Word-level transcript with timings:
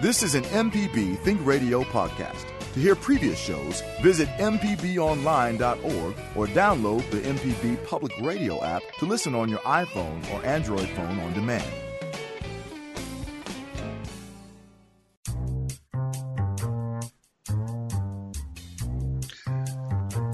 This 0.00 0.22
is 0.22 0.36
an 0.36 0.44
MPB 0.44 1.18
Think 1.18 1.44
Radio 1.44 1.82
podcast. 1.82 2.46
To 2.74 2.78
hear 2.78 2.94
previous 2.94 3.36
shows, 3.36 3.82
visit 4.00 4.28
MPBOnline.org 4.38 6.14
or 6.36 6.46
download 6.46 7.10
the 7.10 7.20
MPB 7.22 7.84
Public 7.84 8.12
Radio 8.20 8.62
app 8.62 8.82
to 9.00 9.06
listen 9.06 9.34
on 9.34 9.48
your 9.48 9.58
iPhone 9.58 10.22
or 10.32 10.46
Android 10.46 10.88
phone 10.90 11.18
on 11.18 11.32
demand. 11.32 11.68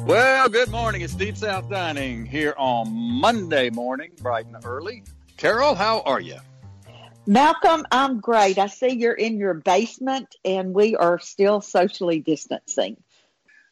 Well, 0.07 0.51
good 0.51 0.69
morning. 0.69 1.01
It's 1.01 1.15
Deep 1.15 1.39
South 1.39 1.71
Dining 1.71 2.27
here 2.27 2.53
on 2.59 2.93
Monday 2.93 3.71
morning, 3.71 4.11
bright 4.21 4.45
and 4.45 4.63
early. 4.67 5.05
Carol, 5.39 5.75
how 5.75 6.03
are 6.03 6.21
you? 6.21 6.37
Malcolm, 7.27 7.87
I'm 7.91 8.21
great. 8.21 8.59
I 8.59 8.67
see 8.67 8.91
you're 8.91 9.15
in 9.15 9.39
your 9.39 9.55
basement 9.55 10.35
and 10.45 10.75
we 10.75 10.97
are 10.97 11.19
still 11.19 11.61
socially 11.61 12.21
distancing. 12.21 12.97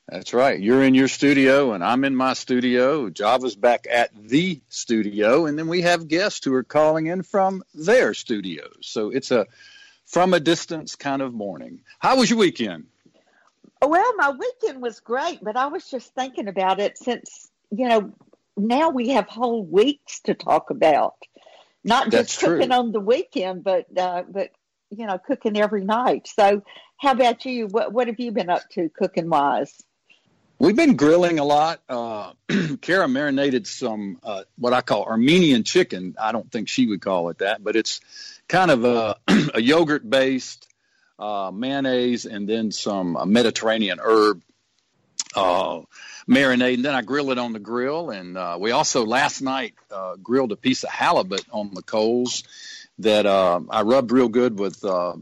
That's 0.08 0.34
right. 0.34 0.58
You're 0.58 0.82
in 0.82 0.94
your 0.94 1.08
studio 1.08 1.72
and 1.72 1.84
I'm 1.84 2.04
in 2.04 2.16
my 2.16 2.32
studio. 2.32 3.08
Java's 3.08 3.54
back 3.54 3.86
at 3.90 4.10
the 4.14 4.60
studio. 4.68 5.46
And 5.46 5.58
then 5.58 5.68
we 5.68 5.82
have 5.82 6.08
guests 6.08 6.44
who 6.44 6.54
are 6.54 6.64
calling 6.64 7.06
in 7.06 7.22
from 7.22 7.62
their 7.74 8.14
studios. 8.14 8.78
So 8.80 9.10
it's 9.10 9.30
a 9.30 9.46
from 10.06 10.34
a 10.34 10.40
distance 10.40 10.96
kind 10.96 11.22
of 11.22 11.32
morning. 11.32 11.80
How 11.98 12.16
was 12.16 12.28
your 12.28 12.38
weekend? 12.38 12.86
Well, 13.80 14.16
my 14.16 14.30
weekend 14.30 14.82
was 14.82 15.00
great, 15.00 15.42
but 15.42 15.56
I 15.56 15.66
was 15.66 15.88
just 15.90 16.14
thinking 16.14 16.48
about 16.48 16.78
it 16.80 16.98
since, 16.98 17.50
you 17.70 17.88
know, 17.88 18.12
now 18.56 18.90
we 18.90 19.10
have 19.10 19.26
whole 19.28 19.64
weeks 19.64 20.20
to 20.20 20.34
talk 20.34 20.70
about. 20.70 21.14
Not 21.84 22.04
just 22.10 22.12
That's 22.12 22.38
cooking 22.38 22.68
true. 22.68 22.76
on 22.76 22.92
the 22.92 23.00
weekend, 23.00 23.64
but 23.64 23.86
uh, 23.96 24.22
but 24.28 24.50
you 24.90 25.06
know, 25.06 25.18
cooking 25.18 25.56
every 25.56 25.84
night. 25.84 26.28
So, 26.28 26.62
how 26.96 27.12
about 27.12 27.44
you? 27.44 27.66
What 27.66 27.92
what 27.92 28.06
have 28.06 28.20
you 28.20 28.30
been 28.30 28.50
up 28.50 28.68
to 28.70 28.88
cooking 28.88 29.28
wise? 29.28 29.82
We've 30.58 30.76
been 30.76 30.94
grilling 30.94 31.40
a 31.40 31.44
lot. 31.44 31.80
Uh, 31.88 32.34
Kara 32.82 33.08
marinated 33.08 33.66
some 33.66 34.20
uh, 34.22 34.44
what 34.56 34.72
I 34.72 34.80
call 34.80 35.04
Armenian 35.04 35.64
chicken. 35.64 36.14
I 36.20 36.30
don't 36.30 36.50
think 36.52 36.68
she 36.68 36.86
would 36.86 37.00
call 37.00 37.30
it 37.30 37.38
that, 37.38 37.64
but 37.64 37.74
it's 37.74 38.00
kind 38.46 38.70
of 38.70 38.84
a, 38.84 39.16
a 39.54 39.60
yogurt 39.60 40.08
based 40.08 40.68
uh, 41.18 41.50
mayonnaise 41.52 42.26
and 42.26 42.48
then 42.48 42.70
some 42.70 43.16
uh, 43.16 43.24
Mediterranean 43.24 43.98
herb 44.00 44.42
uh, 45.34 45.80
marinade. 46.28 46.74
And 46.74 46.84
then 46.84 46.94
I 46.94 47.02
grill 47.02 47.30
it 47.30 47.38
on 47.38 47.52
the 47.52 47.58
grill. 47.58 48.10
And 48.10 48.36
uh, 48.36 48.56
we 48.60 48.70
also 48.70 49.04
last 49.04 49.40
night 49.40 49.74
uh, 49.90 50.16
grilled 50.16 50.52
a 50.52 50.56
piece 50.56 50.84
of 50.84 50.90
halibut 50.90 51.44
on 51.50 51.74
the 51.74 51.82
coals 51.82 52.44
that 52.98 53.26
uh, 53.26 53.60
I 53.68 53.82
rubbed 53.82 54.12
real 54.12 54.28
good 54.28 54.58
with 54.58 54.84
uh, 54.84 55.14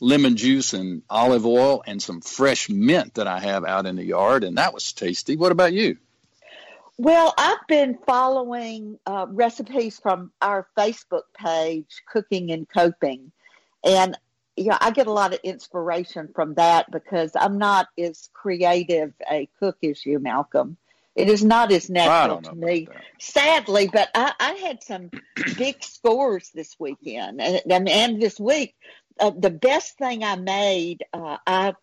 lemon 0.00 0.36
juice 0.36 0.74
and 0.74 1.02
olive 1.08 1.46
oil 1.46 1.82
and 1.86 2.00
some 2.00 2.20
fresh 2.20 2.68
mint 2.68 3.14
that 3.14 3.26
I 3.26 3.40
have 3.40 3.64
out 3.64 3.86
in 3.86 3.96
the 3.96 4.04
yard. 4.04 4.44
And 4.44 4.58
that 4.58 4.74
was 4.74 4.92
tasty. 4.92 5.36
What 5.36 5.52
about 5.52 5.72
you? 5.72 5.96
Well, 6.98 7.34
I've 7.36 7.66
been 7.68 7.98
following 8.06 8.98
uh, 9.04 9.26
recipes 9.28 9.98
from 9.98 10.32
our 10.40 10.66
Facebook 10.78 11.24
page, 11.36 12.02
Cooking 12.10 12.50
and 12.52 12.66
Coping, 12.66 13.32
and 13.84 14.16
yeah, 14.56 14.78
I 14.80 14.90
get 14.90 15.06
a 15.06 15.12
lot 15.12 15.34
of 15.34 15.40
inspiration 15.42 16.30
from 16.34 16.54
that 16.54 16.90
because 16.90 17.32
I'm 17.34 17.58
not 17.58 17.88
as 17.98 18.30
creative 18.32 19.12
a 19.30 19.48
cook 19.60 19.76
as 19.84 20.04
you, 20.04 20.18
Malcolm. 20.18 20.76
It 21.14 21.28
is 21.30 21.42
not 21.42 21.72
as 21.72 21.88
natural 21.88 22.42
to 22.42 22.54
me, 22.54 22.88
sadly. 23.18 23.88
But 23.90 24.10
I, 24.14 24.32
I 24.38 24.52
had 24.52 24.82
some 24.82 25.10
big 25.56 25.82
scores 25.82 26.50
this 26.54 26.76
weekend, 26.78 27.40
and, 27.40 27.60
and, 27.70 27.88
and 27.88 28.20
this 28.20 28.38
week, 28.38 28.74
uh, 29.18 29.30
the 29.30 29.50
best 29.50 29.96
thing 29.96 30.24
I 30.24 30.36
made, 30.36 31.04
uh, 31.12 31.38
I 31.46 31.74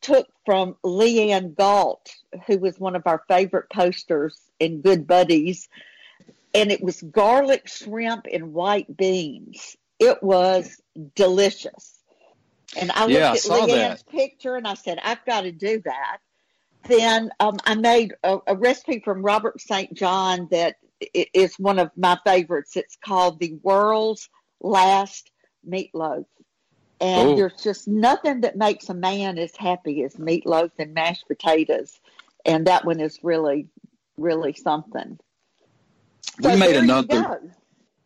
took 0.00 0.26
from 0.44 0.76
Leanne 0.84 1.54
Galt, 1.54 2.10
who 2.46 2.58
was 2.58 2.80
one 2.80 2.96
of 2.96 3.06
our 3.06 3.22
favorite 3.28 3.70
posters 3.72 4.36
in 4.58 4.80
Good 4.80 5.06
Buddies, 5.06 5.68
and 6.52 6.72
it 6.72 6.82
was 6.82 7.00
garlic 7.00 7.68
shrimp 7.68 8.26
and 8.32 8.52
white 8.52 8.96
beans. 8.96 9.76
It 10.00 10.20
was 10.22 10.80
delicious. 11.14 11.99
And 12.76 12.92
I 12.92 13.06
Yeah, 13.06 13.32
looked 13.32 13.44
at 13.44 13.50
Leanne's 13.68 14.02
picture 14.04 14.56
and 14.56 14.66
I 14.66 14.74
said, 14.74 14.98
I've 15.02 15.24
got 15.24 15.42
to 15.42 15.52
do 15.52 15.80
that. 15.84 16.18
Then 16.88 17.30
um, 17.40 17.58
I 17.64 17.74
made 17.74 18.14
a, 18.22 18.38
a 18.46 18.56
recipe 18.56 19.00
from 19.00 19.22
Robert 19.22 19.60
St. 19.60 19.92
John 19.94 20.48
that 20.50 20.76
is 21.34 21.58
one 21.58 21.78
of 21.78 21.90
my 21.96 22.18
favorites. 22.24 22.76
It's 22.76 22.96
called 23.04 23.38
the 23.38 23.58
world's 23.62 24.28
last 24.60 25.30
meatloaf. 25.68 26.24
And 27.00 27.30
Oh. 27.30 27.36
there's 27.36 27.62
just 27.62 27.88
nothing 27.88 28.42
that 28.42 28.56
makes 28.56 28.88
a 28.88 28.94
man 28.94 29.38
as 29.38 29.56
happy 29.56 30.02
as 30.04 30.16
meatloaf 30.16 30.70
and 30.78 30.92
mashed 30.94 31.26
potatoes. 31.28 31.98
And 32.44 32.66
that 32.66 32.84
one 32.84 33.00
is 33.00 33.18
really, 33.22 33.68
really 34.16 34.52
something. 34.52 35.18
We 36.42 36.56
made 36.56 36.76
another. 36.76 37.40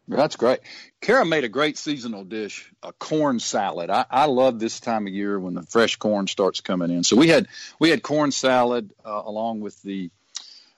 That's 0.07 0.37
great. 0.37 0.61
Kara 1.01 1.25
made 1.25 1.45
a 1.45 1.49
great 1.49 1.79
seasonal 1.79 2.25
dish, 2.25 2.71
a 2.83 2.93
corn 2.93 3.41
salad. 3.41 3.89
I, 3.91 4.05
I 4.11 4.27
love 4.27 4.59
this 4.59 4.81
time 4.81 5.07
of 5.07 5.13
year 5.15 5.39
when 5.39 5.55
the 5.55 5.63
fresh 5.63 5.97
corn 5.97 6.27
starts 6.27 6.61
coming 6.61 6.91
in. 6.91 7.05
So 7.05 7.17
we 7.17 7.29
had 7.29 7.49
we 7.79 7.91
had 7.91 8.03
corn 8.03 8.31
salad 8.31 8.91
uh, 9.05 9.23
along 9.25 9.61
with 9.61 9.81
the 9.83 10.11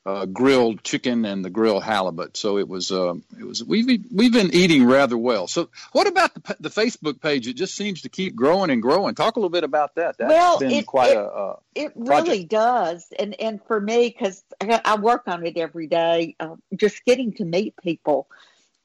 uh, 0.05 0.25
grilled 0.27 0.85
chicken 0.85 1.25
and 1.25 1.45
the 1.45 1.51
grilled 1.51 1.83
halibut. 1.83 2.37
So 2.37 2.59
it 2.59 2.69
was 2.69 2.93
uh, 2.93 3.15
it 3.37 3.43
was 3.45 3.65
we've 3.65 4.05
we've 4.15 4.33
been 4.33 4.55
eating 4.55 4.85
rather 4.87 5.19
well. 5.19 5.49
So 5.49 5.71
what 5.91 6.07
about 6.07 6.33
the 6.35 6.57
the 6.61 6.69
Facebook 6.69 7.21
page? 7.21 7.49
It 7.49 7.55
just 7.55 7.75
seems 7.75 8.03
to 8.03 8.09
keep 8.09 8.37
growing 8.37 8.71
and 8.71 8.81
growing. 8.81 9.17
Talk 9.17 9.35
a 9.35 9.41
little 9.41 9.51
bit 9.51 9.65
about 9.65 9.97
that. 9.97 10.19
That's 10.19 10.29
Well, 10.31 10.59
been 10.61 10.71
it- 10.71 10.87
quite 10.87 11.11
it- 11.11 11.17
a. 11.17 11.25
Uh, 11.25 11.57
It 11.75 11.95
project. 12.05 12.29
really 12.29 12.45
does, 12.45 13.13
and 13.19 13.35
and 13.41 13.61
for 13.67 13.81
me, 13.81 14.09
because 14.09 14.45
I 14.61 14.81
I 14.85 14.97
work 15.01 15.25
on 15.27 15.45
it 15.45 15.57
every 15.57 15.89
day, 15.89 16.37
uh, 16.39 16.55
just 16.77 17.05
getting 17.05 17.33
to 17.35 17.45
meet 17.45 17.75
people 17.83 18.29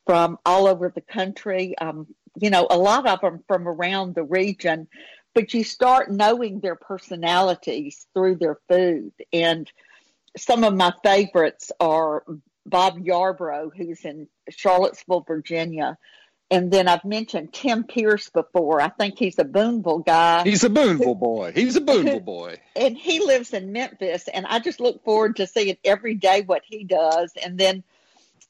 from 0.05 0.37
all 0.45 0.67
over 0.67 0.89
the 0.93 1.01
country. 1.01 1.77
Um, 1.77 2.07
you 2.39 2.49
know, 2.49 2.67
a 2.69 2.77
lot 2.77 3.07
of 3.07 3.21
them 3.21 3.43
from 3.47 3.67
around 3.67 4.15
the 4.15 4.23
region, 4.23 4.87
but 5.33 5.53
you 5.53 5.63
start 5.63 6.11
knowing 6.11 6.59
their 6.59 6.75
personalities 6.75 8.07
through 8.13 8.35
their 8.35 8.57
food. 8.69 9.11
And 9.33 9.69
some 10.37 10.63
of 10.63 10.73
my 10.73 10.93
favorites 11.03 11.71
are 11.79 12.23
Bob 12.65 12.99
Yarbrough, 12.99 13.71
who's 13.75 14.05
in 14.05 14.27
Charlottesville, 14.49 15.25
Virginia. 15.27 15.97
And 16.49 16.69
then 16.69 16.89
I've 16.89 17.05
mentioned 17.05 17.53
Tim 17.53 17.85
Pierce 17.85 18.29
before. 18.29 18.81
I 18.81 18.89
think 18.89 19.17
he's 19.17 19.39
a 19.39 19.45
Boonville 19.45 19.99
guy 19.99 20.43
he's 20.43 20.65
a 20.65 20.69
Boonville 20.69 21.15
boy. 21.15 21.53
He's 21.55 21.77
a 21.77 21.81
Boonville 21.81 22.19
boy. 22.25 22.57
and 22.75 22.97
he 22.97 23.25
lives 23.25 23.53
in 23.53 23.71
Memphis, 23.71 24.27
and 24.27 24.45
I 24.45 24.59
just 24.59 24.81
look 24.81 25.01
forward 25.05 25.37
to 25.37 25.47
seeing 25.47 25.77
every 25.85 26.15
day 26.15 26.41
what 26.41 26.63
he 26.65 26.83
does. 26.83 27.31
And 27.41 27.57
then 27.57 27.83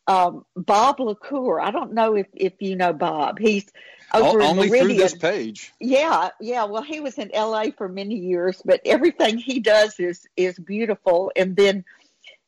um, 0.07 0.45
Bob 0.55 0.99
LaCour, 0.99 1.61
I 1.61 1.71
don't 1.71 1.93
know 1.93 2.15
if, 2.15 2.27
if 2.33 2.53
you 2.59 2.75
know 2.75 2.93
Bob. 2.93 3.39
He's 3.39 3.65
over 4.13 4.41
in 4.41 4.47
Only 4.47 4.69
through 4.69 4.95
this 4.95 5.13
page. 5.15 5.71
Yeah, 5.79 6.29
yeah. 6.41 6.65
Well, 6.65 6.83
he 6.83 6.99
was 6.99 7.17
in 7.17 7.31
LA 7.33 7.65
for 7.77 7.87
many 7.87 8.15
years, 8.15 8.61
but 8.65 8.81
everything 8.85 9.37
he 9.37 9.59
does 9.59 9.99
is 9.99 10.27
is 10.35 10.59
beautiful. 10.59 11.31
And 11.35 11.55
then 11.55 11.85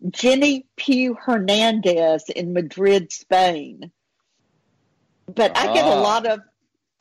Jenny 0.09 0.65
Pugh 0.75 1.15
Hernandez 1.19 2.25
in 2.29 2.53
Madrid, 2.53 3.13
Spain. 3.13 3.91
But 5.33 5.57
I 5.57 5.73
get 5.73 5.85
a 5.85 5.89
Ah. 5.89 6.01
lot 6.01 6.25
of 6.25 6.41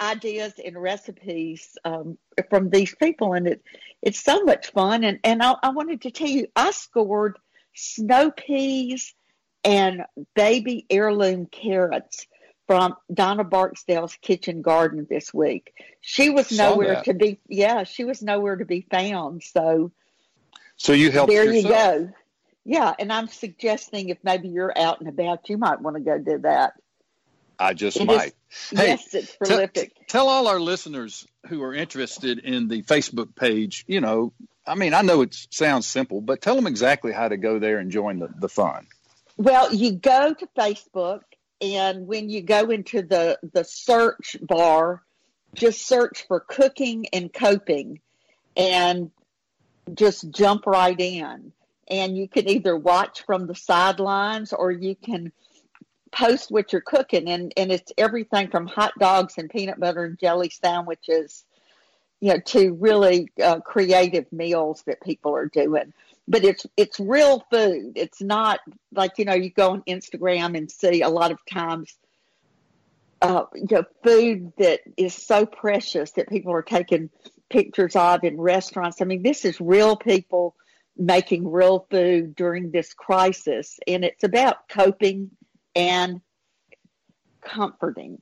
ideas 0.01 0.53
and 0.65 0.81
recipes 0.81 1.77
um, 1.85 2.19
from 2.51 2.71
these 2.71 2.95
people, 2.95 3.33
and 3.33 3.49
it 3.49 3.63
it's 4.01 4.23
so 4.23 4.45
much 4.45 4.71
fun. 4.71 5.03
And 5.03 5.19
and 5.25 5.43
I, 5.43 5.57
I 5.63 5.71
wanted 5.71 6.03
to 6.03 6.11
tell 6.13 6.29
you, 6.29 6.47
I 6.55 6.71
scored 6.71 7.39
snow 7.75 8.31
peas 8.31 9.13
and 9.65 10.05
baby 10.35 10.87
heirloom 10.91 11.47
carrots 11.47 12.27
from 12.67 12.95
Donna 13.13 13.45
Barksdale's 13.45 14.17
kitchen 14.21 14.63
garden 14.63 15.07
this 15.09 15.33
week. 15.35 15.73
She 16.01 16.31
was 16.31 16.49
Saw 16.49 16.71
nowhere 16.71 16.95
that. 16.95 17.05
to 17.07 17.15
be. 17.15 17.39
Yeah, 17.49 17.85
she 17.85 18.05
was 18.05 18.23
nowhere 18.23 18.57
to 18.57 18.65
be 18.65 18.87
found. 18.91 19.43
So 19.43 19.93
So 20.77 20.93
you 20.93 21.11
helped 21.11 21.31
there 21.33 21.45
yourself. 21.45 21.65
you 21.65 21.71
go. 22.07 22.13
Yeah, 22.65 22.95
and 22.99 23.13
I'm 23.13 23.27
suggesting 23.29 24.09
if 24.11 24.19
maybe 24.23 24.49
you're 24.49 24.77
out 24.79 25.01
and 25.01 25.09
about, 25.09 25.49
you 25.49 25.59
might 25.59 25.81
want 25.81 25.97
to 25.97 26.03
go 26.03 26.19
do 26.19 26.39
that. 26.39 26.75
I 27.59 27.75
just 27.75 27.97
It 27.97 28.03
is- 28.03 28.07
might. 28.07 28.35
Hey, 28.71 28.89
yes, 28.89 29.15
it's 29.15 29.35
prolific. 29.37 29.93
Tell 30.09 30.29
all 30.29 30.47
our 30.47 30.61
listeners 30.61 31.27
who 31.49 31.63
are 31.63 31.75
interested 31.75 32.39
in 32.39 32.69
the 32.69 32.83
Facebook 32.83 33.35
page, 33.35 33.85
you 33.89 34.01
know, 34.01 34.33
I 34.67 34.75
mean, 34.77 34.95
I 34.95 35.03
know 35.03 35.23
it 35.23 35.35
sounds 35.51 35.87
simple, 35.87 36.21
but 36.21 36.41
tell 36.43 36.55
them 36.55 36.67
exactly 36.67 37.13
how 37.13 37.29
to 37.29 37.37
go 37.37 37.59
there 37.59 37.79
and 37.79 37.91
join 37.91 38.19
the, 38.21 38.29
the 38.39 38.49
fun. 38.49 38.87
Well, 39.43 39.75
you 39.75 39.91
go 39.91 40.33
to 40.33 40.49
Facebook, 40.57 41.23
and 41.61 42.07
when 42.07 42.29
you 42.29 42.43
go 42.43 42.71
into 42.71 43.03
the 43.03 43.41
the 43.53 43.65
search 43.65 44.37
bar, 44.41 45.03
just 45.53 45.85
search 45.85 46.29
for 46.29 46.39
cooking 46.39 47.07
and 47.13 47.33
coping, 47.33 47.99
and 48.57 49.11
just 49.95 50.31
jump 50.31 50.65
right 50.65 50.99
in. 50.99 51.53
And 51.89 52.17
you 52.17 52.29
can 52.29 52.49
either 52.49 52.77
watch 52.77 53.27
from 53.27 53.49
the 53.49 53.57
sidelines 53.57 54.53
or 54.53 54.71
you 54.71 54.95
can 54.95 55.33
post 56.13 56.53
what 56.53 56.73
you're 56.73 56.81
cooking 56.81 57.29
and 57.29 57.53
and 57.57 57.73
it's 57.73 57.93
everything 57.99 58.47
from 58.49 58.69
hot 58.69 58.93
dogs 59.01 59.39
and 59.39 59.51
peanut 59.51 59.81
butter 59.81 60.05
and 60.05 60.21
jelly 60.21 60.51
sandwiches 60.51 61.45
you 62.21 62.29
know, 62.29 62.39
to 62.39 62.75
really 62.75 63.29
uh, 63.43 63.59
creative 63.59 64.33
meals 64.33 64.85
that 64.87 65.03
people 65.03 65.35
are 65.35 65.47
doing. 65.47 65.93
But 66.29 66.45
it's 66.45 66.65
it's 66.77 67.01
real 67.01 67.45
food. 67.51 67.93
It's 67.97 68.23
not 68.23 68.61
like 68.93 69.19
you 69.19 69.25
know 69.25 69.35
you 69.35 69.51
go 69.51 69.73
on 69.73 69.83
Instagram 69.83 70.57
and 70.57 70.71
see 70.71 71.03
a 71.03 71.09
lot 71.09 71.33
of 71.33 71.39
times 71.51 71.97
uh, 73.23 73.45
you 73.55 73.67
know, 73.71 73.85
food 74.03 74.53
that 74.59 74.81
is 74.97 75.15
so 75.15 75.47
precious 75.47 76.11
that 76.13 76.29
people 76.29 76.53
are 76.53 76.63
taking 76.63 77.09
pictures 77.49 77.95
of 77.95 78.25
in 78.25 78.39
restaurants. 78.39 79.01
I 79.01 79.05
mean, 79.05 79.23
this 79.23 79.45
is 79.45 79.61
real 79.61 79.97
people 79.97 80.57
making 80.97 81.51
real 81.51 81.87
food 81.89 82.35
during 82.35 82.73
this 82.73 82.93
crisis, 82.93 83.79
and 83.87 84.05
it's 84.05 84.25
about 84.25 84.69
coping 84.69 85.31
and 85.77 86.21
comforting. 87.41 88.19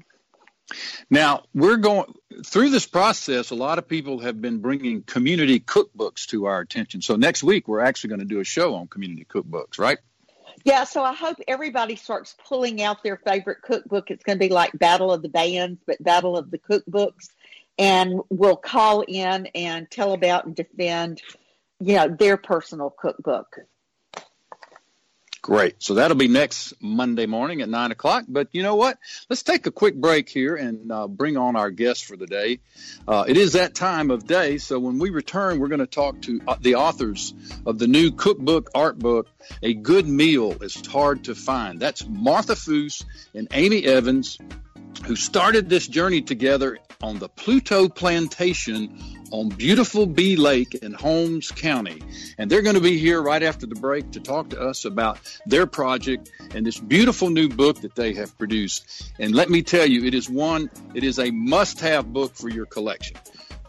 Now, 1.11 1.44
we're 1.55 1.76
going 1.76 2.12
through 2.44 2.70
this 2.70 2.87
process. 2.87 3.50
A 3.50 3.55
lot 3.55 3.78
of 3.78 3.88
people 3.88 4.20
have 4.20 4.40
been 4.40 4.58
bringing 4.58 5.02
community 5.02 5.61
cookbooks 5.61 6.26
to 6.26 6.46
our 6.46 6.61
attention. 6.61 7.02
So, 7.02 7.17
next 7.17 7.43
week, 7.43 7.69
we're 7.69 7.81
actually 7.81 8.08
going 8.08 8.20
to 8.20 8.26
do 8.26 8.40
a 8.40 8.44
show 8.44 8.75
on 8.75 8.87
community 8.88 9.26
cookbooks, 9.28 9.78
right? 9.78 9.99
Yeah, 10.64 10.84
so 10.84 11.02
I 11.02 11.14
hope 11.14 11.38
everybody 11.49 11.96
starts 11.96 12.34
pulling 12.46 12.82
out 12.82 13.02
their 13.02 13.17
favorite 13.17 13.62
cookbook. 13.62 14.11
It's 14.11 14.25
going 14.25 14.38
to 14.38 14.46
be 14.46 14.52
like 14.52 14.78
Battle 14.78 15.12
of 15.12 15.22
the 15.22 15.28
Bands, 15.28 15.81
but 15.87 16.02
Battle 16.02 16.37
of 16.37 16.50
the 16.50 16.58
Cookbooks. 16.58 17.28
And 17.78 18.20
we'll 18.28 18.56
call 18.56 19.00
in 19.00 19.46
and 19.55 19.90
tell 19.90 20.12
about 20.12 20.44
and 20.44 20.55
defend, 20.55 21.23
you 21.81 21.94
know, 21.94 22.08
their 22.08 22.37
personal 22.37 22.90
cookbook. 22.90 23.56
Great. 25.42 25.82
So 25.82 25.94
that'll 25.94 26.19
be 26.19 26.28
next 26.28 26.75
Monday 26.82 27.25
morning 27.25 27.62
at 27.62 27.69
9 27.69 27.92
o'clock. 27.92 28.25
But 28.28 28.48
you 28.52 28.62
know 28.62 28.76
what? 28.76 28.98
Let's 29.31 29.42
take 29.42 29.66
a 29.66 29.70
quick 29.70 29.94
break 29.94 30.28
here 30.28 30.54
and 30.54 30.92
uh, 30.92 31.08
bring 31.08 31.38
on 31.38 31.56
our 31.56 31.70
guest 31.70 32.04
for 32.04 32.16
the 32.16 32.26
day. 32.26 32.60
Uh, 33.08 33.25
it 33.26 33.38
is 33.38 33.54
that 33.54 33.75
time 33.75 34.10
of 34.10 34.26
day. 34.26 34.58
So 34.58 34.78
when 34.78 34.98
we 34.98 35.08
return, 35.08 35.58
we're 35.58 35.69
going 35.69 35.81
to 35.81 35.87
talk 35.87 36.20
to 36.22 36.42
uh, 36.46 36.56
the 36.60 36.75
authors 36.75 37.32
of 37.64 37.78
the 37.78 37.87
new 37.87 38.10
cookbook, 38.10 38.70
art 38.75 38.98
book, 38.98 39.28
A 39.62 39.72
Good 39.72 40.06
Meal 40.06 40.62
is 40.62 40.87
Hard 40.87 41.25
to 41.25 41.34
Find. 41.34 41.81
That's 41.81 42.06
Martha 42.06 42.54
Foose 42.54 43.02
and 43.34 43.48
Amy 43.52 43.82
Evans, 43.84 44.38
who 45.06 45.16
started 45.16 45.70
this 45.70 45.87
journey 45.88 46.20
together 46.20 46.78
on 47.02 47.19
the 47.19 47.31
Pluto 47.31 47.88
Plantation 47.88 49.19
on 49.31 49.49
beautiful 49.49 50.06
Bee 50.06 50.37
Lake 50.37 50.75
in 50.75 50.93
Holmes 50.93 51.50
County. 51.50 52.03
And 52.38 52.50
they're 52.50 52.62
going 52.62 52.75
to 52.75 52.81
be 52.81 52.99
here 52.99 53.23
right 53.23 53.43
after 53.43 53.67
the 53.67 53.75
break 53.75 54.12
to 54.12 54.21
talk 54.21 54.50
to 54.50 54.61
us 54.61 54.85
about 54.85 55.19
their 55.47 55.67
project 55.67 56.31
and 56.55 56.67
this 56.67 56.79
beautiful 56.79 57.31
new 57.31 57.49
book 57.49 57.81
that 57.82 57.94
they 57.94 58.15
have 58.15 58.37
produced. 58.38 59.12
And 59.19 59.35
let 59.35 59.50
me 59.50 59.62
tell 59.62 59.87
you, 59.87 60.05
it 60.05 60.15
is 60.15 60.29
one, 60.29 60.71
it 60.94 61.05
is 61.05 61.19
a 61.19 61.31
must 61.31 61.81
have 61.81 62.12
book 62.12 62.35
for 62.35 62.49
your 62.49 62.67
collection. 62.67 63.17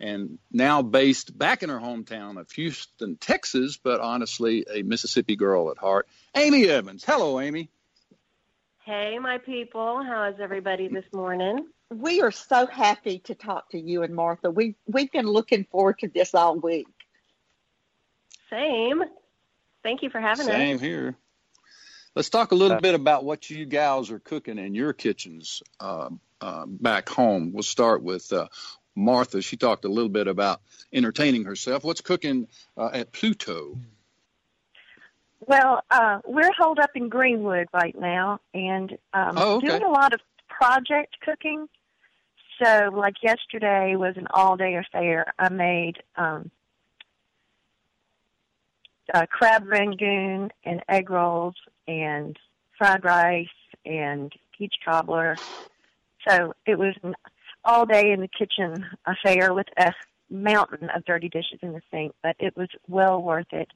and 0.00 0.38
now 0.50 0.82
based 0.82 1.36
back 1.36 1.62
in 1.62 1.70
her 1.70 1.78
hometown 1.78 2.40
of 2.40 2.50
Houston, 2.52 3.16
Texas, 3.16 3.76
but 3.76 4.00
honestly 4.00 4.64
a 4.72 4.82
Mississippi 4.82 5.36
girl 5.36 5.70
at 5.70 5.78
heart, 5.78 6.08
Amy 6.34 6.68
Evans. 6.68 7.04
Hello, 7.04 7.40
Amy. 7.40 7.70
Hey, 8.84 9.18
my 9.20 9.38
people. 9.38 10.02
How 10.04 10.28
is 10.28 10.36
everybody 10.40 10.88
this 10.88 11.04
morning? 11.12 11.66
We 11.94 12.20
are 12.20 12.32
so 12.32 12.66
happy 12.66 13.20
to 13.20 13.34
talk 13.34 13.70
to 13.70 13.78
you 13.78 14.02
and 14.02 14.14
Martha. 14.14 14.50
We 14.50 14.74
we've 14.86 15.12
been 15.12 15.26
looking 15.26 15.64
forward 15.64 16.00
to 16.00 16.08
this 16.08 16.34
all 16.34 16.56
week. 16.56 16.88
Same. 18.50 19.04
Thank 19.82 20.02
you 20.02 20.10
for 20.10 20.20
having 20.20 20.46
Same 20.46 20.54
us. 20.54 20.60
Same 20.60 20.78
here. 20.78 21.16
Let's 22.16 22.30
talk 22.30 22.52
a 22.52 22.54
little 22.54 22.80
bit 22.80 22.94
about 22.94 23.24
what 23.24 23.50
you 23.50 23.66
gals 23.66 24.10
are 24.10 24.18
cooking 24.18 24.58
in 24.58 24.74
your 24.74 24.94
kitchens 24.94 25.62
uh, 25.78 26.08
uh, 26.40 26.64
back 26.66 27.08
home. 27.08 27.52
We'll 27.52 27.62
start 27.62 28.02
with 28.02 28.32
uh, 28.32 28.48
Martha. 28.94 29.42
She 29.42 29.56
talked 29.56 29.84
a 29.84 29.88
little 29.88 30.08
bit 30.08 30.26
about 30.26 30.62
entertaining 30.92 31.44
herself. 31.44 31.84
What's 31.84 32.00
cooking 32.00 32.48
uh, 32.76 32.90
at 32.92 33.12
Pluto? 33.12 33.78
Well, 35.40 35.82
uh, 35.90 36.20
we're 36.24 36.52
holed 36.52 36.78
up 36.78 36.90
in 36.94 37.10
Greenwood 37.10 37.68
right 37.72 37.94
now 37.96 38.40
and 38.54 38.92
um, 39.12 39.34
oh, 39.36 39.56
okay. 39.56 39.66
doing 39.68 39.82
a 39.82 39.90
lot 39.90 40.14
of 40.14 40.20
project 40.48 41.18
cooking. 41.20 41.68
So, 42.62 42.90
like 42.92 43.22
yesterday 43.22 43.96
was 43.96 44.16
an 44.16 44.26
all-day 44.30 44.76
affair. 44.76 45.32
I 45.38 45.50
made 45.50 46.02
um, 46.16 46.50
uh, 49.12 49.26
crab 49.26 49.66
rangoon 49.66 50.50
and 50.64 50.82
egg 50.88 51.10
rolls 51.10 51.54
and 51.86 52.36
fried 52.78 53.04
rice 53.04 53.46
and 53.84 54.32
peach 54.56 54.74
cobbler. 54.84 55.36
So 56.26 56.54
it 56.66 56.78
was 56.78 56.94
an 57.02 57.14
all 57.64 57.84
day 57.86 58.12
in 58.12 58.20
the 58.20 58.28
kitchen 58.28 58.86
affair 59.06 59.52
with 59.52 59.66
a 59.76 59.92
mountain 60.30 60.88
of 60.90 61.04
dirty 61.04 61.28
dishes 61.28 61.58
in 61.62 61.72
the 61.72 61.82
sink, 61.90 62.14
but 62.22 62.36
it 62.38 62.56
was 62.56 62.68
well 62.88 63.22
worth 63.22 63.52
it. 63.52 63.68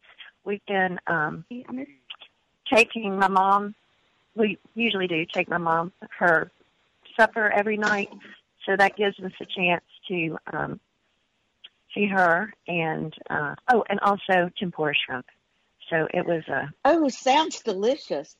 We've 0.44 0.64
been 0.66 0.98
um, 1.06 1.44
taking 2.72 3.18
my 3.18 3.28
mom. 3.28 3.74
We 4.34 4.58
usually 4.74 5.06
do 5.06 5.24
take 5.26 5.48
my 5.48 5.58
mom 5.58 5.92
her 6.18 6.50
supper 7.16 7.50
every 7.50 7.76
night, 7.76 8.10
so 8.66 8.76
that 8.76 8.96
gives 8.96 9.18
us 9.20 9.32
a 9.40 9.46
chance 9.46 9.84
to 10.08 10.36
um, 10.52 10.80
see 11.94 12.06
her 12.06 12.52
and 12.66 13.14
uh, 13.28 13.54
oh, 13.72 13.84
and 13.88 14.00
also 14.00 14.50
tempura 14.58 14.94
shrimp. 14.94 15.26
So 15.88 16.06
it 16.12 16.24
was 16.24 16.44
a 16.48 16.72
oh, 16.84 17.08
sounds 17.08 17.60
delicious. 17.60 18.36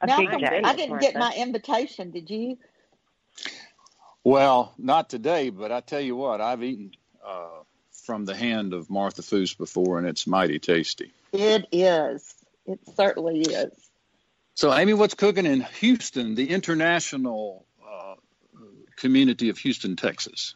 A 0.00 0.06
Malcolm, 0.06 0.40
big 0.40 0.50
day. 0.50 0.60
I 0.62 0.76
didn't 0.76 1.00
get 1.00 1.14
my 1.14 1.32
invitation. 1.36 2.10
Did 2.10 2.28
you? 2.30 2.58
Well, 4.22 4.74
not 4.76 5.08
today, 5.08 5.50
but 5.50 5.72
I 5.72 5.80
tell 5.80 6.00
you 6.00 6.16
what, 6.16 6.40
I've 6.40 6.62
eaten 6.62 6.90
uh, 7.26 7.62
from 8.04 8.24
the 8.24 8.34
hand 8.34 8.74
of 8.74 8.90
Martha 8.90 9.22
Foose 9.22 9.56
before, 9.56 9.98
and 9.98 10.06
it's 10.06 10.26
mighty 10.26 10.58
tasty. 10.58 11.12
It 11.32 11.66
is. 11.72 12.34
It 12.66 12.80
certainly 12.94 13.40
is. 13.40 13.72
So, 14.54 14.72
Amy, 14.72 14.94
what's 14.94 15.14
cooking 15.14 15.46
in 15.46 15.60
Houston, 15.80 16.34
the 16.34 16.50
international 16.50 17.66
community 18.96 19.48
of 19.48 19.58
Houston, 19.58 19.96
Texas? 19.96 20.54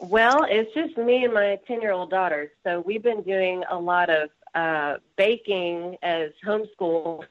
Well, 0.00 0.44
it's 0.48 0.72
just 0.74 0.96
me 0.98 1.24
and 1.24 1.32
my 1.32 1.58
10 1.66 1.80
year 1.80 1.92
old 1.92 2.10
daughter. 2.10 2.52
So 2.64 2.80
we've 2.80 3.02
been 3.02 3.22
doing 3.22 3.62
a 3.70 3.78
lot 3.78 4.10
of 4.10 4.30
uh, 4.54 4.96
baking 5.16 5.96
as 6.02 6.30
homeschool. 6.46 7.24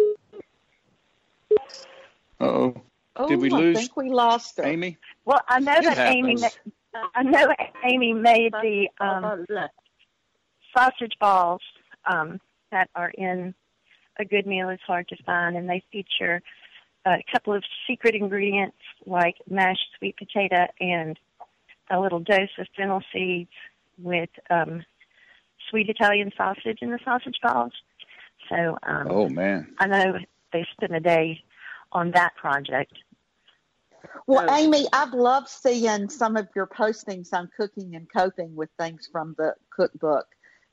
oh. 2.40 2.76
Oh, 3.16 3.28
Did 3.28 3.42
we 3.42 3.52
I 3.52 3.58
lose 3.60 3.78
think 3.78 3.96
we 3.96 4.10
lost 4.10 4.58
her. 4.58 4.64
Amy? 4.64 4.98
Well, 5.24 5.40
I 5.48 5.60
know 5.60 5.76
It 5.76 5.84
that 5.84 5.98
Amy. 6.00 6.42
happens. 6.42 6.58
ma- 6.96 7.08
I 7.14 7.22
know 7.22 7.48
Amy 7.84 8.12
made 8.14 8.52
the 8.54 8.88
um, 9.00 9.46
sausage 10.76 11.14
balls 11.20 11.62
um, 12.12 12.40
that 12.72 12.90
are 12.96 13.10
in 13.12 13.54
a 14.18 14.26
good 14.26 14.48
meal 14.48 14.70
is 14.70 14.80
hard 14.88 15.08
to 15.10 15.16
find, 15.26 15.56
and 15.56 15.70
they 15.70 15.84
feature 15.92 16.42
a 17.06 17.18
couple 17.32 17.54
of 17.54 17.64
secret 17.88 18.16
ingredients 18.16 18.78
like 19.06 19.36
mashed 19.50 19.88
sweet 19.98 20.16
potato 20.18 20.68
and 20.80 21.18
a 21.92 22.00
little 22.00 22.20
dose 22.20 22.50
of 22.58 22.68
fennel 22.78 23.02
seeds 23.12 23.52
with 23.98 24.30
um, 24.50 24.84
sweet 25.70 25.90
Italian 25.90 26.32
sausage 26.38 26.80
in 26.82 26.92
the 26.92 27.00
sausage 27.04 27.38
balls. 27.42 27.74
So 28.50 28.78
um, 28.84 29.08
Oh, 29.10 29.30
man. 29.30 29.74
I 29.80 29.88
know 29.88 30.18
they 30.52 30.66
spent 30.74 30.96
a 30.96 31.00
day 31.00 31.44
on 31.92 32.12
that 32.12 32.36
project. 32.36 32.94
Well, 34.28 34.46
Oh. 34.50 34.56
Amy, 34.56 34.86
I've 34.94 35.14
loved 35.14 35.50
seeing 35.50 36.10
some 36.10 36.36
of 36.38 36.48
your 36.56 36.68
postings 36.68 37.34
on 37.34 37.50
cooking 37.56 37.96
and 37.96 38.08
coping 38.12 38.56
with 38.56 38.70
things 38.80 39.08
from 39.12 39.36
the 39.38 39.56
cookbook. 39.70 40.28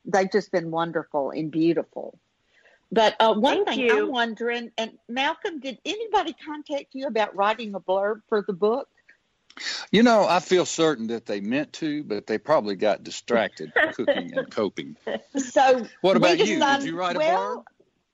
They've 0.05 0.31
just 0.31 0.51
been 0.51 0.71
wonderful 0.71 1.31
and 1.31 1.51
beautiful. 1.51 2.19
But 2.93 3.15
uh, 3.21 3.35
one 3.35 3.65
Thank 3.65 3.69
thing 3.69 3.81
you. 3.81 4.05
I'm 4.05 4.11
wondering, 4.11 4.73
and 4.77 4.93
Malcolm, 5.09 5.61
did 5.61 5.79
anybody 5.85 6.35
contact 6.45 6.87
you 6.93 7.07
about 7.07 7.37
writing 7.37 7.75
a 7.75 7.81
blurb 7.81 8.23
for 8.29 8.43
the 8.43 8.53
book? 8.53 8.89
You 9.93 10.03
know, 10.03 10.27
I 10.27 10.41
feel 10.41 10.65
certain 10.65 11.09
that 11.09 11.27
they 11.27 11.41
meant 11.41 11.73
to, 11.75 12.03
but 12.05 12.27
they 12.27 12.39
probably 12.39 12.77
got 12.77 13.05
distracted 13.05 13.73
cooking 13.93 14.37
and 14.37 14.51
coping. 14.51 14.97
So 15.37 15.87
What 16.01 16.15
we 16.15 16.19
about 16.19 16.39
you? 16.39 16.61
Did 16.61 16.85
you 16.85 16.97
write 16.97 17.17
a 17.17 17.19
well, 17.19 17.59
blurb? 17.59 17.65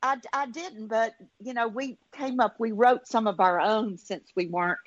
I, 0.02 0.16
I 0.32 0.46
didn't, 0.46 0.88
but 0.88 1.14
you 1.42 1.54
know, 1.54 1.68
we 1.68 1.98
came 2.12 2.40
up. 2.40 2.56
We 2.58 2.72
wrote 2.72 3.06
some 3.06 3.26
of 3.26 3.40
our 3.40 3.60
own 3.60 3.96
since 3.98 4.28
we 4.34 4.46
weren't 4.46 4.78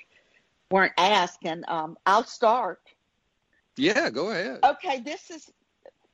weren't 0.70 0.92
asked, 0.96 1.44
and 1.44 1.64
um, 1.68 1.96
I'll 2.06 2.24
start. 2.24 2.80
Yeah, 3.76 4.10
go 4.10 4.30
ahead. 4.30 4.60
Okay, 4.64 5.00
this 5.00 5.30
is 5.30 5.50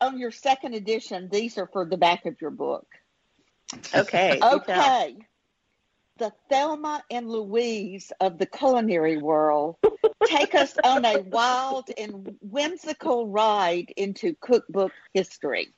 on 0.01 0.19
your 0.19 0.31
second 0.31 0.75
edition. 0.75 1.29
These 1.31 1.59
are 1.59 1.67
for 1.67 1.85
the 1.85 1.97
back 1.97 2.27
of 2.27 2.41
your 2.41 2.51
book. 2.51 2.87
Okay. 3.95 4.41
Okay. 4.43 5.17
The 6.19 6.33
Thelma 6.49 7.03
and 7.11 7.29
Louise 7.29 8.13
of 8.21 8.39
the 8.39 8.47
culinary 8.47 9.19
world 9.19 9.77
take 10.25 10.55
us 10.55 10.77
on 10.83 11.05
a 11.05 11.21
wild 11.21 11.91
and 11.97 12.37
whimsical 12.41 13.29
ride 13.29 13.93
into 13.97 14.35
cookbook 14.41 14.93
history. 15.13 15.75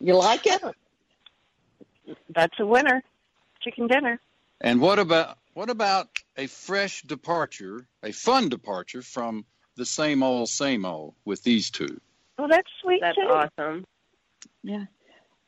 You 0.00 0.14
like 0.16 0.46
it? 0.46 0.62
That's 2.34 2.58
a 2.58 2.66
winner. 2.66 3.02
Chicken 3.60 3.88
dinner. 3.88 4.20
And 4.60 4.80
what 4.80 4.98
about 4.98 5.38
what 5.54 5.70
about 5.70 6.08
a 6.36 6.46
fresh 6.46 7.02
departure, 7.02 7.86
a 8.02 8.12
fun 8.12 8.48
departure 8.48 9.02
from 9.02 9.44
the 9.76 9.86
same 9.86 10.22
old, 10.22 10.48
same 10.48 10.84
old 10.84 11.14
with 11.24 11.42
these 11.42 11.70
two? 11.70 12.00
Well, 12.38 12.48
that's 12.48 12.70
sweet 12.82 13.00
That's 13.00 13.16
too. 13.16 13.22
awesome. 13.22 13.84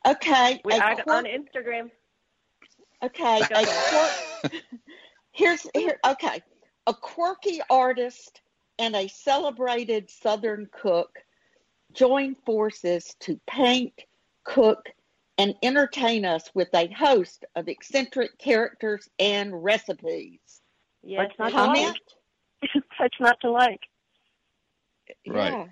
Okay. 0.07 0.61
We 0.63 0.73
a 0.73 0.83
I, 0.83 0.95
quirk- 0.95 1.07
on 1.07 1.25
Instagram. 1.25 1.91
Okay, 3.01 3.41
Go 3.49 4.09
here's 5.31 5.65
here. 5.73 5.97
Okay, 6.05 6.41
a 6.85 6.93
quirky 6.93 7.61
artist 7.69 8.41
and 8.77 8.95
a 8.95 9.07
celebrated 9.07 10.09
Southern 10.09 10.67
cook 10.71 11.17
join 11.93 12.35
forces 12.45 13.15
to 13.21 13.39
paint, 13.47 13.93
cook, 14.43 14.85
and 15.37 15.55
entertain 15.63 16.25
us 16.25 16.49
with 16.53 16.67
a 16.73 16.87
host 16.87 17.45
of 17.55 17.69
eccentric 17.69 18.37
characters 18.37 19.09
and 19.17 19.63
recipes. 19.63 20.39
Yes, 21.01 21.29
What's 21.37 21.39
not 21.39 21.47
it 21.47 21.51
to 21.51 21.57
Comment? 21.57 21.99
is. 22.61 22.81
What's 22.97 23.15
not 23.21 23.39
to 23.41 23.51
like? 23.51 23.79
Right. 25.25 25.69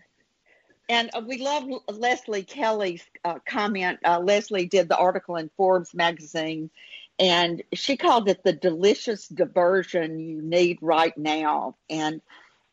And 0.90 1.10
uh, 1.14 1.22
we 1.26 1.40
love 1.40 1.66
Leslie 1.90 2.44
Kelly's 2.44 3.04
uh, 3.26 3.40
comment. 3.46 4.00
Uh, 4.06 4.20
Leslie 4.20 4.68
did 4.68 4.88
the 4.88 4.98
article 4.98 5.36
in 5.36 5.50
Forbes 5.58 5.94
magazine, 5.94 6.70
and 7.20 7.62
she 7.74 7.98
called 7.98 8.30
it 8.30 8.44
the 8.44 8.54
delicious 8.54 9.28
diversion 9.28 10.20
you 10.20 10.42
need 10.42 10.80
right 10.82 11.18
now. 11.18 11.76
And 11.90 12.22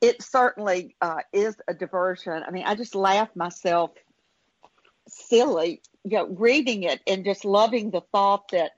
it 0.00 0.23
certainly 0.23 0.94
uh, 1.00 1.21
is 1.33 1.56
a 1.66 1.75
diversion. 1.75 2.42
I 2.47 2.50
mean, 2.50 2.64
I 2.66 2.75
just 2.75 2.94
laughed 2.94 3.37
myself 3.37 3.90
silly, 5.09 5.83
you 6.04 6.18
know, 6.18 6.26
reading 6.26 6.85
it 6.85 7.00
and 7.06 7.25
just 7.25 7.44
loving 7.44 7.90
the 7.90 8.02
thought 8.12 8.49
that 8.52 8.73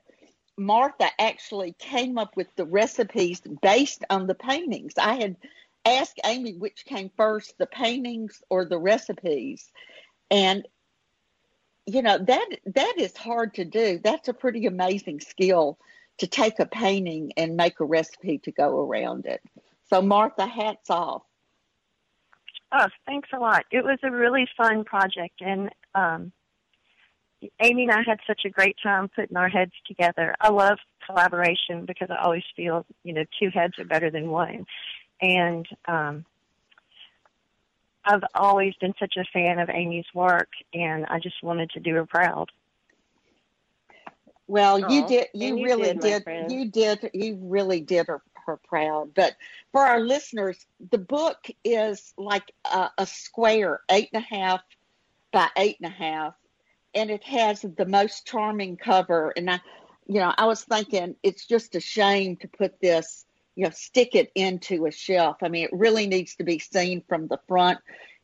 Martha 0.57 1.09
actually 1.19 1.75
came 1.77 2.17
up 2.17 2.35
with 2.35 2.47
the 2.55 2.65
recipes 2.65 3.41
based 3.61 4.03
on 4.09 4.25
the 4.25 4.33
paintings. 4.33 4.93
I 4.97 5.15
had 5.15 5.35
asked 5.95 6.19
Amy 6.25 6.55
which 6.55 6.85
came 6.85 7.11
first, 7.15 7.57
the 7.57 7.67
paintings 7.67 8.41
or 8.49 8.65
the 8.65 8.79
recipes. 8.79 9.71
And 10.31 10.67
you 11.85 12.01
know, 12.01 12.17
that 12.17 12.47
that 12.75 12.93
is 12.97 13.15
hard 13.15 13.53
to 13.55 13.65
do. 13.65 13.99
That's 14.03 14.27
a 14.27 14.33
pretty 14.33 14.65
amazing 14.65 15.21
skill 15.21 15.79
to 16.17 16.27
take 16.27 16.59
a 16.59 16.65
painting 16.65 17.31
and 17.37 17.55
make 17.55 17.79
a 17.79 17.85
recipe 17.85 18.39
to 18.39 18.51
go 18.51 18.81
around 18.81 19.25
it. 19.25 19.41
So 19.89 20.01
Martha, 20.01 20.45
hats 20.45 20.89
off. 20.89 21.23
Oh, 22.73 22.87
thanks 23.05 23.29
a 23.33 23.39
lot. 23.39 23.63
It 23.71 23.85
was 23.85 23.99
a 24.03 24.11
really 24.11 24.45
fun 24.57 24.83
project, 24.83 25.39
and 25.39 25.69
um, 25.95 26.33
Amy 27.61 27.83
and 27.83 27.91
I 27.91 28.01
had 28.05 28.19
such 28.27 28.41
a 28.45 28.49
great 28.49 28.75
time 28.83 29.09
putting 29.15 29.37
our 29.37 29.47
heads 29.47 29.71
together. 29.87 30.35
I 30.41 30.49
love 30.49 30.77
collaboration 31.05 31.85
because 31.85 32.09
I 32.09 32.21
always 32.21 32.43
feel, 32.55 32.85
you 33.03 33.13
know, 33.13 33.23
two 33.39 33.49
heads 33.53 33.79
are 33.79 33.85
better 33.85 34.11
than 34.11 34.29
one. 34.29 34.65
And 35.21 35.67
um, 35.87 36.25
I've 38.05 38.23
always 38.35 38.75
been 38.75 38.93
such 38.99 39.15
a 39.17 39.25
fan 39.33 39.59
of 39.59 39.69
Amy's 39.69 40.05
work, 40.13 40.49
and 40.73 41.05
I 41.07 41.19
just 41.19 41.41
wanted 41.43 41.71
to 41.71 41.79
do 41.79 41.93
her 41.95 42.05
proud. 42.05 42.51
Well, 44.47 44.79
you 44.91 45.05
did. 45.07 45.27
You 45.33 45.57
you 45.57 45.65
really 45.65 45.93
did, 45.93 46.23
did. 46.23 46.51
You 46.51 46.71
did. 46.71 47.09
You 47.13 47.37
really 47.41 47.81
did 47.81 48.07
her, 48.07 48.21
her 48.45 48.57
proud. 48.57 49.13
But 49.13 49.35
for 49.73 49.81
our 49.81 49.99
listeners, 49.99 50.65
the 50.91 50.97
book 50.97 51.47
is 51.65 52.13
like 52.17 52.53
a, 52.63 52.89
a 52.97 53.05
square, 53.05 53.81
eight 53.91 54.09
and 54.13 54.23
a 54.23 54.35
half 54.35 54.61
by 55.33 55.49
eight 55.57 55.77
and 55.81 55.91
a 55.91 55.93
half, 55.93 56.33
and 56.95 57.11
it 57.11 57.23
has 57.25 57.61
the 57.61 57.85
most 57.85 58.25
charming 58.25 58.77
cover. 58.77 59.33
And 59.35 59.51
I, 59.51 59.59
you 60.07 60.21
know, 60.21 60.33
I 60.37 60.45
was 60.45 60.63
thinking 60.63 61.17
it's 61.23 61.45
just 61.45 61.75
a 61.75 61.81
shame 61.81 62.37
to 62.37 62.47
put 62.47 62.79
this, 62.79 63.25
you 63.57 63.65
know, 63.65 63.71
stick 63.71 64.15
it 64.15 64.31
into 64.35 64.85
a 64.85 64.91
shelf. 64.91 65.37
I 65.41 65.49
mean, 65.49 65.65
it 65.65 65.71
really 65.73 66.07
needs 66.07 66.35
to 66.35 66.45
be 66.45 66.59
seen 66.59 67.03
from 67.09 67.27
the 67.27 67.39
front. 67.47 67.79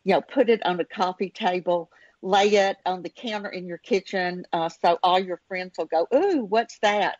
You 0.05 0.13
know, 0.13 0.21
put 0.21 0.49
it 0.49 0.65
on 0.65 0.79
a 0.79 0.85
coffee 0.85 1.29
table 1.29 1.89
lay 2.23 2.47
it 2.55 2.77
on 2.85 3.03
the 3.03 3.09
counter 3.09 3.49
in 3.49 3.67
your 3.67 3.77
kitchen 3.77 4.45
uh, 4.53 4.69
so 4.69 4.97
all 5.03 5.19
your 5.19 5.41
friends 5.49 5.73
will 5.77 5.85
go, 5.85 6.07
Ooh, 6.15 6.45
what's 6.45 6.79
that? 6.79 7.17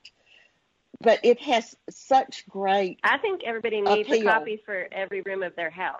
But 1.02 1.20
it 1.24 1.42
has 1.42 1.76
such 1.90 2.48
great. 2.48 3.00
I 3.04 3.18
think 3.18 3.42
everybody 3.46 3.82
needs 3.82 4.10
Appeal. 4.10 4.30
a 4.30 4.32
copy 4.32 4.62
for 4.66 4.88
every 4.94 5.22
room 5.22 5.44
of 5.44 5.54
their 5.58 5.70
house. 5.70 6.00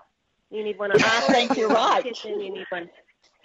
You 0.50 0.64
need 0.64 0.78
one 0.78 0.90
on 0.92 0.98
the 0.98 1.06
I 1.06 1.20
think 1.20 1.56
you're 1.56 1.68
right. 1.68 2.02
kitchen. 2.02 2.40
You 2.40 2.54
need 2.54 2.66
one 2.70 2.88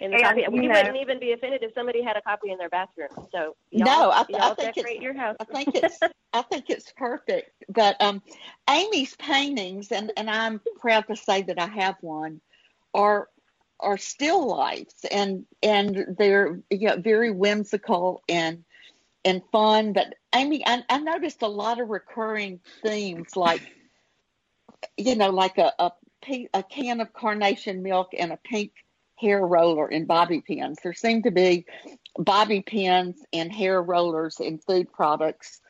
And, 0.00 0.14
coffee. 0.22 0.40
you 0.42 0.50
We 0.50 0.66
know- 0.66 0.74
wouldn't 0.74 0.96
even 0.96 1.18
be 1.20 1.32
offended 1.32 1.62
if 1.62 1.74
somebody 1.74 2.02
had 2.02 2.16
a 2.16 2.22
copy 2.22 2.50
in 2.50 2.58
their 2.58 2.70
bathroom. 2.70 3.10
So 3.30 3.54
No, 3.72 4.10
I- 4.10 4.20
I 4.32 4.54
think 4.54 4.78
it's- 4.78 5.00
your 5.02 5.14
house. 5.14 5.36
I 5.40 5.44
think 5.44 5.74
it's 5.74 5.98
I 6.32 6.42
think 6.42 6.70
it's 6.70 6.92
perfect. 6.92 7.50
But 7.68 8.00
um, 8.00 8.22
Amy's 8.68 9.16
paintings, 9.16 9.90
and, 9.90 10.12
and 10.16 10.30
I'm 10.30 10.60
proud 10.78 11.08
to 11.08 11.16
say 11.16 11.42
that 11.42 11.58
I 11.58 11.66
have 11.66 11.96
one, 12.00 12.40
are 12.94 13.28
are 13.80 13.98
still 13.98 14.46
lifes, 14.46 15.04
and 15.10 15.44
and 15.62 16.14
they're 16.18 16.60
you 16.70 16.88
know, 16.88 16.96
very 16.98 17.30
whimsical 17.30 18.22
and 18.28 18.64
and 19.24 19.42
fun. 19.50 19.92
But 19.92 20.14
Amy, 20.34 20.62
I, 20.66 20.84
I 20.88 20.98
noticed 20.98 21.42
a 21.42 21.48
lot 21.48 21.80
of 21.80 21.88
recurring 21.88 22.60
themes, 22.82 23.36
like 23.36 23.62
you 24.96 25.16
know, 25.16 25.30
like 25.30 25.58
a 25.58 25.72
a, 25.78 25.92
a 26.54 26.62
can 26.62 27.00
of 27.00 27.12
carnation 27.12 27.82
milk 27.82 28.10
and 28.16 28.32
a 28.32 28.36
pink 28.36 28.72
hair 29.20 29.46
roller 29.46 29.86
and 29.86 30.06
bobby 30.06 30.40
pins. 30.40 30.78
There 30.82 30.94
seem 30.94 31.22
to 31.24 31.30
be 31.30 31.66
bobby 32.18 32.62
pins 32.62 33.22
and 33.32 33.52
hair 33.52 33.82
rollers 33.82 34.40
and 34.40 34.62
food 34.62 34.92
products 34.92 35.60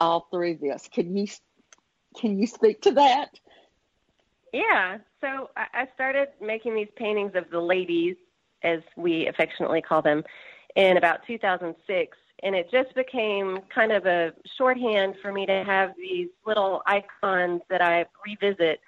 all 0.00 0.26
through 0.30 0.56
this. 0.56 0.88
Can 0.92 1.16
you 1.16 1.26
can 2.16 2.38
you 2.38 2.46
speak 2.46 2.82
to 2.82 2.92
that? 2.92 3.30
Yeah. 4.52 4.98
So 5.20 5.50
I 5.56 5.88
started 5.94 6.28
making 6.40 6.74
these 6.74 6.88
paintings 6.96 7.32
of 7.34 7.50
the 7.50 7.60
ladies, 7.60 8.16
as 8.62 8.80
we 8.96 9.26
affectionately 9.26 9.82
call 9.82 10.02
them, 10.02 10.24
in 10.74 10.96
about 10.96 11.26
2006. 11.26 12.16
and 12.42 12.54
it 12.54 12.70
just 12.70 12.94
became 12.94 13.58
kind 13.74 13.92
of 13.92 14.06
a 14.06 14.32
shorthand 14.56 15.14
for 15.20 15.32
me 15.32 15.44
to 15.46 15.64
have 15.64 15.92
these 15.96 16.28
little 16.46 16.82
icons 16.86 17.62
that 17.68 17.82
I 17.82 18.06
revisit 18.24 18.80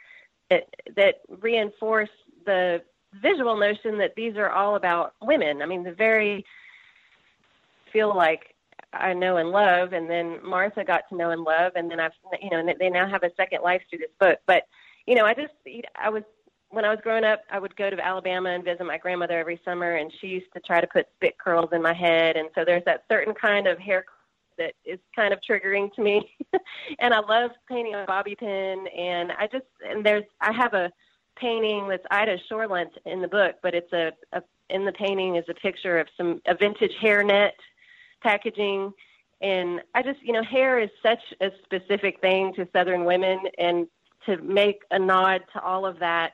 that, 0.48 0.68
that 0.96 1.20
reinforce 1.28 2.10
the 2.46 2.82
visual 3.14 3.56
notion 3.56 3.98
that 3.98 4.14
these 4.16 4.36
are 4.36 4.50
all 4.50 4.76
about 4.76 5.14
women. 5.20 5.62
I 5.62 5.66
mean, 5.66 5.82
the 5.82 5.92
very 5.92 6.44
feel 7.92 8.14
like 8.14 8.54
I 8.92 9.12
know 9.12 9.36
and 9.36 9.50
love, 9.50 9.92
and 9.92 10.08
then 10.08 10.38
Martha 10.44 10.84
got 10.84 11.08
to 11.08 11.16
know 11.16 11.30
and 11.30 11.42
love, 11.42 11.72
and 11.74 11.90
then 11.90 12.00
I've, 12.00 12.12
you 12.40 12.50
know, 12.50 12.58
and 12.58 12.74
they 12.78 12.90
now 12.90 13.08
have 13.08 13.22
a 13.22 13.30
second 13.36 13.62
life 13.62 13.82
through 13.88 14.00
this 14.00 14.10
book. 14.18 14.38
But, 14.46 14.64
you 15.06 15.14
know, 15.14 15.24
I 15.24 15.34
just, 15.34 15.52
I 15.96 16.10
was 16.10 16.22
when 16.70 16.84
I 16.84 16.90
was 16.90 17.00
growing 17.02 17.24
up, 17.24 17.42
I 17.50 17.58
would 17.58 17.74
go 17.76 17.90
to 17.90 18.04
Alabama 18.04 18.50
and 18.50 18.64
visit 18.64 18.84
my 18.84 18.96
grandmother 18.96 19.38
every 19.38 19.60
summer, 19.64 19.96
and 19.96 20.12
she 20.20 20.28
used 20.28 20.52
to 20.54 20.60
try 20.60 20.80
to 20.80 20.86
put 20.86 21.06
spit 21.16 21.36
curls 21.38 21.70
in 21.72 21.82
my 21.82 21.92
head. 21.92 22.36
And 22.36 22.48
so 22.54 22.64
there's 22.64 22.84
that 22.84 23.04
certain 23.10 23.34
kind 23.34 23.66
of 23.66 23.78
hair 23.78 24.04
that 24.56 24.74
is 24.84 25.00
kind 25.16 25.32
of 25.32 25.40
triggering 25.48 25.92
to 25.94 26.02
me. 26.02 26.30
and 27.00 27.12
I 27.12 27.20
love 27.20 27.50
painting 27.68 27.94
a 27.94 28.04
bobby 28.06 28.36
pin, 28.36 28.86
and 28.96 29.32
I 29.32 29.48
just 29.50 29.66
and 29.88 30.04
there's 30.04 30.24
I 30.40 30.52
have 30.52 30.74
a 30.74 30.92
painting 31.40 31.88
that's 31.88 32.04
Ida 32.10 32.38
Shorelent 32.48 32.92
in 33.06 33.20
the 33.20 33.28
book, 33.28 33.56
but 33.62 33.74
it's 33.74 33.92
a, 33.92 34.12
a 34.32 34.42
in 34.68 34.84
the 34.84 34.92
painting 34.92 35.36
is 35.36 35.44
a 35.48 35.54
picture 35.54 35.98
of 35.98 36.08
some 36.16 36.40
a 36.46 36.54
vintage 36.54 36.92
hairnet 37.02 37.52
packaging. 38.22 38.92
And 39.40 39.80
I 39.94 40.02
just, 40.02 40.20
you 40.22 40.32
know, 40.32 40.42
hair 40.42 40.78
is 40.78 40.90
such 41.02 41.22
a 41.40 41.50
specific 41.64 42.20
thing 42.20 42.52
to 42.54 42.68
Southern 42.72 43.04
women, 43.04 43.40
and 43.58 43.86
to 44.26 44.36
make 44.38 44.82
a 44.90 44.98
nod 44.98 45.42
to 45.54 45.60
all 45.62 45.86
of 45.86 45.98
that 46.00 46.32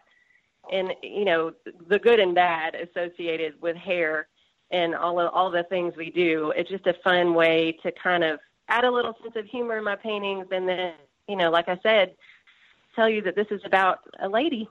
and 0.73 0.93
you 1.03 1.25
know 1.25 1.53
the 1.89 1.99
good 1.99 2.21
and 2.21 2.35
bad 2.35 2.75
associated 2.75 3.55
with 3.61 3.77
hair 3.77 4.29
and 4.71 4.95
all 4.95 5.21
of 5.21 5.33
all 5.33 5.51
the 5.51 5.63
things 5.65 5.95
we 5.97 6.11
do. 6.11 6.53
It's 6.57 6.71
just 6.71 6.87
a 6.87 6.95
fun 7.05 7.35
way 7.35 7.79
to 7.83 7.93
kind 7.93 8.25
of 8.25 8.41
add 8.69 8.85
a 8.85 8.91
little 8.91 9.15
sense 9.23 9.37
of 9.37 9.47
humor 9.47 9.79
in 9.79 9.85
my 9.85 9.97
paintings, 9.97 10.47
and 10.51 10.69
then 10.69 10.95
you 11.29 11.37
know, 11.37 11.51
like 11.51 11.69
I 11.69 11.79
said, 11.83 12.15
tell 12.95 13.09
you 13.09 13.23
that 13.23 13.37
this 13.37 13.47
is 13.51 13.61
about 13.65 14.01
a 14.21 14.29
lady. 14.29 14.69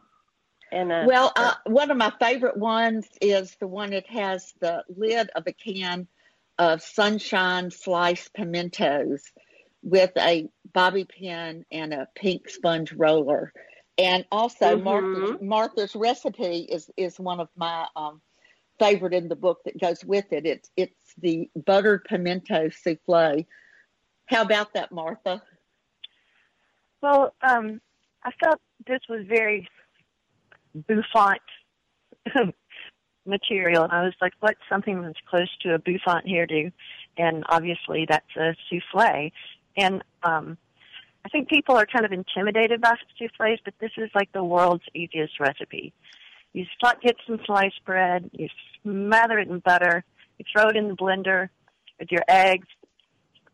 And 0.75 0.91
uh, 0.91 1.05
well, 1.07 1.31
uh, 1.35 1.55
one 1.65 1.89
of 1.89 1.97
my 1.97 2.11
favorite 2.19 2.57
ones 2.57 3.07
is 3.21 3.55
the 3.59 3.67
one 3.67 3.91
that 3.91 4.07
has 4.07 4.53
the 4.59 4.83
lid 4.95 5.29
of 5.35 5.47
a 5.47 5.53
can 5.53 6.07
of 6.59 6.81
sunshine 6.81 7.71
sliced 7.71 8.33
pimentos 8.33 9.21
with 9.81 10.11
a 10.17 10.49
bobby 10.73 11.05
pin 11.05 11.65
and 11.71 11.93
a 11.93 12.07
pink 12.15 12.49
sponge 12.49 12.91
roller 12.93 13.51
and 13.97 14.25
also, 14.31 14.75
mm-hmm. 14.75 14.83
Martha's, 14.83 15.41
Martha's 15.41 15.95
recipe 15.95 16.59
is 16.59 16.89
is 16.97 17.19
one 17.19 17.39
of 17.39 17.49
my 17.55 17.87
um, 17.95 18.21
favorite 18.79 19.13
in 19.13 19.29
the 19.29 19.35
book 19.35 19.59
that 19.65 19.79
goes 19.79 20.03
with 20.03 20.31
it. 20.31 20.45
It's 20.45 20.69
it's 20.75 21.13
the 21.17 21.49
buttered 21.55 22.03
pimento 22.03 22.69
souffle. 22.69 23.45
How 24.25 24.41
about 24.41 24.73
that, 24.73 24.91
Martha? 24.91 25.41
Well, 27.01 27.33
um, 27.41 27.79
I 28.23 28.31
felt 28.43 28.59
this 28.85 29.01
was 29.07 29.25
very 29.27 29.67
bouffant 30.75 31.41
material, 33.25 33.83
and 33.83 33.91
I 33.91 34.03
was 34.03 34.13
like, 34.21 34.33
"What's 34.39 34.59
something 34.69 35.01
that's 35.01 35.19
close 35.29 35.49
to 35.61 35.73
a 35.73 35.79
bouffant 35.79 36.25
hairdo?" 36.25 36.71
And 37.17 37.43
obviously, 37.49 38.05
that's 38.07 38.35
a 38.37 38.55
souffle. 38.69 39.31
And 39.77 40.03
um, 40.23 40.57
I 41.25 41.29
think 41.29 41.49
people 41.49 41.75
are 41.75 41.85
kind 41.85 42.05
of 42.05 42.11
intimidated 42.11 42.81
by 42.81 42.95
souffles, 43.17 43.59
but 43.65 43.73
this 43.79 43.91
is 43.97 44.09
like 44.13 44.31
the 44.31 44.43
world's 44.43 44.83
easiest 44.93 45.39
recipe. 45.39 45.93
You 46.53 46.65
get 47.01 47.15
some 47.27 47.39
sliced 47.45 47.83
bread, 47.83 48.29
you 48.31 48.47
smother 48.81 49.39
it 49.39 49.49
in 49.49 49.59
butter, 49.59 50.05
you 50.37 50.45
throw 50.51 50.69
it 50.69 50.77
in 50.77 50.87
the 50.87 50.95
blender 50.95 51.49
with 51.99 52.11
your 52.11 52.23
eggs, 52.29 52.67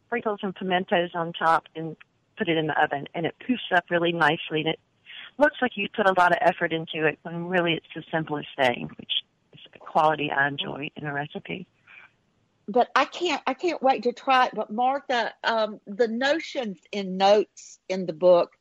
sprinkle 0.05 0.37
some 0.39 0.53
pimentos 0.53 1.09
on 1.15 1.33
top, 1.33 1.63
and 1.75 1.95
put 2.37 2.47
it 2.47 2.57
in 2.57 2.67
the 2.67 2.79
oven. 2.79 3.07
And 3.15 3.25
it 3.25 3.35
poofs 3.39 3.75
up 3.75 3.85
really 3.89 4.11
nicely, 4.11 4.61
and 4.61 4.67
it 4.67 4.79
looks 5.37 5.57
like 5.61 5.71
you 5.75 5.87
put 5.95 6.07
a 6.07 6.13
lot 6.17 6.31
of 6.31 6.37
effort 6.41 6.73
into 6.73 7.05
it 7.05 7.19
when 7.23 7.47
really 7.47 7.73
it's 7.73 7.87
the 7.95 8.03
simplest 8.11 8.49
thing, 8.55 8.89
which 8.97 9.11
is 9.53 9.59
a 9.73 9.79
quality 9.79 10.31
I 10.31 10.47
enjoy 10.47 10.89
in 10.95 11.05
a 11.05 11.13
recipe 11.13 11.67
but 12.71 12.89
I 12.95 13.05
can't 13.05 13.41
I 13.45 13.53
can't 13.53 13.81
wait 13.81 14.03
to 14.03 14.13
try 14.13 14.45
it. 14.45 14.53
But 14.55 14.71
Martha, 14.71 15.33
um, 15.43 15.79
the 15.85 16.07
notions 16.07 16.79
in 16.91 17.17
notes 17.17 17.79
in 17.89 18.05
the 18.05 18.13
book 18.13 18.51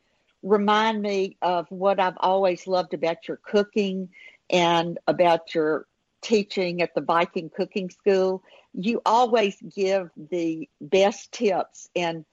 remind 0.43 1.03
me 1.03 1.37
of 1.43 1.67
what 1.71 2.01
I've 2.01 2.19
always 2.19 2.67
loved 2.67 2.95
about 2.95 3.29
your 3.29 3.37
cooking 3.37 4.09
and 4.49 4.99
about 5.07 5.55
your 5.55 5.87
teaching 6.23 6.83
at 6.83 6.95
the 6.95 7.01
Viking 7.01 7.51
Cooking 7.51 7.91
School. 7.91 8.43
You 8.73 9.01
always 9.05 9.57
give 9.75 10.11
the 10.17 10.69
best 10.81 11.33
tips, 11.33 11.89
and 11.95 12.25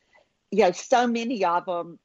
you 0.51 0.63
know 0.63 0.71
so 0.71 1.05
many 1.05 1.45
of 1.45 1.65
them 1.65 1.99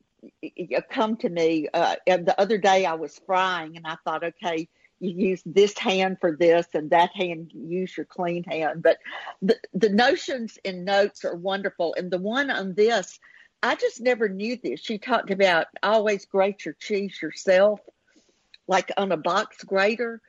come 0.91 1.17
to 1.19 1.29
me. 1.29 1.69
Uh, 1.73 1.97
and 2.07 2.27
the 2.27 2.41
other 2.41 2.59
day 2.59 2.87
I 2.87 2.95
was 2.95 3.21
frying, 3.27 3.77
and 3.77 3.87
I 3.87 3.97
thought, 4.05 4.25
okay 4.25 4.69
you 5.03 5.31
use 5.31 5.43
this 5.45 5.77
hand 5.77 6.19
for 6.21 6.37
this 6.37 6.67
and 6.75 6.91
that 6.91 7.11
hand 7.13 7.51
use 7.53 7.95
your 7.97 8.07
clean 8.07 8.45
hand 8.45 8.83
but 8.83 8.99
the, 9.43 9.57
the 9.75 9.89
notions 9.89 10.59
and 10.65 10.85
notes 10.85 11.25
are 11.25 11.35
wonderful 11.35 11.95
and 11.99 12.11
the 12.11 12.19
one 12.19 12.51
on 12.51 12.73
this 12.75 13.19
i 13.63 13.75
just 13.75 14.01
never 14.01 14.29
knew 14.29 14.57
this 14.63 14.81
she 14.81 14.99
talked 14.99 15.31
about 15.31 15.67
always 15.83 16.25
grate 16.27 16.65
your 16.65 16.77
cheese 16.79 17.21
yourself 17.21 17.81
like 18.69 18.93
on 18.97 19.11
a 19.11 19.17
box 19.17 19.63
grater 19.65 20.23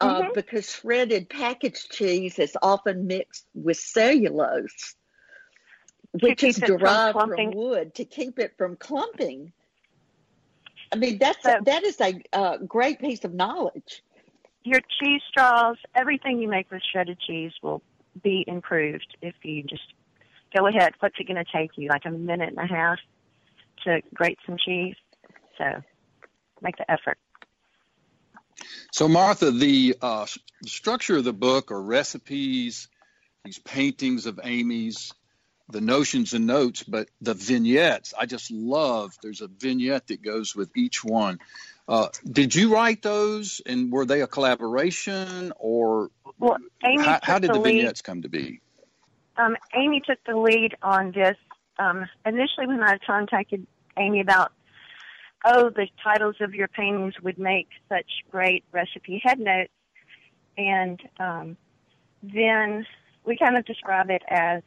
uh, 0.00 0.22
mm-hmm. 0.22 0.30
because 0.34 0.70
shredded 0.70 1.28
packaged 1.28 1.90
cheese 1.90 2.38
is 2.38 2.56
often 2.62 3.06
mixed 3.06 3.46
with 3.54 3.76
cellulose 3.76 4.94
which 6.20 6.42
is 6.42 6.56
derived 6.56 7.18
from, 7.18 7.34
from 7.34 7.50
wood 7.52 7.94
to 7.94 8.04
keep 8.04 8.38
it 8.38 8.52
from 8.56 8.76
clumping 8.76 9.52
I 10.92 10.96
mean, 10.96 11.18
that's 11.18 11.42
so, 11.42 11.56
a, 11.58 11.64
that 11.64 11.82
is 11.82 12.00
a 12.00 12.22
uh, 12.32 12.58
great 12.58 13.00
piece 13.00 13.24
of 13.24 13.34
knowledge 13.34 14.02
your 14.66 14.80
cheese 15.00 15.22
straws, 15.30 15.76
everything 15.94 16.40
you 16.40 16.48
make 16.48 16.70
with 16.70 16.82
shredded 16.90 17.18
cheese 17.20 17.52
will 17.62 17.82
be 18.22 18.44
improved 18.48 19.16
if 19.22 19.34
you 19.44 19.62
just 19.62 19.94
go 20.54 20.66
ahead. 20.66 20.92
What's 20.98 21.14
it 21.20 21.28
going 21.28 21.42
to 21.42 21.50
take 21.52 21.70
you? 21.76 21.88
Like 21.88 22.04
a 22.04 22.10
minute 22.10 22.52
and 22.56 22.58
a 22.58 22.66
half 22.66 22.98
to 23.84 24.02
grate 24.12 24.38
some 24.44 24.56
cheese. 24.58 24.96
So 25.56 25.64
make 26.60 26.76
the 26.76 26.90
effort. 26.90 27.16
So, 28.90 29.06
Martha, 29.06 29.52
the 29.52 29.96
uh, 30.02 30.26
structure 30.64 31.18
of 31.18 31.24
the 31.24 31.32
book 31.32 31.70
are 31.70 31.80
recipes, 31.80 32.88
these 33.44 33.58
paintings 33.60 34.26
of 34.26 34.40
Amy's, 34.42 35.12
the 35.68 35.80
notions 35.80 36.32
and 36.32 36.46
notes, 36.46 36.82
but 36.82 37.08
the 37.20 37.34
vignettes, 37.34 38.14
I 38.18 38.26
just 38.26 38.50
love. 38.50 39.16
There's 39.22 39.40
a 39.40 39.48
vignette 39.48 40.08
that 40.08 40.22
goes 40.22 40.54
with 40.54 40.70
each 40.76 41.04
one. 41.04 41.38
Uh, 41.88 42.08
did 42.24 42.54
you 42.54 42.72
write 42.72 43.02
those, 43.02 43.60
and 43.64 43.92
were 43.92 44.04
they 44.04 44.20
a 44.20 44.26
collaboration, 44.26 45.52
or 45.58 46.10
well, 46.38 46.58
how, 46.82 47.20
how, 47.22 47.38
did 47.38 47.50
the, 47.50 47.54
the 47.54 47.60
vignettes 47.60 48.02
come 48.02 48.22
to 48.22 48.28
be? 48.28 48.60
Um, 49.36 49.56
Amy 49.74 50.02
took 50.04 50.18
the 50.26 50.36
lead 50.36 50.76
on 50.82 51.12
this. 51.12 51.36
Um, 51.78 52.06
initially, 52.24 52.66
when 52.66 52.82
I 52.82 52.98
contacted 53.06 53.66
Amy 53.96 54.20
about, 54.20 54.52
oh, 55.44 55.70
the 55.70 55.86
titles 56.02 56.36
of 56.40 56.54
your 56.54 56.68
paintings 56.68 57.14
would 57.22 57.38
make 57.38 57.68
such 57.88 58.06
great 58.30 58.64
recipe 58.72 59.20
head 59.24 59.38
notes, 59.38 59.72
and 60.56 61.00
um, 61.20 61.56
then 62.22 62.84
we 63.24 63.36
kind 63.36 63.56
of 63.56 63.64
describe 63.64 64.10
it 64.10 64.22
as 64.28 64.62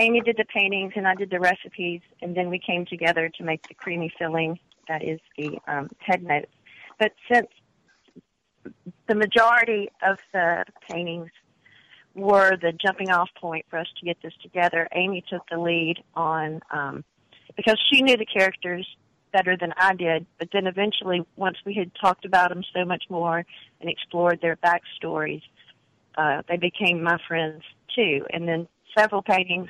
Amy 0.00 0.22
did 0.22 0.38
the 0.38 0.46
paintings 0.46 0.94
and 0.96 1.06
I 1.06 1.14
did 1.14 1.28
the 1.28 1.38
recipes, 1.38 2.00
and 2.22 2.34
then 2.34 2.48
we 2.48 2.58
came 2.58 2.86
together 2.86 3.28
to 3.36 3.44
make 3.44 3.68
the 3.68 3.74
creamy 3.74 4.10
filling 4.18 4.58
that 4.88 5.04
is 5.04 5.20
the 5.36 5.58
um, 5.68 5.90
head 5.98 6.22
notes. 6.22 6.50
But 6.98 7.12
since 7.30 7.48
the 9.06 9.14
majority 9.14 9.90
of 10.02 10.18
the 10.32 10.64
paintings 10.90 11.30
were 12.14 12.56
the 12.56 12.72
jumping 12.72 13.10
off 13.10 13.28
point 13.38 13.66
for 13.68 13.78
us 13.78 13.86
to 13.98 14.06
get 14.06 14.16
this 14.22 14.32
together, 14.42 14.88
Amy 14.94 15.22
took 15.28 15.42
the 15.50 15.58
lead 15.58 16.02
on 16.14 16.60
um, 16.72 17.04
because 17.54 17.78
she 17.92 18.02
knew 18.02 18.16
the 18.16 18.26
characters 18.26 18.86
better 19.32 19.56
than 19.56 19.72
I 19.76 19.94
did. 19.94 20.26
But 20.38 20.48
then 20.52 20.66
eventually, 20.66 21.24
once 21.36 21.58
we 21.64 21.74
had 21.74 21.92
talked 22.00 22.24
about 22.24 22.48
them 22.48 22.64
so 22.74 22.86
much 22.86 23.04
more 23.10 23.44
and 23.80 23.90
explored 23.90 24.40
their 24.40 24.56
backstories, 24.56 25.42
uh, 26.16 26.42
they 26.48 26.56
became 26.56 27.02
my 27.02 27.18
friends 27.28 27.62
too. 27.94 28.24
And 28.30 28.48
then 28.48 28.66
several 28.96 29.22
paintings 29.22 29.68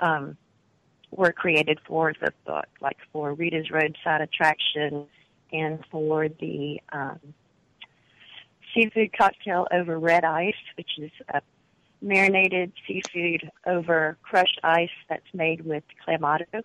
um, 0.00 0.36
were 1.10 1.32
created 1.32 1.78
for 1.86 2.12
the 2.20 2.32
book, 2.44 2.66
like 2.80 2.98
for 3.12 3.32
Rita's 3.34 3.70
Roadside 3.70 4.20
Attraction 4.20 5.06
and 5.52 5.84
for 5.90 6.28
the 6.28 6.80
um, 6.92 7.20
seafood 8.74 9.16
cocktail 9.16 9.66
over 9.72 9.98
red 9.98 10.24
ice, 10.24 10.54
which 10.76 10.90
is 10.98 11.10
a 11.32 11.40
marinated 12.02 12.72
seafood 12.86 13.50
over 13.66 14.18
crushed 14.22 14.60
ice 14.62 14.90
that's 15.08 15.32
made 15.32 15.64
with 15.64 15.84
clamato. 16.06 16.62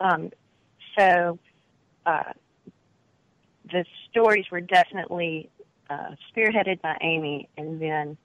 Um, 0.00 0.30
so 0.98 1.38
uh, 2.04 2.32
the 3.70 3.84
stories 4.10 4.46
were 4.50 4.60
definitely 4.60 5.48
uh, 5.88 6.10
spearheaded 6.30 6.80
by 6.82 6.98
Amy, 7.00 7.48
and 7.56 7.80
then 7.80 8.16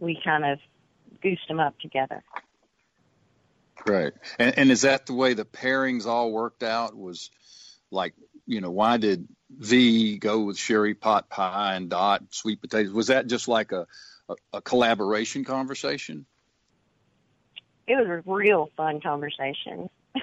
we 0.00 0.20
kind 0.24 0.44
of 0.44 0.58
goose 1.22 1.40
them 1.48 1.60
up 1.60 1.78
together. 1.80 2.22
Right. 3.86 4.12
And, 4.38 4.58
and 4.58 4.70
is 4.70 4.82
that 4.82 5.06
the 5.06 5.14
way 5.14 5.34
the 5.34 5.44
pairings 5.44 6.06
all 6.06 6.32
worked 6.32 6.62
out? 6.62 6.96
Was 6.96 7.30
like, 7.90 8.14
you 8.46 8.60
know, 8.60 8.70
why 8.70 8.96
did 8.96 9.26
V 9.50 10.18
go 10.18 10.40
with 10.40 10.58
sherry 10.58 10.94
pot 10.94 11.28
pie 11.28 11.74
and 11.74 11.88
Dot 11.88 12.22
sweet 12.30 12.60
potatoes? 12.60 12.92
Was 12.92 13.06
that 13.08 13.26
just 13.26 13.48
like 13.48 13.72
a, 13.72 13.86
a, 14.28 14.34
a 14.54 14.62
collaboration 14.62 15.44
conversation? 15.44 16.26
It 17.86 17.96
was 17.96 18.06
a 18.06 18.22
real 18.30 18.70
fun 18.76 19.00
conversation. 19.00 19.88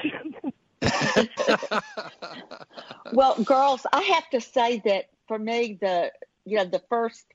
well, 3.13 3.41
girls, 3.43 3.85
I 3.91 4.01
have 4.01 4.29
to 4.31 4.41
say 4.41 4.81
that 4.85 5.05
for 5.27 5.39
me, 5.39 5.77
the 5.79 6.11
you 6.45 6.57
know 6.57 6.65
the 6.65 6.83
first 6.89 7.25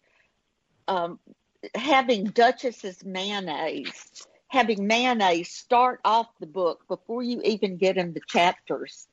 um, 0.87 1.19
having 1.75 2.25
Duchess's 2.27 3.05
mayonnaise, 3.05 4.27
having 4.51 4.89
mayonnaise 4.89 5.49
start 5.49 6.01
off 6.05 6.27
the 6.41 6.47
book 6.47 6.87
before 6.89 7.23
you 7.23 7.41
even 7.43 7.77
get 7.77 7.97
in 7.97 8.13
the 8.13 8.21
chapters 8.27 9.07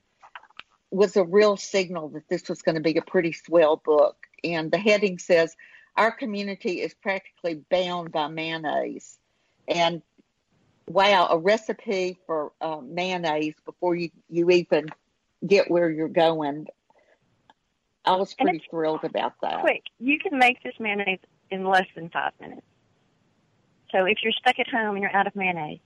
was 0.90 1.16
a 1.16 1.24
real 1.24 1.56
signal 1.56 2.10
that 2.10 2.28
this 2.28 2.50
was 2.50 2.64
going 2.64 2.76
to 2.76 2.82
be 2.82 2.98
a 2.98 3.04
pretty 3.04 3.32
swell 3.32 3.78
book. 3.78 4.18
And 4.44 4.72
the 4.72 4.80
heading 4.80 5.20
says, 5.20 5.56
Our 5.96 6.12
community 6.12 6.82
is 6.82 6.94
practically 6.96 7.62
bound 7.70 8.12
by 8.12 8.30
mayonnaise. 8.30 9.20
And 9.68 10.02
wow, 10.88 11.28
a 11.30 11.38
recipe 11.38 12.18
for 12.26 12.52
uh, 12.60 12.82
mayonnaise 12.84 13.56
before 13.64 13.96
you, 13.96 14.10
you 14.30 14.50
even 14.50 14.88
get 15.46 15.70
where 15.70 15.90
you're 15.92 16.08
going. 16.08 16.66
I 18.06 18.16
was 18.16 18.34
pretty 18.34 18.64
thrilled 18.72 19.04
about 19.04 19.34
that. 19.44 19.62
Quick, 19.62 19.84
you 20.00 20.18
can 20.18 20.40
make 20.40 20.64
this 20.64 20.74
mayonnaise 20.80 21.20
in 21.52 21.64
less 21.64 21.88
than 21.94 22.10
five 22.10 22.32
minutes. 22.42 22.66
So 23.92 24.06
if 24.06 24.18
you're 24.24 24.34
stuck 24.34 24.60
at 24.60 24.68
home 24.68 24.96
and 24.96 25.02
you're 25.02 25.16
out 25.16 25.28
of 25.28 25.36
mayonnaise, 25.36 25.80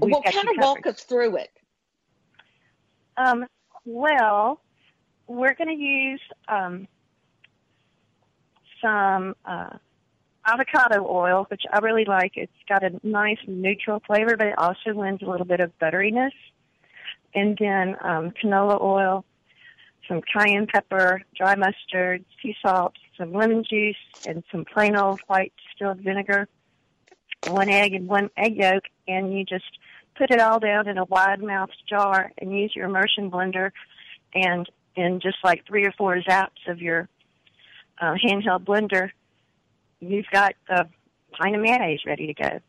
well, 0.00 0.22
kind 0.22 0.48
of 0.48 0.56
walk 0.58 0.86
us 0.86 1.02
through 1.02 1.36
it. 1.36 1.50
Um, 3.16 3.46
well, 3.84 4.60
we're 5.26 5.54
going 5.54 5.68
to 5.68 5.82
use 5.82 6.20
um, 6.48 6.88
some 8.80 9.34
uh, 9.44 9.76
avocado 10.46 11.06
oil, 11.08 11.46
which 11.48 11.62
I 11.72 11.78
really 11.78 12.04
like. 12.04 12.32
It's 12.36 12.52
got 12.68 12.82
a 12.82 12.98
nice 13.02 13.38
neutral 13.46 14.02
flavor, 14.06 14.36
but 14.36 14.48
it 14.48 14.58
also 14.58 14.92
lends 14.94 15.22
a 15.22 15.26
little 15.26 15.46
bit 15.46 15.60
of 15.60 15.72
butteriness. 15.78 16.32
And 17.34 17.56
then 17.58 17.96
um, 18.02 18.32
canola 18.42 18.80
oil, 18.80 19.24
some 20.12 20.22
cayenne 20.22 20.66
pepper, 20.66 21.22
dry 21.36 21.54
mustard, 21.54 22.24
sea 22.42 22.54
salt, 22.64 22.94
some 23.16 23.32
lemon 23.32 23.64
juice, 23.68 23.96
and 24.26 24.44
some 24.52 24.64
plain 24.64 24.96
old 24.96 25.20
white 25.26 25.52
distilled 25.64 26.00
vinegar, 26.00 26.48
one 27.48 27.70
egg 27.70 27.94
and 27.94 28.06
one 28.06 28.28
egg 28.36 28.56
yolk, 28.56 28.84
and 29.08 29.32
you 29.32 29.44
just 29.44 29.78
put 30.16 30.30
it 30.30 30.40
all 30.40 30.60
down 30.60 30.86
in 30.86 30.98
a 30.98 31.04
wide 31.06 31.42
mouthed 31.42 31.82
jar 31.88 32.30
and 32.38 32.56
use 32.56 32.72
your 32.76 32.86
immersion 32.86 33.30
blender 33.30 33.70
and 34.34 34.68
in 34.94 35.20
just 35.20 35.38
like 35.42 35.66
three 35.66 35.86
or 35.86 35.92
four 35.92 36.16
zaps 36.16 36.68
of 36.68 36.80
your 36.80 37.08
uh, 38.00 38.14
handheld 38.22 38.64
blender, 38.64 39.10
you've 40.00 40.26
got 40.30 40.54
the 40.68 40.86
pint 41.32 41.56
of 41.56 41.62
mayonnaise 41.62 42.00
ready 42.06 42.26
to 42.26 42.34
go. 42.34 42.60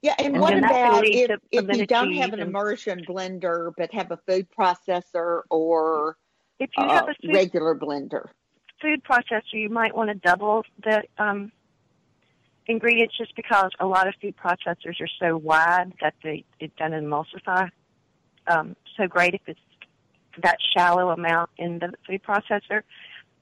Yeah, 0.00 0.14
and, 0.18 0.34
and 0.34 0.40
what 0.40 0.56
about 0.56 1.04
if, 1.04 1.40
if 1.50 1.76
you 1.76 1.86
don't 1.86 2.12
have 2.14 2.32
an 2.32 2.38
immersion 2.38 3.04
blender 3.04 3.72
but 3.76 3.92
have 3.92 4.12
a 4.12 4.16
food 4.28 4.46
processor 4.56 5.42
or 5.50 6.16
if 6.58 6.70
you 6.76 6.84
uh, 6.84 6.94
have 6.94 7.08
a 7.08 7.14
food, 7.20 7.34
regular 7.34 7.74
blender? 7.74 8.28
Food 8.80 9.02
processor, 9.04 9.54
you 9.54 9.68
might 9.68 9.94
want 9.94 10.10
to 10.10 10.14
double 10.14 10.64
the 10.82 11.02
um, 11.18 11.52
ingredients 12.66 13.16
just 13.16 13.34
because 13.36 13.70
a 13.80 13.86
lot 13.86 14.06
of 14.06 14.14
food 14.20 14.34
processors 14.36 15.00
are 15.00 15.08
so 15.20 15.36
wide 15.36 15.92
that 16.00 16.14
they 16.22 16.44
it 16.60 16.74
doesn't 16.76 17.04
emulsify 17.04 17.70
um, 18.48 18.76
so 18.96 19.06
great 19.06 19.34
if 19.34 19.40
it's 19.46 19.60
that 20.42 20.56
shallow 20.74 21.10
amount 21.10 21.50
in 21.58 21.78
the 21.78 21.92
food 22.06 22.22
processor. 22.22 22.82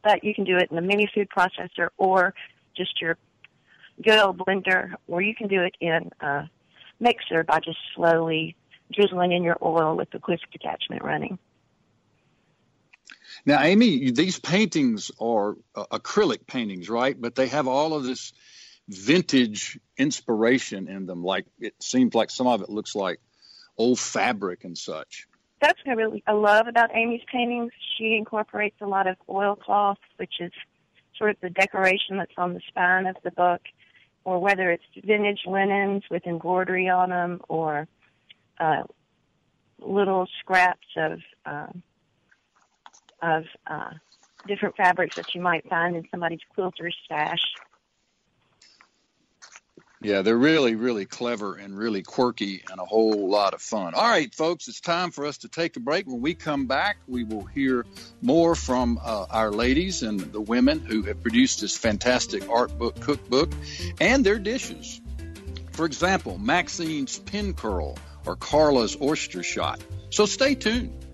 But 0.02 0.22
you 0.22 0.34
can 0.34 0.44
do 0.44 0.56
it 0.56 0.70
in 0.70 0.78
a 0.78 0.82
mini 0.82 1.08
food 1.12 1.28
processor 1.36 1.88
or 1.96 2.34
just 2.76 3.00
your 3.00 3.16
good 4.02 4.18
old 4.18 4.38
blender, 4.38 4.94
or 5.08 5.22
you 5.22 5.34
can 5.34 5.48
do 5.48 5.62
it 5.62 5.74
in 5.80 6.10
a 6.20 6.48
mixer 7.00 7.44
by 7.44 7.60
just 7.60 7.78
slowly 7.94 8.54
drizzling 8.92 9.32
in 9.32 9.42
your 9.42 9.56
oil 9.62 9.96
with 9.96 10.10
the 10.10 10.18
whisk 10.18 10.44
attachment 10.54 11.02
running. 11.02 11.38
Now, 13.44 13.62
Amy, 13.62 14.10
these 14.10 14.38
paintings 14.38 15.10
are 15.20 15.56
uh, 15.74 15.84
acrylic 15.92 16.46
paintings, 16.46 16.88
right? 16.88 17.18
But 17.20 17.34
they 17.34 17.48
have 17.48 17.68
all 17.68 17.94
of 17.94 18.04
this 18.04 18.32
vintage 18.88 19.78
inspiration 19.96 20.88
in 20.88 21.06
them. 21.06 21.22
Like 21.22 21.46
it 21.58 21.74
seems 21.82 22.14
like 22.14 22.30
some 22.30 22.46
of 22.46 22.62
it 22.62 22.70
looks 22.70 22.94
like 22.94 23.20
old 23.76 23.98
fabric 23.98 24.64
and 24.64 24.76
such. 24.76 25.26
That's 25.60 25.78
what 25.84 25.92
I 25.92 25.94
really 25.94 26.22
I 26.26 26.32
love 26.32 26.66
about 26.68 26.90
Amy's 26.94 27.22
paintings. 27.30 27.72
She 27.96 28.14
incorporates 28.14 28.76
a 28.80 28.86
lot 28.86 29.06
of 29.06 29.16
oilcloth, 29.28 29.98
which 30.16 30.34
is 30.40 30.52
sort 31.16 31.30
of 31.30 31.36
the 31.40 31.50
decoration 31.50 32.18
that's 32.18 32.34
on 32.36 32.54
the 32.54 32.60
spine 32.68 33.06
of 33.06 33.16
the 33.24 33.30
book, 33.30 33.62
or 34.24 34.38
whether 34.38 34.70
it's 34.70 34.84
vintage 35.04 35.40
linens 35.46 36.04
with 36.10 36.26
embroidery 36.26 36.88
on 36.88 37.08
them, 37.08 37.40
or 37.48 37.88
uh, 38.60 38.82
little 39.78 40.28
scraps 40.40 40.86
of 40.96 41.20
uh, 41.46 41.68
of 43.22 43.44
uh, 43.66 43.90
different 44.46 44.76
fabrics 44.76 45.16
that 45.16 45.34
you 45.34 45.40
might 45.40 45.68
find 45.68 45.96
in 45.96 46.06
somebody's 46.10 46.40
quilter's 46.54 46.96
stash. 47.04 47.40
Yeah, 50.02 50.20
they're 50.20 50.36
really, 50.36 50.74
really 50.74 51.06
clever 51.06 51.54
and 51.54 51.76
really 51.76 52.02
quirky 52.02 52.62
and 52.70 52.78
a 52.78 52.84
whole 52.84 53.30
lot 53.30 53.54
of 53.54 53.62
fun. 53.62 53.94
All 53.94 54.06
right, 54.06 54.32
folks, 54.34 54.68
it's 54.68 54.80
time 54.80 55.10
for 55.10 55.24
us 55.24 55.38
to 55.38 55.48
take 55.48 55.76
a 55.76 55.80
break. 55.80 56.06
When 56.06 56.20
we 56.20 56.34
come 56.34 56.66
back, 56.66 56.98
we 57.08 57.24
will 57.24 57.44
hear 57.44 57.86
more 58.20 58.54
from 58.54 59.00
uh, 59.02 59.26
our 59.30 59.50
ladies 59.50 60.02
and 60.02 60.20
the 60.20 60.40
women 60.40 60.80
who 60.80 61.02
have 61.02 61.22
produced 61.22 61.62
this 61.62 61.76
fantastic 61.76 62.48
art 62.50 62.76
book 62.76 63.00
cookbook 63.00 63.50
and 63.98 64.24
their 64.24 64.38
dishes. 64.38 65.00
For 65.72 65.86
example, 65.86 66.36
Maxine's 66.38 67.18
pin 67.18 67.54
curl 67.54 67.96
or 68.26 68.36
Carla's 68.36 68.98
oyster 69.00 69.42
shot. 69.42 69.82
So 70.10 70.26
stay 70.26 70.54
tuned. 70.54 71.05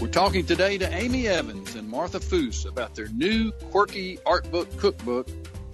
We're 0.00 0.06
talking 0.06 0.46
today 0.46 0.78
to 0.78 0.94
Amy 0.94 1.26
Evans 1.26 1.74
and 1.74 1.88
Martha 1.88 2.20
Foose 2.20 2.64
about 2.66 2.94
their 2.94 3.08
new 3.08 3.50
quirky 3.72 4.20
art 4.24 4.48
book 4.48 4.68
cookbook, 4.76 5.28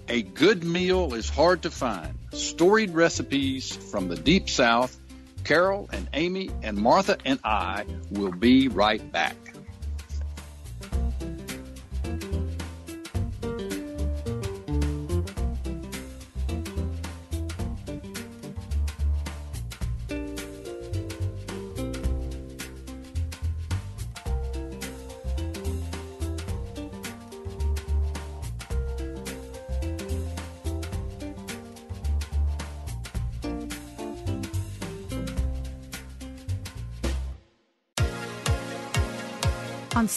a 0.07 0.23
good 0.23 0.63
meal 0.63 1.13
is 1.13 1.29
hard 1.29 1.61
to 1.61 1.69
find. 1.69 2.17
Storied 2.33 2.89
recipes 2.89 3.75
from 3.75 4.07
the 4.07 4.15
Deep 4.15 4.49
South. 4.49 4.99
Carol 5.43 5.87
and 5.93 6.09
Amy 6.13 6.49
and 6.63 6.75
Martha 6.75 7.17
and 7.23 7.39
I 7.43 7.85
will 8.09 8.31
be 8.31 8.67
right 8.67 9.11
back. 9.11 9.35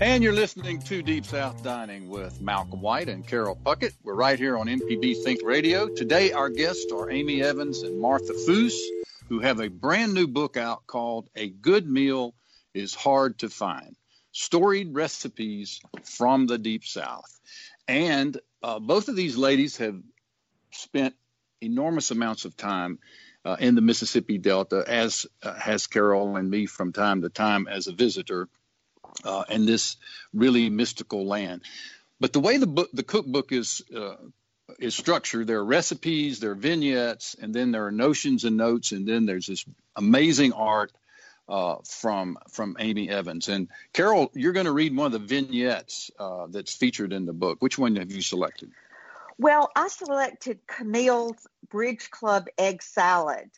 And 0.00 0.22
you're 0.22 0.32
listening 0.32 0.80
to 0.82 1.02
Deep 1.02 1.26
South 1.26 1.60
Dining 1.64 2.08
with 2.08 2.40
Malcolm 2.40 2.80
White 2.80 3.08
and 3.08 3.26
Carol 3.26 3.56
Puckett. 3.56 3.94
We're 4.04 4.14
right 4.14 4.38
here 4.38 4.56
on 4.56 4.68
MPB 4.68 5.24
Think 5.24 5.40
Radio. 5.42 5.88
Today, 5.88 6.30
our 6.30 6.48
guests 6.48 6.92
are 6.92 7.10
Amy 7.10 7.42
Evans 7.42 7.82
and 7.82 8.00
Martha 8.00 8.32
Foose, 8.32 8.78
who 9.28 9.40
have 9.40 9.58
a 9.58 9.68
brand 9.68 10.14
new 10.14 10.28
book 10.28 10.56
out 10.56 10.86
called 10.86 11.28
A 11.34 11.48
Good 11.48 11.84
Meal 11.88 12.36
is 12.74 12.94
Hard 12.94 13.40
to 13.40 13.48
Find. 13.48 13.96
storied 14.30 14.94
recipes 14.94 15.80
from 16.04 16.46
the 16.46 16.58
Deep 16.58 16.84
South. 16.84 17.40
And 17.88 18.40
uh, 18.62 18.78
both 18.78 19.08
of 19.08 19.16
these 19.16 19.36
ladies 19.36 19.78
have 19.78 20.00
spent 20.70 21.16
enormous 21.60 22.12
amounts 22.12 22.44
of 22.44 22.56
time 22.56 23.00
uh, 23.44 23.56
in 23.58 23.74
the 23.74 23.80
Mississippi 23.80 24.38
Delta, 24.38 24.84
as 24.86 25.26
uh, 25.42 25.54
has 25.54 25.88
Carol 25.88 26.36
and 26.36 26.48
me 26.48 26.66
from 26.66 26.92
time 26.92 27.22
to 27.22 27.28
time 27.28 27.66
as 27.66 27.88
a 27.88 27.92
visitor 27.92 28.48
uh, 29.24 29.44
in 29.48 29.66
this 29.66 29.96
really 30.32 30.70
mystical 30.70 31.26
land. 31.26 31.62
But 32.20 32.32
the 32.32 32.40
way 32.40 32.56
the 32.56 32.66
book, 32.66 32.90
the 32.92 33.02
cookbook 33.02 33.52
is 33.52 33.82
uh, 33.94 34.16
is 34.78 34.94
structured, 34.94 35.46
there 35.46 35.58
are 35.58 35.64
recipes, 35.64 36.40
there 36.40 36.50
are 36.50 36.56
vignettes, 36.56 37.34
and 37.40 37.54
then 37.54 37.72
there 37.72 37.86
are 37.86 37.92
notions 37.92 38.44
and 38.44 38.56
notes, 38.56 38.92
and 38.92 39.06
then 39.06 39.26
there's 39.26 39.46
this 39.46 39.64
amazing 39.96 40.52
art 40.52 40.92
uh, 41.48 41.76
from 41.84 42.38
from 42.50 42.76
Amy 42.78 43.08
Evans. 43.08 43.48
And 43.48 43.68
Carol, 43.92 44.30
you're 44.34 44.52
going 44.52 44.66
to 44.66 44.72
read 44.72 44.94
one 44.96 45.06
of 45.06 45.12
the 45.12 45.18
vignettes 45.18 46.10
uh, 46.18 46.46
that's 46.48 46.74
featured 46.74 47.12
in 47.12 47.26
the 47.26 47.32
book. 47.32 47.62
Which 47.62 47.78
one 47.78 47.96
have 47.96 48.12
you 48.12 48.22
selected? 48.22 48.70
Well, 49.38 49.70
I 49.76 49.88
selected 49.88 50.58
Camille's 50.66 51.46
Bridge 51.70 52.10
Club 52.10 52.48
egg 52.58 52.82
salad. 52.82 53.50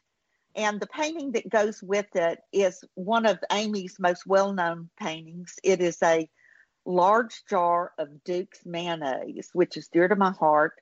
And 0.56 0.80
the 0.80 0.86
painting 0.86 1.32
that 1.32 1.48
goes 1.48 1.82
with 1.82 2.14
it 2.14 2.40
is 2.52 2.82
one 2.94 3.26
of 3.26 3.38
Amy's 3.52 3.98
most 3.98 4.26
well 4.26 4.52
known 4.52 4.90
paintings. 4.98 5.54
It 5.62 5.80
is 5.80 5.98
a 6.02 6.28
large 6.84 7.44
jar 7.48 7.92
of 7.98 8.24
Duke's 8.24 8.60
mayonnaise, 8.64 9.50
which 9.52 9.76
is 9.76 9.88
dear 9.88 10.08
to 10.08 10.16
my 10.16 10.32
heart. 10.32 10.74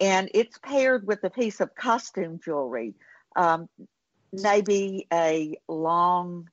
And 0.00 0.28
it's 0.34 0.58
paired 0.58 1.06
with 1.06 1.22
a 1.22 1.30
piece 1.30 1.60
of 1.60 1.74
costume 1.74 2.40
jewelry, 2.44 2.94
um, 3.36 3.68
maybe 4.32 5.06
a 5.12 5.56
long 5.68 6.48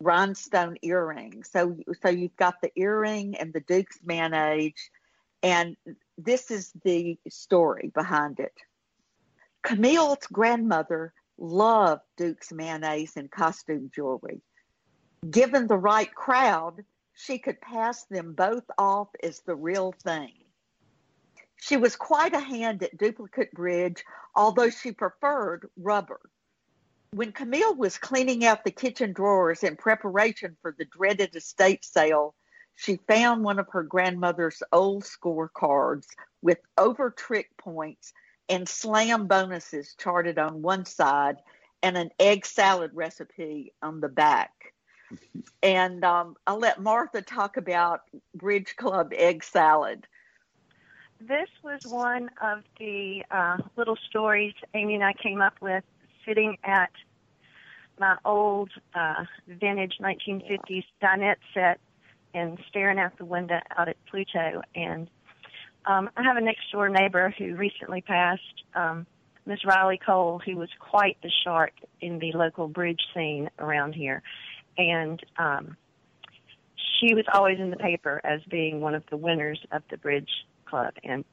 rhinestone 0.00 0.76
earring. 0.82 1.42
So, 1.42 1.76
so 2.02 2.08
you've 2.08 2.36
got 2.36 2.60
the 2.62 2.70
earring 2.76 3.36
and 3.36 3.52
the 3.52 3.60
Duke's 3.60 3.98
mayonnaise, 4.04 4.90
and 5.42 5.76
this 6.16 6.52
is 6.52 6.72
the 6.84 7.18
story 7.28 7.90
behind 7.92 8.38
it. 8.38 8.54
Camille's 9.62 10.26
grandmother 10.32 11.12
loved 11.38 12.02
Duke's 12.16 12.52
mayonnaise 12.52 13.16
and 13.16 13.30
costume 13.30 13.90
jewelry. 13.94 14.42
Given 15.30 15.66
the 15.66 15.78
right 15.78 16.12
crowd, 16.14 16.84
she 17.14 17.38
could 17.38 17.60
pass 17.60 18.04
them 18.04 18.34
both 18.34 18.64
off 18.76 19.08
as 19.22 19.40
the 19.40 19.56
real 19.56 19.92
thing. 19.92 20.32
She 21.56 21.76
was 21.76 21.96
quite 21.96 22.34
a 22.34 22.40
hand 22.40 22.82
at 22.82 22.96
duplicate 22.96 23.52
bridge, 23.52 24.04
although 24.34 24.70
she 24.70 24.92
preferred 24.92 25.68
rubber. 25.76 26.20
When 27.10 27.32
Camille 27.32 27.74
was 27.74 27.98
cleaning 27.98 28.44
out 28.44 28.64
the 28.64 28.70
kitchen 28.70 29.12
drawers 29.12 29.64
in 29.64 29.76
preparation 29.76 30.56
for 30.62 30.74
the 30.76 30.84
dreaded 30.84 31.34
estate 31.34 31.84
sale, 31.84 32.34
she 32.76 33.00
found 33.08 33.42
one 33.42 33.58
of 33.58 33.68
her 33.70 33.82
grandmother's 33.82 34.62
old 34.72 35.02
scorecards 35.02 36.06
with 36.42 36.58
over 36.76 37.10
trick 37.10 37.50
points 37.56 38.12
and 38.48 38.68
slam 38.68 39.26
bonuses 39.26 39.94
charted 39.98 40.38
on 40.38 40.62
one 40.62 40.84
side 40.84 41.36
and 41.82 41.96
an 41.96 42.10
egg 42.18 42.46
salad 42.46 42.90
recipe 42.94 43.72
on 43.82 44.00
the 44.00 44.08
back. 44.08 44.74
and 45.62 46.04
um, 46.04 46.36
I'll 46.46 46.58
let 46.58 46.80
Martha 46.80 47.22
talk 47.22 47.56
about 47.56 48.02
Bridge 48.34 48.74
Club 48.76 49.12
egg 49.14 49.44
salad. 49.44 50.06
This 51.20 51.48
was 51.64 51.80
one 51.86 52.30
of 52.40 52.62
the 52.78 53.24
uh, 53.30 53.58
little 53.76 53.98
stories 54.08 54.54
Amy 54.74 54.94
and 54.94 55.04
I 55.04 55.12
came 55.14 55.40
up 55.40 55.54
with 55.60 55.82
sitting 56.24 56.56
at 56.62 56.92
my 57.98 58.16
old 58.24 58.70
uh, 58.94 59.24
vintage 59.48 59.94
1950s 60.00 60.84
dinette 61.02 61.36
set 61.52 61.80
and 62.34 62.58
staring 62.68 62.98
out 62.98 63.16
the 63.18 63.24
window 63.24 63.58
out 63.76 63.88
at 63.88 63.96
Pluto. 64.06 64.62
And 64.76 65.08
um, 65.86 66.10
I 66.16 66.22
have 66.22 66.36
a 66.36 66.40
next 66.40 66.70
door 66.72 66.88
neighbor 66.88 67.34
who 67.38 67.54
recently 67.54 68.00
passed, 68.00 68.64
um, 68.74 69.06
Miss 69.46 69.64
Riley 69.64 69.98
Cole, 70.04 70.40
who 70.44 70.56
was 70.56 70.68
quite 70.78 71.16
the 71.22 71.30
shark 71.44 71.72
in 72.00 72.18
the 72.18 72.32
local 72.32 72.68
bridge 72.68 73.00
scene 73.14 73.48
around 73.58 73.94
here. 73.94 74.22
And 74.76 75.20
um, 75.38 75.76
she 76.76 77.14
was 77.14 77.24
always 77.32 77.58
in 77.58 77.70
the 77.70 77.76
paper 77.76 78.20
as 78.24 78.40
being 78.50 78.80
one 78.80 78.94
of 78.94 79.04
the 79.10 79.16
winners 79.16 79.60
of 79.72 79.82
the 79.90 79.96
bridge 79.96 80.30
club. 80.66 80.94
And 81.02 81.24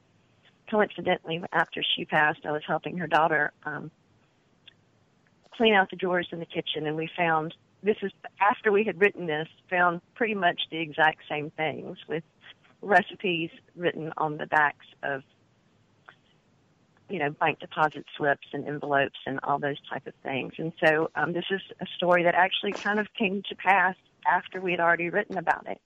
coincidentally, 0.70 1.42
after 1.52 1.82
she 1.82 2.04
passed, 2.04 2.46
I 2.46 2.52
was 2.52 2.62
helping 2.66 2.98
her 2.98 3.06
daughter 3.06 3.52
um, 3.64 3.90
clean 5.56 5.74
out 5.74 5.90
the 5.90 5.96
drawers 5.96 6.28
in 6.32 6.38
the 6.38 6.46
kitchen, 6.46 6.86
and 6.86 6.96
we 6.96 7.08
found 7.16 7.54
this 7.82 7.96
is 8.02 8.12
after 8.40 8.72
we 8.72 8.84
had 8.84 9.00
written 9.00 9.26
this, 9.26 9.48
found 9.70 10.00
pretty 10.14 10.34
much 10.34 10.60
the 10.70 10.78
exact 10.78 11.20
same 11.28 11.50
things 11.50 11.98
with 12.08 12.24
recipes 12.82 13.50
written 13.74 14.12
on 14.16 14.36
the 14.36 14.46
backs 14.46 14.86
of 15.02 15.22
you 17.08 17.18
know 17.18 17.30
bank 17.30 17.60
deposit 17.60 18.04
slips 18.16 18.46
and 18.52 18.66
envelopes 18.66 19.18
and 19.26 19.38
all 19.42 19.58
those 19.58 19.76
type 19.90 20.06
of 20.06 20.14
things. 20.22 20.52
And 20.58 20.72
so 20.84 21.10
um, 21.14 21.32
this 21.32 21.44
is 21.50 21.60
a 21.80 21.86
story 21.96 22.24
that 22.24 22.34
actually 22.34 22.72
kind 22.72 22.98
of 22.98 23.06
came 23.14 23.42
to 23.48 23.54
pass 23.54 23.94
after 24.26 24.60
we 24.60 24.72
had 24.72 24.80
already 24.80 25.08
written 25.08 25.38
about 25.38 25.66
it. 25.66 25.80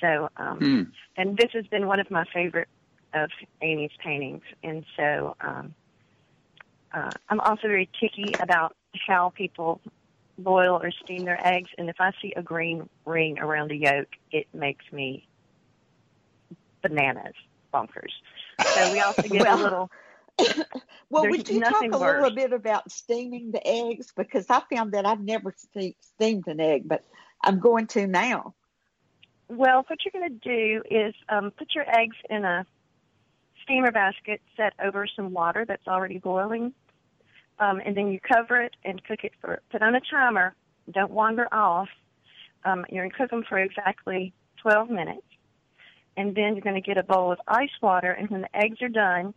So 0.00 0.28
um, 0.36 0.58
mm. 0.60 0.90
and 1.16 1.36
this 1.36 1.50
has 1.52 1.66
been 1.66 1.86
one 1.86 2.00
of 2.00 2.10
my 2.10 2.24
favorite 2.32 2.68
of 3.12 3.30
amy's 3.62 3.92
paintings. 4.02 4.42
And 4.62 4.84
so 4.96 5.36
um, 5.40 5.74
uh, 6.92 7.10
i'm 7.28 7.40
also 7.40 7.62
very 7.68 7.88
ticky 8.00 8.34
about 8.40 8.76
how 9.06 9.32
people 9.36 9.80
boil 10.38 10.80
or 10.82 10.90
steam 10.90 11.24
their 11.24 11.44
eggs. 11.46 11.70
And 11.78 11.88
if 11.88 11.96
i 12.00 12.12
see 12.22 12.32
a 12.36 12.42
green 12.42 12.88
ring 13.04 13.38
around 13.38 13.70
the 13.70 13.76
yolk 13.76 14.08
it 14.32 14.46
makes 14.54 14.84
me 14.90 15.26
bananas, 16.88 17.34
bonkers. 17.72 18.12
So 18.62 18.92
we 18.92 19.00
also 19.00 19.22
get 19.22 19.42
well, 19.42 19.60
a 19.60 19.62
little. 19.62 19.90
well, 21.10 21.28
would 21.28 21.48
you 21.48 21.60
talk 21.60 21.82
a 21.82 21.98
worse. 21.98 22.22
little 22.22 22.34
bit 22.34 22.52
about 22.52 22.90
steaming 22.90 23.50
the 23.52 23.66
eggs? 23.66 24.12
Because 24.16 24.46
I 24.50 24.62
found 24.72 24.92
that 24.92 25.06
I've 25.06 25.20
never 25.20 25.54
steamed 25.56 26.46
an 26.46 26.60
egg, 26.60 26.82
but 26.86 27.04
I'm 27.42 27.58
going 27.60 27.86
to 27.88 28.06
now. 28.06 28.54
Well, 29.48 29.84
what 29.86 29.98
you're 30.04 30.20
going 30.20 30.40
to 30.40 30.48
do 30.48 30.82
is 30.90 31.14
um, 31.28 31.50
put 31.50 31.74
your 31.74 31.84
eggs 31.88 32.16
in 32.30 32.44
a 32.44 32.66
steamer 33.62 33.92
basket 33.92 34.40
set 34.56 34.72
over 34.82 35.06
some 35.06 35.32
water 35.32 35.64
that's 35.66 35.86
already 35.86 36.18
boiling, 36.18 36.72
um, 37.58 37.80
and 37.84 37.96
then 37.96 38.08
you 38.08 38.20
cover 38.20 38.60
it 38.60 38.74
and 38.84 39.02
cook 39.04 39.20
it 39.22 39.32
for. 39.40 39.60
Put 39.70 39.82
on 39.82 39.94
a 39.94 40.00
timer. 40.10 40.54
Don't 40.90 41.12
wander 41.12 41.46
off. 41.52 41.88
Um, 42.64 42.84
you're 42.88 43.04
going 43.04 43.10
to 43.10 43.16
cook 43.16 43.30
them 43.30 43.44
for 43.48 43.58
exactly 43.58 44.32
12 44.62 44.90
minutes 44.90 45.26
and 46.16 46.34
then 46.34 46.54
you're 46.54 46.62
going 46.62 46.74
to 46.74 46.80
get 46.80 46.98
a 46.98 47.02
bowl 47.02 47.32
of 47.32 47.38
ice 47.48 47.70
water. 47.82 48.10
And 48.10 48.28
when 48.30 48.42
the 48.42 48.56
eggs 48.56 48.80
are 48.82 48.88
done, 48.88 49.34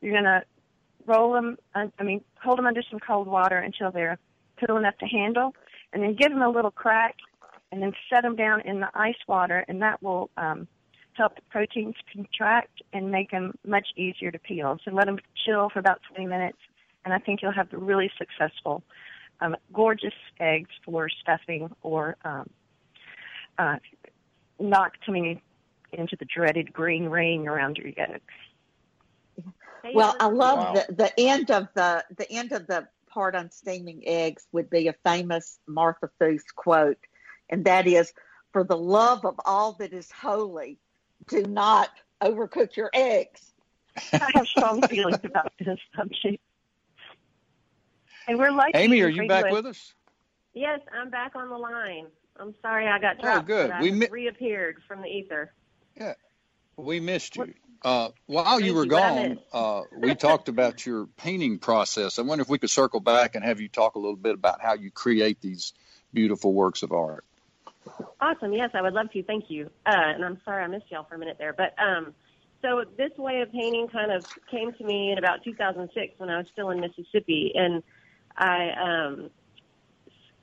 you're 0.00 0.12
going 0.12 0.24
to 0.24 0.42
roll 1.06 1.32
them. 1.32 1.58
Uh, 1.74 1.86
I 1.98 2.02
mean, 2.02 2.22
hold 2.42 2.58
them 2.58 2.66
under 2.66 2.82
some 2.90 3.00
cold 3.00 3.26
water 3.26 3.58
until 3.58 3.90
they're 3.90 4.18
cool 4.64 4.76
enough 4.76 4.98
to 4.98 5.06
handle, 5.06 5.54
and 5.92 6.02
then 6.02 6.14
give 6.14 6.30
them 6.30 6.42
a 6.42 6.48
little 6.48 6.70
crack, 6.70 7.16
and 7.70 7.82
then 7.82 7.92
set 8.10 8.22
them 8.22 8.36
down 8.36 8.60
in 8.62 8.80
the 8.80 8.88
ice 8.94 9.18
water, 9.26 9.64
and 9.68 9.82
that 9.82 10.02
will 10.02 10.30
um, 10.36 10.66
help 11.14 11.36
the 11.36 11.42
proteins 11.50 11.94
contract 12.12 12.82
and 12.92 13.10
make 13.10 13.30
them 13.30 13.54
much 13.66 13.88
easier 13.96 14.30
to 14.30 14.38
peel. 14.38 14.78
So 14.84 14.90
let 14.90 15.06
them 15.06 15.18
chill 15.44 15.68
for 15.70 15.78
about 15.78 16.00
20 16.14 16.26
minutes, 16.26 16.58
and 17.04 17.14
I 17.14 17.18
think 17.18 17.42
you'll 17.42 17.52
have 17.52 17.68
really 17.72 18.10
successful, 18.18 18.82
um, 19.40 19.56
gorgeous 19.72 20.14
eggs 20.40 20.70
for 20.84 21.08
stuffing 21.08 21.70
or 21.82 22.16
um, 22.24 22.48
uh, 23.58 23.76
not 24.58 24.92
coming 25.04 25.40
into 25.92 26.16
the 26.16 26.24
dreaded 26.24 26.72
green 26.72 27.06
ring 27.06 27.48
around 27.48 27.78
your 27.78 27.88
yolk. 27.88 28.22
Well, 29.94 30.16
I 30.18 30.26
love 30.26 30.58
wow. 30.58 30.72
the, 30.74 30.94
the 30.94 31.20
end 31.20 31.50
of 31.50 31.68
the 31.74 32.04
the 32.16 32.30
end 32.30 32.52
of 32.52 32.66
the 32.66 32.88
part 33.08 33.34
on 33.34 33.50
steaming 33.50 34.02
eggs 34.06 34.46
would 34.52 34.68
be 34.68 34.88
a 34.88 34.94
famous 35.04 35.58
Martha 35.66 36.10
Foose 36.20 36.42
quote, 36.54 36.98
and 37.48 37.64
that 37.64 37.86
is, 37.86 38.12
"For 38.52 38.64
the 38.64 38.76
love 38.76 39.24
of 39.24 39.36
all 39.44 39.74
that 39.74 39.92
is 39.92 40.10
holy, 40.10 40.78
do 41.28 41.42
not 41.42 41.90
overcook 42.20 42.76
your 42.76 42.90
eggs." 42.92 43.52
I 44.12 44.30
have 44.34 44.46
strong 44.46 44.82
feelings 44.82 45.20
about 45.24 45.52
this 45.58 45.78
subject. 45.96 46.42
And 48.26 48.38
we're 48.38 48.52
like 48.52 48.76
Amy, 48.76 49.00
are 49.00 49.08
you 49.08 49.26
back 49.26 49.44
with, 49.44 49.54
with 49.54 49.66
us? 49.66 49.94
Yes, 50.52 50.80
I'm 50.92 51.08
back 51.08 51.34
on 51.34 51.48
the 51.48 51.56
line. 51.56 52.06
I'm 52.38 52.54
sorry 52.62 52.86
I 52.86 52.98
got 52.98 53.16
oh, 53.18 53.22
dropped. 53.22 53.50
Oh, 53.50 53.68
good. 53.68 53.72
we 53.80 53.90
mi- 53.90 54.08
reappeared 54.10 54.76
from 54.86 55.02
the 55.02 55.08
ether. 55.08 55.52
Yeah, 55.98 56.14
we 56.76 57.00
missed 57.00 57.36
you. 57.36 57.54
Uh, 57.82 58.08
while 58.26 58.60
you 58.60 58.74
were 58.74 58.86
gone, 58.86 59.38
uh, 59.52 59.82
we 59.96 60.14
talked 60.16 60.48
about 60.48 60.84
your 60.84 61.06
painting 61.16 61.58
process. 61.58 62.18
I 62.18 62.22
wonder 62.22 62.42
if 62.42 62.48
we 62.48 62.58
could 62.58 62.70
circle 62.70 63.00
back 63.00 63.34
and 63.34 63.44
have 63.44 63.60
you 63.60 63.68
talk 63.68 63.94
a 63.94 63.98
little 63.98 64.16
bit 64.16 64.34
about 64.34 64.60
how 64.60 64.74
you 64.74 64.90
create 64.90 65.40
these 65.40 65.72
beautiful 66.12 66.52
works 66.52 66.82
of 66.82 66.92
art. 66.92 67.24
Awesome. 68.20 68.52
Yes, 68.52 68.70
I 68.74 68.82
would 68.82 68.92
love 68.92 69.10
to. 69.12 69.22
Thank 69.22 69.44
you. 69.48 69.70
Uh, 69.86 69.92
and 69.94 70.24
I'm 70.24 70.40
sorry 70.44 70.64
I 70.64 70.66
missed 70.66 70.90
y'all 70.90 71.04
for 71.04 71.14
a 71.14 71.18
minute 71.18 71.36
there. 71.38 71.52
But 71.52 71.74
um, 71.78 72.14
so 72.62 72.84
this 72.96 73.16
way 73.16 73.40
of 73.40 73.52
painting 73.52 73.88
kind 73.88 74.10
of 74.10 74.24
came 74.50 74.72
to 74.72 74.84
me 74.84 75.12
in 75.12 75.18
about 75.18 75.44
2006 75.44 76.14
when 76.18 76.28
I 76.28 76.38
was 76.38 76.46
still 76.52 76.70
in 76.70 76.80
Mississippi, 76.80 77.52
and 77.54 77.82
I 78.36 78.70
um, 78.70 79.30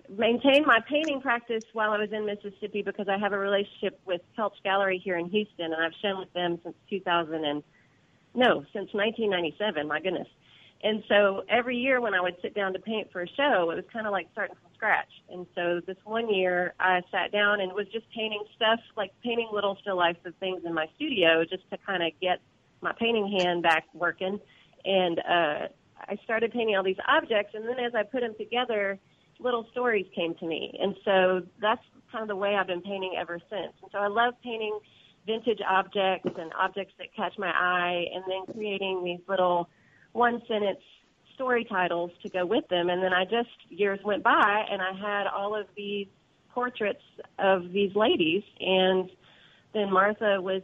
maintained 0.09 0.65
my 0.65 0.79
painting 0.89 1.21
practice 1.21 1.63
while 1.73 1.91
I 1.91 1.97
was 1.97 2.11
in 2.11 2.25
Mississippi 2.25 2.81
because 2.81 3.07
I 3.07 3.17
have 3.17 3.33
a 3.33 3.37
relationship 3.37 3.99
with 4.05 4.21
Pelch 4.35 4.55
Gallery 4.63 5.01
here 5.03 5.17
in 5.17 5.29
Houston, 5.29 5.73
and 5.73 5.75
I've 5.75 5.93
shown 6.01 6.19
with 6.19 6.31
them 6.33 6.59
since 6.63 6.75
2000 6.89 7.45
and 7.45 7.63
no, 8.33 8.65
since 8.73 8.93
1997. 8.93 9.87
My 9.87 9.99
goodness. 10.01 10.27
And 10.83 11.03
so 11.07 11.43
every 11.49 11.77
year 11.77 12.01
when 12.01 12.13
I 12.13 12.21
would 12.21 12.35
sit 12.41 12.53
down 12.53 12.73
to 12.73 12.79
paint 12.79 13.11
for 13.11 13.23
a 13.23 13.27
show, 13.27 13.71
it 13.71 13.75
was 13.75 13.85
kind 13.91 14.05
of 14.05 14.11
like 14.11 14.27
starting 14.33 14.55
from 14.55 14.71
scratch. 14.75 15.09
And 15.29 15.47
so 15.55 15.81
this 15.87 15.97
one 16.03 16.31
year 16.33 16.73
I 16.79 17.01
sat 17.11 17.31
down 17.31 17.61
and 17.61 17.71
was 17.73 17.87
just 17.91 18.05
painting 18.13 18.43
stuff, 18.55 18.79
like 18.95 19.11
painting 19.23 19.49
little 19.51 19.77
still 19.81 19.95
lifes 19.95 20.19
of 20.25 20.35
things 20.35 20.61
in 20.65 20.73
my 20.73 20.87
studio 20.95 21.43
just 21.43 21.63
to 21.71 21.77
kind 21.77 22.03
of 22.03 22.11
get 22.21 22.39
my 22.81 22.91
painting 22.99 23.35
hand 23.39 23.63
back 23.63 23.85
working. 23.93 24.39
And 24.83 25.19
uh, 25.19 25.67
I 26.01 26.17
started 26.23 26.51
painting 26.51 26.75
all 26.75 26.83
these 26.83 27.01
objects, 27.07 27.55
and 27.55 27.67
then 27.67 27.79
as 27.79 27.95
I 27.95 28.03
put 28.03 28.21
them 28.21 28.35
together, 28.37 28.99
little 29.39 29.67
stories 29.71 30.05
came 30.15 30.35
to 30.35 30.45
me. 30.45 30.77
And 30.81 30.95
so 31.03 31.41
that's 31.61 31.81
kind 32.11 32.21
of 32.21 32.27
the 32.27 32.35
way 32.35 32.55
I've 32.55 32.67
been 32.67 32.81
painting 32.81 33.15
ever 33.19 33.39
since. 33.49 33.73
And 33.81 33.91
so 33.91 33.97
I 33.99 34.07
love 34.07 34.33
painting 34.43 34.79
vintage 35.25 35.59
objects 35.67 36.29
and 36.37 36.51
objects 36.59 36.93
that 36.99 37.07
catch 37.15 37.33
my 37.37 37.49
eye, 37.49 38.05
and 38.13 38.23
then 38.27 38.53
creating 38.53 39.03
these 39.03 39.19
little 39.27 39.69
one 40.11 40.41
sentence 40.47 40.79
story 41.33 41.65
titles 41.65 42.11
to 42.23 42.29
go 42.29 42.45
with 42.45 42.67
them. 42.69 42.89
And 42.89 43.03
then 43.03 43.13
I 43.13 43.25
just, 43.25 43.49
years 43.69 43.99
went 44.05 44.23
by 44.23 44.65
and 44.71 44.81
I 44.81 44.93
had 44.93 45.27
all 45.27 45.55
of 45.55 45.67
these 45.75 46.07
portraits 46.51 47.03
of 47.39 47.71
these 47.71 47.93
ladies. 47.95 48.43
And 48.59 49.09
then 49.73 49.91
Martha 49.91 50.39
was 50.41 50.61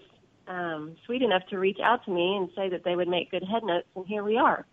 um, 0.47 0.95
sweet 1.05 1.21
enough 1.21 1.43
to 1.49 1.59
reach 1.59 1.79
out 1.83 2.05
to 2.05 2.11
me 2.11 2.37
and 2.37 2.49
say 2.55 2.69
that 2.69 2.83
they 2.83 2.95
would 2.95 3.09
make 3.09 3.31
good 3.31 3.43
head 3.43 3.63
notes. 3.63 3.87
And 3.95 4.05
here 4.07 4.23
we 4.23 4.37
are. 4.37 4.65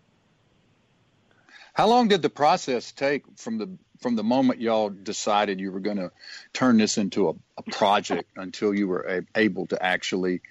How 1.79 1.87
long 1.87 2.09
did 2.09 2.21
the 2.21 2.29
process 2.29 2.91
take 2.91 3.23
from 3.37 3.57
the 3.57 3.69
from 4.01 4.17
the 4.17 4.23
moment 4.23 4.59
y'all 4.59 4.89
decided 4.89 5.61
you 5.61 5.71
were 5.71 5.79
going 5.79 5.95
to 5.95 6.11
turn 6.51 6.75
this 6.75 6.97
into 6.97 7.29
a, 7.29 7.35
a 7.57 7.63
project 7.71 8.29
until 8.35 8.75
you 8.75 8.85
were 8.85 8.99
a, 8.99 9.21
able 9.39 9.65
to 9.67 9.81
actually 9.81 10.41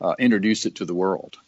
uh, 0.00 0.16
introduce 0.18 0.66
it 0.66 0.74
to 0.76 0.84
the 0.84 0.92
world? 0.92 1.38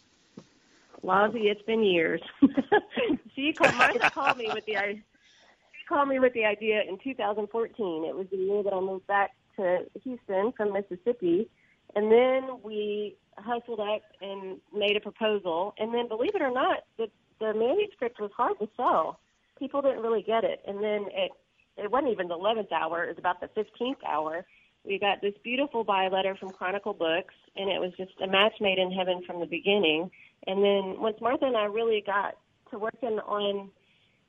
Lousy, 1.03 1.49
it's 1.49 1.61
been 1.63 1.83
years. 1.83 2.21
she 3.35 3.51
called, 3.51 3.75
Martha 3.75 4.09
called 4.09 4.37
me 4.37 4.49
with 4.53 4.65
the 4.65 4.77
she 4.77 5.85
called 5.89 6.07
me 6.07 6.17
with 6.17 6.31
the 6.31 6.45
idea 6.45 6.83
in 6.87 6.97
2014. 6.97 8.05
It 8.05 8.15
was 8.15 8.27
the 8.31 8.37
year 8.37 8.63
that 8.63 8.71
I 8.71 8.79
moved 8.79 9.05
back 9.05 9.31
to 9.57 9.79
Houston 10.01 10.53
from 10.53 10.71
Mississippi, 10.71 11.49
and 11.93 12.09
then 12.09 12.61
we 12.63 13.17
hustled 13.37 13.81
up 13.81 14.01
and 14.21 14.61
made 14.73 14.95
a 14.95 15.01
proposal. 15.01 15.73
And 15.77 15.93
then, 15.93 16.07
believe 16.07 16.35
it 16.35 16.41
or 16.41 16.51
not, 16.51 16.85
the 16.97 17.09
the 17.39 17.53
manuscript 17.53 18.21
was 18.21 18.31
hard 18.35 18.57
to 18.59 18.69
sell. 18.77 19.19
People 19.59 19.81
didn't 19.81 20.01
really 20.01 20.21
get 20.21 20.43
it. 20.43 20.61
And 20.67 20.77
then 20.77 21.05
it 21.13 21.31
it 21.77 21.91
wasn't 21.91 22.13
even 22.13 22.29
the 22.29 22.35
11th 22.35 22.71
hour; 22.71 23.03
it 23.03 23.09
was 23.09 23.17
about 23.17 23.41
the 23.41 23.47
15th 23.47 24.03
hour. 24.07 24.45
We 24.85 24.99
got 24.99 25.21
this 25.21 25.33
beautiful 25.43 25.83
buy 25.83 26.07
letter 26.07 26.35
from 26.39 26.51
Chronicle 26.51 26.93
Books, 26.93 27.33
and 27.55 27.69
it 27.69 27.79
was 27.79 27.91
just 27.97 28.11
a 28.23 28.27
match 28.27 28.53
made 28.61 28.77
in 28.77 28.91
heaven 28.91 29.23
from 29.25 29.39
the 29.39 29.45
beginning. 29.45 30.11
And 30.47 30.63
then 30.63 31.01
once 31.01 31.17
Martha 31.21 31.45
and 31.45 31.57
I 31.57 31.65
really 31.65 32.03
got 32.05 32.37
to 32.71 32.77
working 32.77 33.19
on 33.25 33.71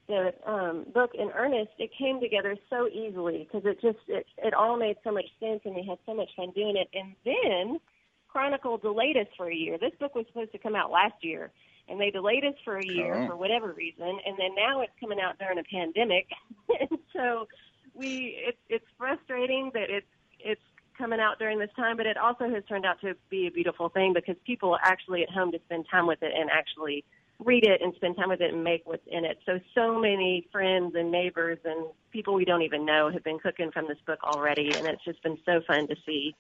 the 0.09 0.33
um, 0.47 0.87
book 0.95 1.11
in 1.15 1.31
earnest, 1.31 1.73
it 1.79 1.91
came 1.99 2.21
together 2.21 2.57
so 2.71 2.89
easily 2.89 3.47
because 3.47 3.67
it 3.67 3.81
just 3.81 3.99
it, 4.09 4.27
it 4.39 4.55
all 4.55 4.77
made 4.77 4.97
so 5.05 5.13
much 5.13 5.27
sense, 5.41 5.61
and 5.65 5.75
we 5.75 5.85
had 5.87 5.99
so 6.07 6.15
much 6.15 6.31
fun 6.37 6.53
doing 6.55 6.77
it. 6.77 6.89
And 6.95 7.15
then 7.25 7.81
Chronicle 8.29 8.79
delayed 8.79 9.17
us 9.17 9.27
for 9.37 9.51
a 9.51 9.55
year. 9.55 9.79
This 9.79 9.93
book 9.99 10.15
was 10.15 10.27
supposed 10.29 10.53
to 10.53 10.59
come 10.59 10.75
out 10.75 10.91
last 10.91 11.23
year, 11.23 11.51
and 11.89 12.01
they 12.01 12.11
delayed 12.11 12.45
us 12.45 12.55
for 12.65 12.79
a 12.79 12.87
year 12.87 13.15
oh. 13.15 13.27
for 13.29 13.37
whatever 13.37 13.73
reason. 13.73 14.19
And 14.27 14.37
then 14.39 14.55
now 14.57 14.81
it's 14.83 14.93
coming 15.01 15.21
out 15.21 15.39
during 15.39 15.59
a 15.59 15.65
pandemic, 15.65 16.29
and 16.81 16.99
so 17.15 17.49
we 17.95 18.37
it's 18.47 18.59
it's 18.69 18.87
frustrating 18.99 19.71
that 19.75 19.91
it's 19.91 20.07
it's 20.41 20.61
coming 20.97 21.21
out 21.21 21.39
during 21.39 21.59
this 21.59 21.71
time, 21.77 21.97
but 21.97 22.07
it 22.07 22.17
also 22.17 22.49
has 22.49 22.65
turned 22.69 22.87
out 22.87 23.01
to 23.03 23.15
be 23.29 23.47
a 23.47 23.51
beautiful 23.51 23.89
thing 23.89 24.13
because 24.15 24.37
people 24.47 24.73
are 24.73 24.81
actually 24.83 25.23
at 25.23 25.31
home 25.31 25.53
to 25.53 25.59
spend 25.67 25.85
time 25.91 26.07
with 26.07 26.23
it 26.23 26.33
and 26.35 26.51
actually 26.51 27.05
read 27.45 27.65
it 27.65 27.83
and 27.83 27.95
spend 27.97 28.17
time 28.17 28.31
with 28.31 28.41
it 28.41 28.53
and 28.53 28.65
make 28.65 28.83
what's 28.87 29.07
in 29.07 29.25
it. 29.25 29.39
So, 29.45 29.61
so 29.75 29.99
many 30.01 30.49
friends 30.51 30.95
and 30.97 31.11
neighbors 31.11 31.59
and 31.65 31.87
people 32.11 32.35
we 32.35 32.45
don't 32.45 32.63
even 32.63 32.87
know 32.87 33.11
have 33.11 33.25
been 33.25 33.39
cooking 33.39 33.71
from 33.71 33.87
this 33.89 33.99
book 34.07 34.21
already, 34.25 34.73
and 34.75 34.87
it's 34.87 35.05
just 35.05 35.23
been 35.23 35.39
so 35.45 35.61
fun 35.67 35.87
to 35.89 35.97
see. 36.07 36.35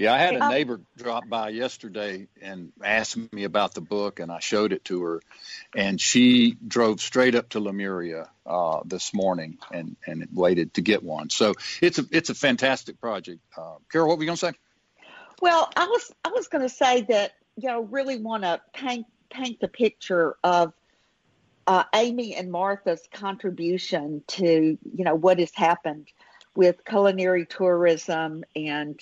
Yeah, 0.00 0.14
I 0.14 0.16
had 0.16 0.34
a 0.34 0.48
neighbor 0.48 0.80
drop 0.96 1.28
by 1.28 1.50
yesterday 1.50 2.26
and 2.40 2.72
asked 2.82 3.18
me 3.34 3.44
about 3.44 3.74
the 3.74 3.82
book, 3.82 4.18
and 4.18 4.32
I 4.32 4.38
showed 4.38 4.72
it 4.72 4.82
to 4.86 5.02
her, 5.02 5.20
and 5.76 6.00
she 6.00 6.56
drove 6.66 7.02
straight 7.02 7.34
up 7.34 7.50
to 7.50 7.60
Lemuria 7.60 8.30
uh, 8.46 8.80
this 8.86 9.12
morning 9.12 9.58
and 9.70 9.96
and 10.06 10.26
waited 10.32 10.72
to 10.74 10.80
get 10.80 11.02
one. 11.02 11.28
So 11.28 11.52
it's 11.82 11.98
a 11.98 12.06
it's 12.10 12.30
a 12.30 12.34
fantastic 12.34 12.98
project. 12.98 13.40
Uh, 13.54 13.74
Carol, 13.92 14.08
what 14.08 14.16
were 14.16 14.24
you 14.24 14.28
going 14.28 14.38
to 14.38 14.46
say? 14.46 14.52
Well, 15.42 15.70
I 15.76 15.84
was 15.84 16.10
I 16.24 16.30
was 16.30 16.48
going 16.48 16.66
to 16.66 16.74
say 16.74 17.02
that 17.02 17.32
you 17.56 17.68
know 17.68 17.82
really 17.82 18.16
want 18.16 18.44
to 18.44 18.58
paint 18.72 19.04
paint 19.28 19.60
the 19.60 19.68
picture 19.68 20.34
of 20.42 20.72
uh, 21.66 21.84
Amy 21.94 22.34
and 22.36 22.50
Martha's 22.50 23.06
contribution 23.12 24.24
to 24.28 24.78
you 24.82 25.04
know 25.04 25.14
what 25.14 25.38
has 25.40 25.52
happened 25.54 26.08
with 26.54 26.82
culinary 26.86 27.44
tourism 27.44 28.44
and 28.56 28.98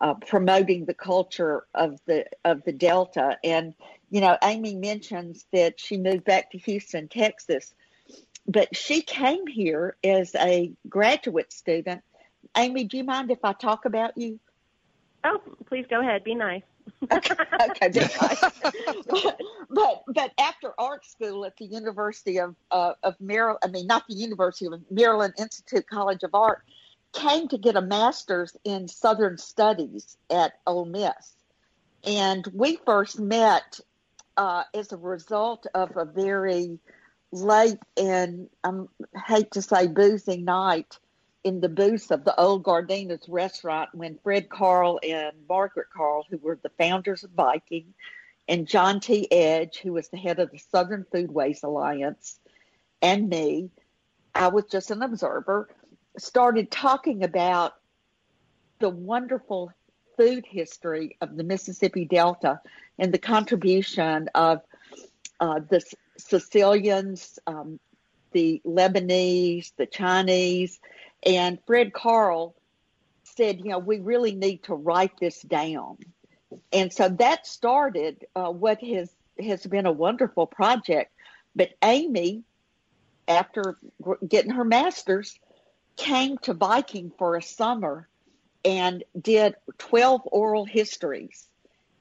uh, 0.00 0.14
promoting 0.14 0.84
the 0.84 0.94
culture 0.94 1.64
of 1.74 1.98
the 2.06 2.26
of 2.44 2.62
the 2.64 2.72
Delta. 2.72 3.38
And 3.42 3.74
you 4.10 4.20
know, 4.20 4.36
Amy 4.42 4.74
mentions 4.74 5.46
that 5.52 5.80
she 5.80 5.96
moved 5.96 6.24
back 6.24 6.50
to 6.52 6.58
Houston, 6.58 7.08
Texas, 7.08 7.74
but 8.46 8.76
she 8.76 9.02
came 9.02 9.46
here 9.46 9.96
as 10.04 10.34
a 10.34 10.72
graduate 10.88 11.52
student. 11.52 12.02
Amy, 12.56 12.84
do 12.84 12.96
you 12.96 13.04
mind 13.04 13.30
if 13.30 13.44
I 13.44 13.52
talk 13.52 13.84
about 13.84 14.16
you? 14.16 14.38
Oh, 15.24 15.40
please 15.66 15.86
go 15.90 16.00
ahead. 16.00 16.22
Be 16.22 16.34
nice. 16.34 16.62
okay, 17.12 17.34
okay, 17.68 17.88
be 17.88 18.00
nice. 18.00 18.40
but, 18.40 19.40
but 19.70 20.02
but 20.06 20.32
after 20.38 20.72
art 20.78 21.04
school 21.04 21.44
at 21.44 21.56
the 21.56 21.64
University 21.64 22.38
of 22.38 22.54
uh, 22.70 22.92
of 23.02 23.20
Maryland, 23.20 23.58
I 23.64 23.68
mean 23.68 23.88
not 23.88 24.06
the 24.08 24.14
University 24.14 24.66
of 24.66 24.80
Maryland 24.90 25.34
Institute 25.36 25.86
College 25.88 26.22
of 26.22 26.34
Art, 26.34 26.62
came 27.12 27.48
to 27.48 27.58
get 27.58 27.76
a 27.76 27.80
master's 27.80 28.56
in 28.64 28.88
Southern 28.88 29.38
Studies 29.38 30.16
at 30.30 30.54
Ole 30.66 30.84
Miss. 30.84 31.34
And 32.04 32.46
we 32.52 32.78
first 32.84 33.18
met 33.18 33.80
uh, 34.36 34.64
as 34.74 34.92
a 34.92 34.96
result 34.96 35.66
of 35.74 35.96
a 35.96 36.04
very 36.04 36.78
late 37.32 37.78
and 37.96 38.48
I 38.62 38.68
um, 38.68 38.88
hate 39.26 39.50
to 39.52 39.62
say 39.62 39.86
boozy 39.88 40.38
night 40.38 40.98
in 41.42 41.60
the 41.60 41.68
booths 41.68 42.10
of 42.10 42.24
the 42.24 42.38
old 42.40 42.64
Giardina's 42.64 43.28
restaurant 43.28 43.90
when 43.92 44.18
Fred 44.22 44.48
Carl 44.48 44.98
and 45.02 45.32
Margaret 45.48 45.88
Carl, 45.94 46.26
who 46.28 46.38
were 46.38 46.58
the 46.62 46.70
founders 46.70 47.24
of 47.24 47.30
Viking, 47.30 47.94
and 48.48 48.66
John 48.66 49.00
T. 49.00 49.30
Edge, 49.30 49.78
who 49.78 49.92
was 49.92 50.08
the 50.08 50.16
head 50.16 50.38
of 50.38 50.50
the 50.50 50.58
Southern 50.58 51.04
Foodways 51.12 51.62
Alliance, 51.62 52.38
and 53.02 53.28
me, 53.28 53.70
I 54.34 54.48
was 54.48 54.64
just 54.64 54.90
an 54.90 55.02
observer, 55.02 55.68
started 56.18 56.70
talking 56.70 57.24
about 57.24 57.74
the 58.78 58.88
wonderful 58.88 59.72
food 60.16 60.44
history 60.46 61.16
of 61.20 61.36
the 61.36 61.44
Mississippi 61.44 62.04
Delta 62.04 62.60
and 62.98 63.12
the 63.12 63.18
contribution 63.18 64.28
of 64.34 64.62
uh, 65.40 65.60
the 65.68 65.82
Sicilians, 66.16 67.38
um, 67.46 67.78
the 68.32 68.60
Lebanese, 68.64 69.72
the 69.76 69.86
Chinese, 69.86 70.78
and 71.24 71.58
Fred 71.66 71.92
Carl 71.92 72.54
said, 73.24 73.58
you 73.58 73.70
know, 73.70 73.78
we 73.78 73.98
really 73.98 74.34
need 74.34 74.62
to 74.64 74.74
write 74.74 75.18
this 75.20 75.42
down. 75.42 75.98
And 76.72 76.92
so 76.92 77.08
that 77.08 77.46
started 77.46 78.24
uh, 78.34 78.50
what 78.50 78.80
has 78.82 79.10
has 79.38 79.66
been 79.66 79.84
a 79.84 79.92
wonderful 79.92 80.46
project. 80.46 81.12
But 81.54 81.70
Amy, 81.82 82.42
after 83.28 83.76
getting 84.26 84.52
her 84.52 84.64
master's, 84.64 85.38
came 85.96 86.38
to 86.38 86.54
Viking 86.54 87.12
for 87.18 87.36
a 87.36 87.42
summer 87.42 88.08
and 88.64 89.04
did 89.20 89.54
12 89.78 90.22
oral 90.26 90.64
histories, 90.64 91.48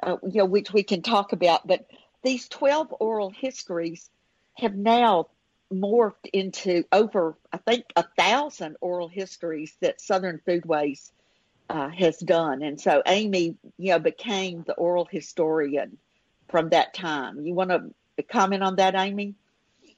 uh, 0.01 0.17
you 0.23 0.39
know, 0.39 0.45
which 0.45 0.73
we 0.73 0.83
can 0.83 1.01
talk 1.01 1.33
about. 1.33 1.65
But 1.67 1.85
these 2.23 2.47
12 2.49 2.93
oral 2.99 3.29
histories 3.29 4.09
have 4.55 4.75
now 4.75 5.27
morphed 5.71 6.27
into 6.33 6.83
over, 6.91 7.37
I 7.51 7.57
think, 7.57 7.85
a 7.95 8.05
thousand 8.17 8.77
oral 8.81 9.07
histories 9.07 9.75
that 9.81 10.01
Southern 10.01 10.39
Foodways 10.47 11.11
uh, 11.69 11.89
has 11.89 12.17
done. 12.17 12.61
And 12.61 12.79
so 12.79 13.01
Amy, 13.05 13.55
you 13.77 13.91
know, 13.91 13.99
became 13.99 14.63
the 14.65 14.73
oral 14.73 15.07
historian 15.09 15.97
from 16.49 16.69
that 16.69 16.93
time. 16.93 17.45
You 17.45 17.53
want 17.53 17.69
to 17.71 18.23
comment 18.23 18.63
on 18.63 18.77
that, 18.77 18.95
Amy? 18.95 19.35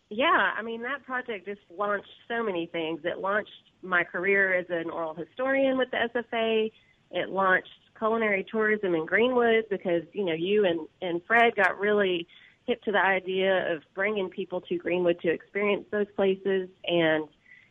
Yeah, 0.09 0.53
I 0.57 0.61
mean, 0.61 0.83
that 0.83 1.03
project 1.05 1.45
just 1.45 1.61
launched 1.69 2.09
so 2.27 2.41
many 2.43 2.67
things. 2.67 3.01
It 3.03 3.19
launched 3.19 3.51
my 3.81 4.03
career 4.03 4.53
as 4.53 4.65
an 4.69 4.89
oral 4.89 5.13
historian 5.13 5.77
with 5.77 5.89
the 5.91 6.09
SFA. 6.13 6.71
It 7.11 7.29
launched 7.29 7.69
culinary 7.97 8.45
tourism 8.49 8.95
in 8.95 9.05
Greenwood 9.05 9.65
because, 9.69 10.03
you 10.13 10.25
know, 10.25 10.33
you 10.33 10.65
and, 10.65 10.87
and 11.01 11.21
Fred 11.25 11.55
got 11.55 11.79
really 11.79 12.27
hip 12.65 12.81
to 12.83 12.91
the 12.91 12.99
idea 12.99 13.73
of 13.73 13.81
bringing 13.95 14.29
people 14.29 14.61
to 14.61 14.77
Greenwood 14.77 15.19
to 15.21 15.29
experience 15.29 15.85
those 15.91 16.07
places. 16.15 16.69
And 16.85 17.27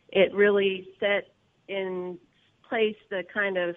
it 0.09 0.33
really 0.33 0.87
set 0.99 1.29
in 1.67 2.17
place 2.67 2.95
the 3.09 3.23
kind 3.33 3.57
of 3.57 3.75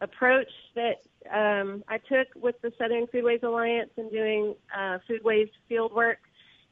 approach 0.00 0.50
that 0.74 1.02
um, 1.30 1.84
I 1.88 1.98
took 1.98 2.28
with 2.34 2.60
the 2.62 2.72
Southern 2.78 3.06
Foodways 3.06 3.42
Alliance 3.42 3.90
and 3.96 4.10
doing 4.10 4.54
uh, 4.76 4.98
foodways 5.08 5.48
field 5.68 5.94
work, 5.94 6.18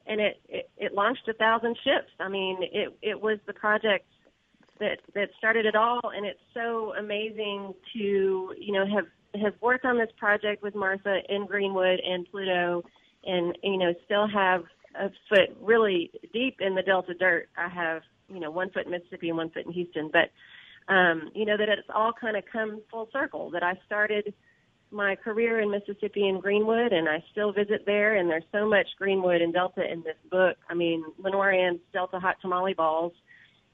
and 0.06 0.20
it, 0.20 0.40
it 0.48 0.70
it 0.76 0.92
launched 0.92 1.28
a 1.28 1.34
thousand 1.34 1.76
ships. 1.84 2.11
I 2.18 2.28
mean, 2.28 2.58
it 2.61 2.96
it 3.00 3.20
was 3.20 3.38
the 3.46 3.52
project 3.52 4.06
that 4.81 4.99
that 5.14 5.28
started 5.39 5.66
it 5.66 5.76
all, 5.76 6.01
and 6.14 6.26
it's 6.26 6.41
so 6.53 6.93
amazing 6.99 7.74
to 7.93 8.55
you 8.59 8.72
know 8.72 8.85
have 8.87 9.07
have 9.41 9.55
worked 9.61 9.85
on 9.85 9.99
this 9.99 10.11
project 10.16 10.62
with 10.62 10.74
Martha 10.74 11.18
in 11.28 11.47
Greenwood 11.47 12.01
and 12.01 12.26
Pluto, 12.31 12.83
and 13.24 13.57
you 13.62 13.78
know 13.78 13.95
still 14.05 14.26
have 14.26 14.64
a 14.99 15.11
foot 15.28 15.57
really 15.61 16.11
deep 16.33 16.57
in 16.61 16.74
the 16.74 16.83
Delta 16.83 17.14
dirt. 17.14 17.49
I 17.57 17.68
have 17.68 18.03
you 18.28 18.41
know 18.41 18.51
one 18.51 18.70
foot 18.70 18.87
in 18.87 18.91
Mississippi 18.91 19.28
and 19.28 19.39
one 19.39 19.51
foot 19.51 19.66
in 19.66 19.72
Houston, 19.72 20.11
but 20.12 20.93
um, 20.93 21.31
you 21.35 21.45
know 21.45 21.57
that 21.57 21.68
it's 21.68 21.89
all 21.95 22.12
kind 22.18 22.37
of 22.37 22.45
come 22.51 22.81
full 22.91 23.09
circle. 23.12 23.51
That 23.51 23.62
I 23.62 23.78
started 23.87 24.35
my 24.91 25.14
career 25.14 25.61
in 25.61 25.70
Mississippi 25.70 26.26
and 26.26 26.43
Greenwood, 26.43 26.93
and 26.93 27.09
I 27.09 27.22
still 27.31 27.53
visit 27.53 27.85
there. 27.87 28.16
And 28.16 28.28
there's 28.28 28.43
so 28.51 28.68
much 28.68 28.89
Greenwood 28.99 29.41
and 29.41 29.53
Delta 29.53 29.83
in 29.89 30.03
this 30.03 30.16
book. 30.31 30.57
I 30.68 30.74
mean, 30.74 31.05
Lenore 31.18 31.53
Ann's 31.53 31.78
Delta 31.93 32.18
Hot 32.18 32.37
Tamale 32.41 32.74
Balls 32.74 33.12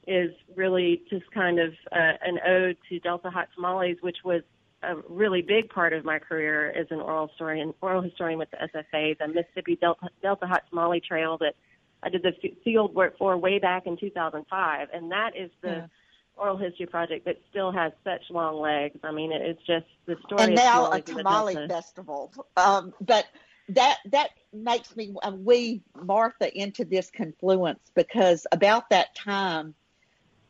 is 0.07 0.31
really 0.55 1.03
just 1.09 1.29
kind 1.31 1.59
of 1.59 1.73
uh, 1.91 2.13
an 2.21 2.39
ode 2.47 2.77
to 2.89 2.99
Delta 2.99 3.29
Hot 3.29 3.49
Tamales, 3.53 3.97
which 4.01 4.17
was 4.23 4.41
a 4.83 4.95
really 5.09 5.41
big 5.41 5.69
part 5.69 5.93
of 5.93 6.05
my 6.05 6.19
career 6.19 6.71
as 6.71 6.87
an 6.91 6.99
oral 6.99 7.27
historian, 7.27 7.73
oral 7.81 8.01
historian 8.01 8.39
with 8.39 8.49
the 8.51 8.57
SFA, 8.57 9.17
the 9.17 9.27
Mississippi 9.27 9.75
Delta, 9.75 10.07
Delta 10.21 10.45
Hot 10.45 10.63
Tamale 10.69 11.01
Trail 11.01 11.37
that 11.39 11.55
I 12.03 12.09
did 12.09 12.23
the 12.23 12.31
field 12.63 12.93
work 12.93 13.17
for 13.17 13.35
way 13.37 13.59
back 13.59 13.87
in 13.87 13.97
2005, 13.97 14.87
and 14.93 15.11
that 15.11 15.35
is 15.35 15.49
the 15.61 15.69
yeah. 15.69 15.87
oral 16.35 16.57
history 16.57 16.85
project 16.85 17.25
that 17.25 17.37
still 17.49 17.71
has 17.71 17.91
such 18.03 18.21
long 18.29 18.61
legs. 18.61 18.99
I 19.03 19.11
mean, 19.11 19.31
it's 19.31 19.61
just 19.65 19.87
the 20.05 20.15
story. 20.25 20.43
And 20.43 20.55
now 20.55 20.91
a 20.91 21.01
tamale 21.01 21.55
festival, 21.67 22.31
um, 22.55 22.93
but 23.01 23.25
that 23.69 23.97
that 24.11 24.29
makes 24.53 24.95
me 24.95 25.13
uh, 25.23 25.31
we 25.35 25.81
Martha 26.01 26.55
into 26.55 26.85
this 26.85 27.09
confluence 27.09 27.79
because 27.95 28.45
about 28.51 28.91
that 28.91 29.15
time, 29.15 29.73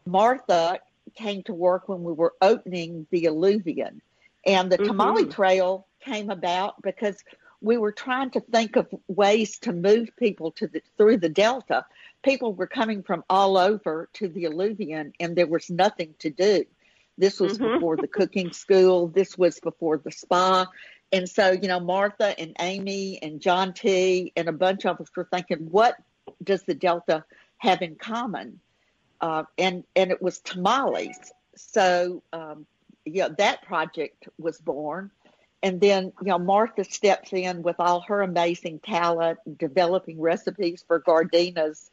Martha 0.08 0.80
came 1.16 1.44
to 1.44 1.54
work 1.54 1.90
when 1.90 2.04
we 2.04 2.14
were 2.14 2.34
opening 2.42 3.08
the 3.12 3.26
Alluvian 3.26 4.02
and 4.46 4.72
the 4.72 4.78
Tamale 4.78 5.24
mm-hmm. 5.24 5.32
Trail 5.32 5.86
came 6.00 6.30
about 6.30 6.82
because 6.82 7.24
we 7.62 7.78
were 7.78 7.92
trying 7.92 8.30
to 8.32 8.40
think 8.40 8.76
of 8.76 8.88
ways 9.08 9.58
to 9.60 9.74
move 9.74 10.10
people 10.18 10.52
to 10.52 10.68
the 10.68 10.82
through 10.98 11.18
the 11.18 11.30
Delta. 11.30 11.86
People 12.24 12.54
were 12.54 12.68
coming 12.68 13.04
from 13.04 13.24
all 13.30 13.58
over 13.58 14.10
to 14.14 14.28
the 14.28 14.46
Alluvian, 14.46 15.14
and 15.20 15.36
there 15.36 15.48
was 15.48 15.70
nothing 15.70 16.14
to 16.20 16.30
do. 16.30 16.66
This 17.18 17.40
was 17.40 17.58
mm-hmm. 17.58 17.76
before 17.76 17.98
the 17.98 18.08
cooking 18.08 18.54
school. 18.54 19.08
This 19.08 19.38
was 19.38 19.60
before 19.60 19.98
the 19.98 20.12
spa. 20.12 20.68
And 21.12 21.28
so, 21.28 21.52
you 21.52 21.68
know, 21.68 21.80
Martha 21.80 22.40
and 22.40 22.56
Amy 22.60 23.20
and 23.22 23.42
John 23.42 23.74
T. 23.74 24.34
and 24.36 24.48
a 24.48 24.54
bunch 24.54 24.86
of 24.86 25.02
us 25.02 25.08
were 25.16 25.28
thinking, 25.32 25.70
what 25.72 25.96
does 26.44 26.64
the 26.64 26.76
Delta 26.76 27.24
have 27.58 27.82
in 27.82 27.96
common? 27.96 28.60
Uh, 29.22 29.44
and 29.58 29.84
and 29.96 30.12
it 30.12 30.22
was 30.22 30.40
tamales. 30.40 31.18
So 31.56 32.22
um, 32.34 32.66
yeah, 33.06 33.30
that 33.38 33.64
project 33.64 34.28
was 34.38 34.60
born. 34.60 35.12
And 35.64 35.82
then, 35.82 36.14
you 36.22 36.28
know, 36.28 36.38
Martha 36.38 36.84
steps 36.84 37.34
in 37.34 37.64
with 37.64 37.78
all 37.80 38.02
her 38.02 38.22
amazing 38.22 38.80
talent, 38.80 39.40
developing 39.58 40.22
recipes 40.22 40.84
for 40.88 41.02
Giardina's 41.02 41.90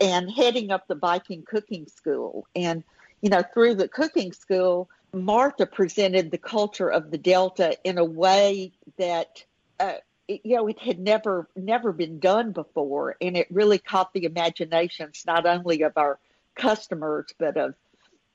and 0.00 0.30
heading 0.30 0.72
up 0.72 0.88
the 0.88 0.96
Viking 0.96 1.44
cooking 1.44 1.86
school. 1.86 2.46
And, 2.56 2.82
you 3.22 3.30
know, 3.30 3.42
through 3.42 3.76
the 3.76 3.88
cooking 3.88 4.32
school, 4.32 4.88
Martha 5.12 5.64
presented 5.64 6.32
the 6.32 6.38
culture 6.38 6.88
of 6.88 7.12
the 7.12 7.18
Delta 7.18 7.76
in 7.84 7.98
a 7.98 8.04
way 8.04 8.72
that, 8.98 9.44
uh, 9.78 9.94
it, 10.26 10.40
you 10.42 10.56
know, 10.56 10.66
it 10.66 10.80
had 10.80 10.98
never, 10.98 11.48
never 11.54 11.92
been 11.92 12.18
done 12.18 12.50
before. 12.50 13.16
And 13.20 13.36
it 13.36 13.46
really 13.48 13.78
caught 13.78 14.12
the 14.12 14.24
imaginations 14.24 15.22
not 15.24 15.46
only 15.46 15.82
of 15.82 15.92
our 15.96 16.18
customers, 16.54 17.26
but 17.38 17.56
of 17.56 17.74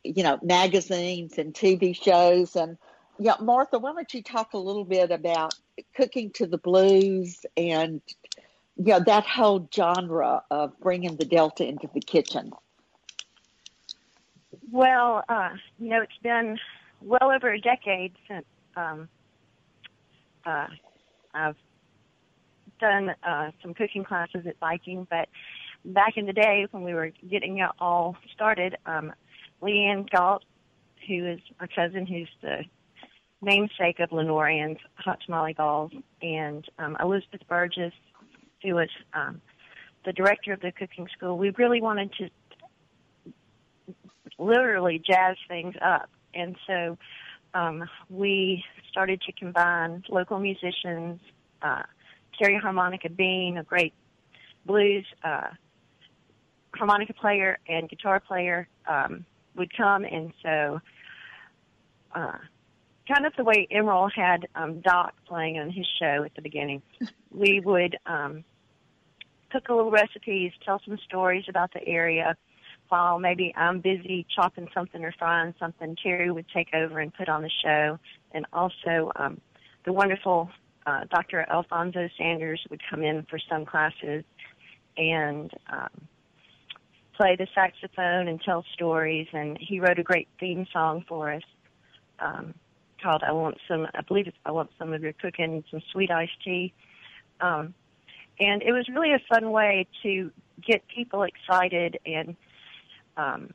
you 0.04 0.24
know, 0.24 0.40
magazines 0.42 1.38
and 1.38 1.54
TV 1.54 1.96
shows. 1.96 2.56
And 2.56 2.78
yeah, 3.20 3.36
Martha, 3.40 3.80
why 3.80 3.94
don't 3.94 4.14
you 4.14 4.24
talk 4.24 4.54
a 4.54 4.58
little 4.58 4.86
bit 4.86 5.12
about 5.12 5.54
cooking 5.96 6.32
to 6.32 6.48
the 6.48 6.58
blues 6.58 7.46
and 7.58 8.02
you 8.78 8.94
know, 8.94 9.00
that 9.02 9.26
whole 9.26 9.68
genre 9.74 10.44
of 10.50 10.80
bringing 10.80 11.18
the 11.18 11.26
Delta 11.26 11.68
into 11.68 11.90
the 11.94 12.00
kitchen? 12.00 12.52
Well, 14.72 15.24
uh, 15.28 15.50
you 15.80 15.90
know, 15.90 16.02
it's 16.02 16.12
been 16.24 16.58
well 17.02 17.32
over 17.32 17.52
a 17.52 17.60
decade 17.60 18.14
since 18.28 18.46
um, 18.78 19.10
uh, 20.46 20.68
I've 21.34 21.56
done 22.80 23.14
uh, 23.24 23.52
some 23.62 23.74
cooking 23.74 24.04
classes 24.04 24.46
at 24.48 24.58
Viking, 24.60 25.06
but 25.10 25.28
back 25.86 26.18
in 26.18 26.26
the 26.26 26.34
day 26.34 26.68
when 26.72 26.84
we 26.84 26.94
were 26.94 27.12
getting 27.30 27.60
it 27.60 27.70
all 27.80 28.16
started, 28.34 28.78
um, 28.86 29.14
Leanne 29.62 30.10
Galt, 30.10 30.44
who 31.08 31.26
is 31.26 31.40
my 31.60 31.68
cousin, 31.68 32.06
who's 32.06 32.30
the 32.42 32.64
namesake 33.42 34.00
of 34.00 34.12
Lenore 34.12 34.48
Ann's 34.48 34.80
Hot 34.96 35.20
Tamale 35.26 35.54
Balls, 35.54 35.92
and 36.22 36.66
um, 36.78 36.98
Elizabeth 37.02 37.42
Burgess, 37.48 37.94
who 38.62 38.76
was 38.76 38.90
um, 39.14 39.42
the 40.06 40.14
director 40.14 40.54
of 40.54 40.60
the 40.62 40.72
cooking 40.72 41.08
school. 41.16 41.38
We 41.38 41.52
really 41.58 41.82
wanted 41.82 42.12
to 42.14 42.30
literally 44.38 45.02
jazz 45.06 45.38
things 45.48 45.76
up, 45.82 46.10
and 46.34 46.56
so 46.68 46.98
um, 47.54 47.84
we 48.10 48.64
started 48.92 49.22
to 49.22 49.32
combine 49.34 50.04
local 50.10 50.40
musicians. 50.40 51.20
Uh, 51.62 51.84
Terry 52.38 52.58
Harmonica 52.58 53.10
Bean, 53.10 53.58
a 53.58 53.64
great 53.64 53.94
blues 54.66 55.06
uh, 55.24 55.48
harmonica 56.74 57.14
player 57.14 57.58
and 57.68 57.90
guitar 57.90 58.20
player, 58.20 58.68
um, 58.88 59.26
would 59.56 59.76
come, 59.76 60.04
and 60.06 60.32
so 60.44 60.80
uh, 62.14 62.38
kind 63.08 63.26
of 63.26 63.34
the 63.38 63.44
way 63.44 63.68
Emeril 63.72 64.10
had 64.14 64.48
um, 64.56 64.82
Doc 64.82 65.14
playing 65.28 65.58
on 65.60 65.70
his 65.70 65.88
show 66.00 66.24
at 66.24 66.34
the 66.36 66.42
beginning, 66.42 66.82
we 67.32 67.60
would 67.60 67.98
um, 68.06 68.44
cook 69.52 69.70
a 69.70 69.74
little 69.74 69.92
recipes, 69.92 70.52
tell 70.64 70.82
some 70.86 70.98
stories 71.06 71.46
about 71.50 71.74
the 71.74 71.86
area. 71.88 72.36
While 72.90 73.20
maybe 73.20 73.54
I'm 73.56 73.82
busy 73.82 74.26
chopping 74.36 74.68
something 74.74 75.04
or 75.04 75.14
frying 75.18 75.54
something, 75.60 75.96
Terry 76.02 76.32
would 76.32 76.48
take 76.54 76.70
over 76.74 77.00
and 77.00 77.14
put 77.14 77.30
on 77.30 77.44
the 77.44 77.52
show, 77.64 78.00
and 78.32 78.46
also 78.52 79.12
um, 79.16 79.40
the 79.86 79.94
wonderful 79.94 80.50
uh, 80.88 81.02
Dr. 81.12 81.46
Alphonso 81.50 82.10
Sanders 82.18 82.66
would 82.70 82.82
come 82.90 83.04
in 83.04 83.26
for 83.30 83.40
some 83.50 83.66
classes, 83.66 84.24
and 84.98 85.52
um, 85.72 85.90
play 87.20 87.36
the 87.36 87.48
saxophone 87.54 88.30
and 88.30 88.42
tell 88.42 88.64
stories. 88.74 89.28
And 89.34 89.58
he 89.60 89.80
wrote 89.80 90.00
a 90.00 90.04
great 90.04 90.30
theme 90.40 90.66
song 90.72 91.04
for 91.08 91.34
us 91.34 91.44
um, 92.20 92.54
called 93.04 93.24
"I 93.28 93.34
Want 93.34 93.58
Some." 93.68 93.88
I 93.94 94.02
believe 94.02 94.28
it's 94.28 94.38
"I 94.46 94.52
Want 94.52 94.70
Some 94.80 94.94
of 94.94 95.04
Your 95.04 95.14
Cooking, 95.14 95.64
Some 95.70 95.82
Sweet 95.92 96.12
Iced 96.12 96.42
Tea." 96.44 96.74
Um, 97.42 97.74
and 98.40 98.62
it 98.62 98.72
was 98.72 98.88
really 98.88 99.12
a 99.12 99.20
fun 99.28 99.52
way 99.52 99.86
to 100.04 100.32
get 100.66 100.88
people 100.88 101.24
excited 101.24 102.00
and 102.06 102.36
um, 103.18 103.52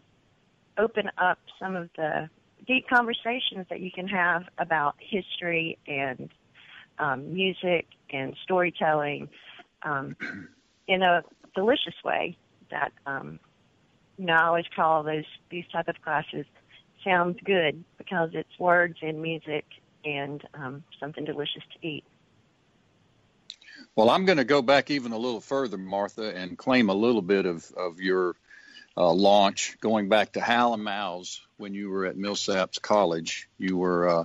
open 0.78 1.10
up 1.16 1.38
some 1.58 1.74
of 1.74 1.88
the 1.96 2.28
deep 2.66 2.86
conversations 2.88 3.66
that 3.70 3.80
you 3.80 3.90
can 3.90 4.08
have 4.08 4.44
about 4.58 4.94
history 4.98 5.78
and 5.86 6.28
um, 6.98 7.32
music 7.32 7.86
and 8.10 8.36
storytelling 8.42 9.28
um, 9.82 10.16
in 10.86 11.02
a 11.02 11.22
delicious 11.54 11.94
way 12.04 12.36
that 12.70 12.92
um, 13.06 13.38
you 14.18 14.26
know, 14.26 14.34
I 14.34 14.44
always 14.44 14.66
call 14.74 15.02
those 15.02 15.24
these 15.50 15.66
type 15.72 15.88
of 15.88 16.00
classes 16.02 16.46
sounds 17.02 17.38
good 17.44 17.84
because 17.98 18.30
it's 18.32 18.58
words 18.58 18.96
and 19.02 19.20
music 19.20 19.64
and 20.04 20.42
um, 20.54 20.84
something 21.00 21.24
delicious 21.24 21.62
to 21.72 21.86
eat. 21.86 22.04
Well, 23.96 24.10
I'm 24.10 24.24
going 24.24 24.38
to 24.38 24.44
go 24.44 24.62
back 24.62 24.90
even 24.90 25.12
a 25.12 25.18
little 25.18 25.40
further, 25.40 25.78
Martha, 25.78 26.34
and 26.34 26.58
claim 26.58 26.88
a 26.88 26.94
little 26.94 27.22
bit 27.22 27.46
of, 27.46 27.70
of 27.76 28.00
your 28.00 28.34
uh, 28.96 29.12
launch 29.12 29.76
going 29.80 30.08
back 30.08 30.32
to 30.32 30.40
Hal 30.40 30.74
and 30.74 30.82
Mal's 30.82 31.40
when 31.58 31.74
you 31.74 31.90
were 31.90 32.06
at 32.06 32.16
Millsaps 32.16 32.80
College. 32.80 33.48
You 33.58 33.76
were 33.76 34.08
uh, 34.08 34.24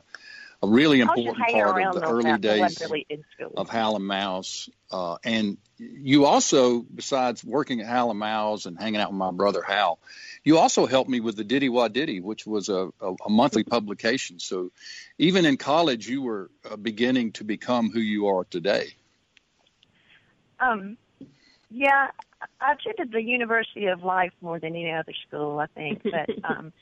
a 0.61 0.67
really 0.67 0.99
important 0.99 1.37
part 1.37 1.85
of 1.85 1.93
the 1.95 2.07
early 2.07 2.37
days 2.37 2.81
really 2.81 3.07
of 3.55 3.69
Hal 3.69 3.95
and 3.95 4.05
Mal's. 4.05 4.69
Uh, 4.91 5.17
and 5.23 5.57
you 5.77 6.25
also, 6.25 6.81
besides 6.81 7.43
working 7.43 7.79
at 7.79 7.87
Hal 7.87 8.09
and 8.09 8.19
Mal's 8.19 8.65
and 8.65 8.77
hanging 8.77 8.99
out 8.99 9.09
with 9.09 9.17
my 9.17 9.31
brother 9.31 9.61
Hal, 9.61 9.99
you 10.43 10.57
also 10.57 10.85
helped 10.85 11.09
me 11.09 11.21
with 11.21 11.37
the 11.37 11.43
Diddy 11.43 11.69
Wah 11.69 11.87
Diddy, 11.87 12.19
which 12.19 12.45
was 12.45 12.67
a, 12.69 12.89
a, 12.99 13.13
a 13.25 13.29
monthly 13.29 13.63
publication. 13.63 14.39
So 14.39 14.71
even 15.17 15.45
in 15.45 15.55
college, 15.57 16.07
you 16.07 16.21
were 16.21 16.49
uh, 16.69 16.75
beginning 16.75 17.33
to 17.33 17.43
become 17.43 17.91
who 17.91 17.99
you 18.01 18.27
are 18.27 18.43
today. 18.43 18.87
Um, 20.59 20.97
yeah, 21.71 22.07
I 22.59 22.73
attended 22.73 23.13
the 23.13 23.21
University 23.21 23.85
of 23.85 24.03
Life 24.03 24.33
more 24.41 24.59
than 24.59 24.75
any 24.75 24.91
other 24.91 25.13
school, 25.27 25.59
I 25.59 25.67
think, 25.67 26.03
but 26.03 26.29
um, 26.43 26.73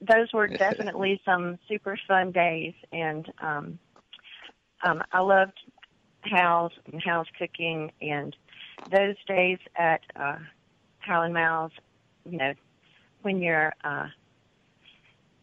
those 0.00 0.32
were 0.32 0.46
definitely 0.66 1.20
some 1.24 1.58
super 1.68 1.98
fun 2.06 2.32
days, 2.32 2.74
and 2.92 3.30
um, 3.40 3.78
um, 4.82 5.02
I 5.12 5.20
loved 5.20 5.58
Hal's 6.22 6.72
and 6.90 7.02
Hal's 7.04 7.28
cooking, 7.38 7.92
and 8.00 8.34
those 8.90 9.16
days 9.26 9.58
at 9.76 10.00
uh, 10.16 10.38
Hal 10.98 11.22
and 11.22 11.34
Mal's, 11.34 11.72
you 12.24 12.38
know, 12.38 12.54
when 13.22 13.40
you're 13.40 13.72
uh, 13.84 14.06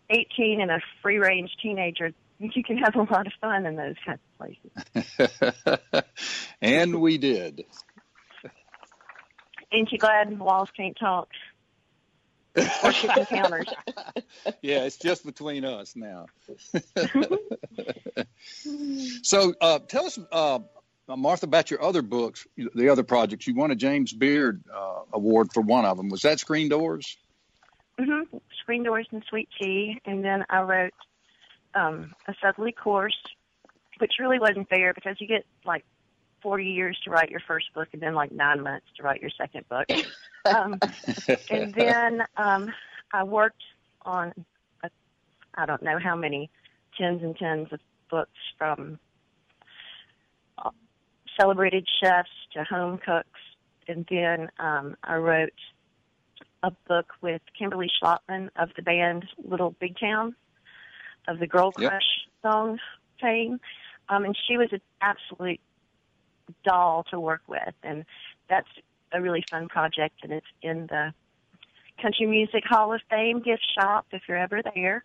18 0.09 0.61
and 0.61 0.71
a 0.71 0.79
free 1.01 1.17
range 1.17 1.51
teenager, 1.61 2.11
you 2.39 2.63
can 2.63 2.77
have 2.77 2.95
a 2.95 3.01
lot 3.11 3.27
of 3.27 3.33
fun 3.39 3.65
in 3.65 3.75
those 3.75 3.95
kind 4.05 4.19
of 4.19 5.05
places. 5.17 6.11
and 6.61 7.01
we 7.01 7.17
did. 7.17 7.65
Ain't 9.71 9.91
you 9.91 9.97
glad 9.97 10.37
walls 10.39 10.69
can't 10.75 10.97
talk? 10.97 11.29
Or 12.55 12.91
kitchen 12.91 13.25
counters. 13.25 13.67
Yeah, 14.61 14.83
it's 14.83 14.97
just 14.97 15.25
between 15.25 15.65
us 15.65 15.95
now. 15.95 16.27
so, 19.23 19.53
uh, 19.59 19.79
tell 19.79 20.05
us, 20.05 20.19
uh, 20.31 20.59
Martha, 21.07 21.45
about 21.45 21.71
your 21.71 21.83
other 21.83 22.01
books, 22.01 22.45
the 22.75 22.89
other 22.89 23.03
projects. 23.03 23.47
You 23.47 23.55
won 23.55 23.71
a 23.71 23.75
James 23.75 24.13
Beard 24.13 24.63
uh, 24.73 25.01
Award 25.13 25.51
for 25.53 25.61
one 25.61 25.85
of 25.85 25.97
them. 25.97 26.09
Was 26.09 26.21
that 26.21 26.39
Screen 26.39 26.69
Doors? 26.69 27.17
Mm-hmm. 27.99 28.37
Screen 28.61 28.83
Doors 28.83 29.07
and 29.11 29.23
Sweet 29.29 29.49
Tea, 29.59 29.99
and 30.05 30.23
then 30.23 30.45
I 30.49 30.61
wrote 30.61 30.93
um, 31.73 32.13
a 32.27 32.33
Southerly 32.41 32.71
course, 32.71 33.17
which 33.99 34.13
really 34.19 34.39
wasn't 34.39 34.69
fair 34.69 34.93
because 34.93 35.15
you 35.19 35.27
get 35.27 35.45
like 35.65 35.85
40 36.45 36.63
years 36.63 36.95
to 37.03 37.09
write 37.09 37.31
your 37.31 37.39
first 37.39 37.73
book 37.73 37.87
and 37.91 37.99
then 37.99 38.13
like 38.13 38.31
nine 38.31 38.61
months 38.61 38.85
to 38.95 39.01
write 39.01 39.19
your 39.19 39.31
second 39.35 39.67
book. 39.67 39.87
Um, 40.47 40.77
and 41.49 41.73
then 41.73 42.21
um, 42.37 42.71
I 43.11 43.23
worked 43.23 43.63
on, 44.03 44.31
a, 44.83 44.91
I 45.55 45.65
don't 45.65 45.81
know 45.81 45.97
how 45.97 46.15
many 46.15 46.51
tens 46.95 47.23
and 47.23 47.35
tens 47.35 47.69
of 47.73 47.79
books 48.11 48.37
from 48.55 48.99
uh, 50.59 50.69
celebrated 51.35 51.87
chefs 51.99 52.29
to 52.53 52.63
home 52.63 52.99
cooks. 52.99 53.39
And 53.87 54.05
then 54.07 54.51
um, 54.59 54.95
I 55.03 55.15
wrote 55.15 55.49
a 56.61 56.69
book 56.87 57.13
with 57.23 57.41
Kimberly 57.57 57.89
Schlapman 57.99 58.49
of 58.55 58.69
the 58.75 58.83
band 58.83 59.25
Little 59.43 59.71
Big 59.79 59.97
Town 59.99 60.35
of 61.27 61.39
the 61.39 61.47
Girl 61.47 61.71
Crush 61.71 61.89
yep. 61.91 62.03
song 62.43 62.77
fame. 63.19 63.59
Um, 64.09 64.25
and 64.25 64.37
she 64.47 64.57
was 64.57 64.69
an 64.73 64.81
absolute 65.01 65.59
doll 66.63 67.05
to 67.11 67.19
work 67.19 67.41
with. 67.47 67.73
And 67.83 68.05
that's 68.49 68.67
a 69.11 69.21
really 69.21 69.43
fun 69.49 69.67
project. 69.67 70.15
And 70.23 70.31
it's 70.31 70.47
in 70.61 70.87
the 70.87 71.13
Country 72.01 72.25
Music 72.27 72.63
Hall 72.65 72.93
of 72.93 73.01
Fame 73.09 73.41
gift 73.41 73.65
shop 73.77 74.07
if 74.11 74.23
you're 74.27 74.37
ever 74.37 74.61
there. 74.75 75.03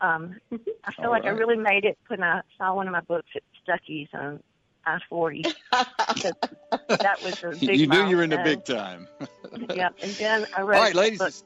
Um, 0.00 0.36
I 0.84 0.92
feel 0.92 1.06
All 1.06 1.10
like 1.12 1.24
right. 1.24 1.32
I 1.32 1.36
really 1.36 1.56
made 1.56 1.84
it 1.84 1.96
when 2.08 2.22
I 2.22 2.42
saw 2.58 2.74
one 2.74 2.88
of 2.88 2.92
my 2.92 3.00
books 3.02 3.28
at 3.36 3.42
Stuckey's 3.62 4.08
on 4.12 4.42
I 4.84 4.98
forty. 5.08 5.44
that 5.70 7.18
was 7.22 7.42
a 7.44 7.50
big. 7.50 7.78
You 7.78 7.86
knew 7.86 8.06
you 8.08 8.16
were 8.16 8.24
in 8.24 8.30
the 8.30 8.42
big 8.42 8.64
time. 8.64 9.06
yep, 9.74 9.94
and 10.02 10.10
then 10.12 10.46
I 10.56 10.62
wrote. 10.62 10.76
All 10.76 10.82
right, 10.82 10.94
ladies, 10.94 11.44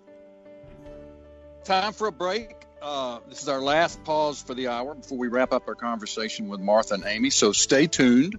time 1.65 1.93
for 1.93 2.09
a 2.09 2.13
break. 2.13 2.57
Uh, 2.81 3.19
this 3.29 3.43
is 3.43 3.49
our 3.49 3.61
last 3.61 4.03
pause 4.05 4.41
for 4.41 4.55
the 4.55 4.69
hour 4.69 4.95
before 4.95 5.19
we 5.19 5.29
wrap 5.29 5.53
up 5.53 5.69
our 5.69 5.75
conversation 5.75 6.49
with 6.49 6.61
Martha 6.61 6.95
and 6.95 7.05
Amy. 7.05 7.31
So 7.31 7.53
stay 7.53 7.87
tuned. 7.87 8.39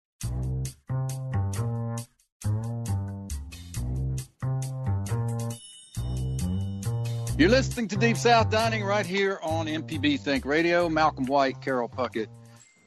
You're 7.41 7.49
listening 7.49 7.87
to 7.87 7.95
Deep 7.95 8.17
South 8.17 8.51
Dining 8.51 8.83
right 8.83 9.03
here 9.03 9.39
on 9.41 9.65
MPB 9.65 10.19
Think 10.19 10.45
Radio. 10.45 10.87
Malcolm 10.89 11.25
White, 11.25 11.59
Carol 11.59 11.89
Puckett, 11.89 12.27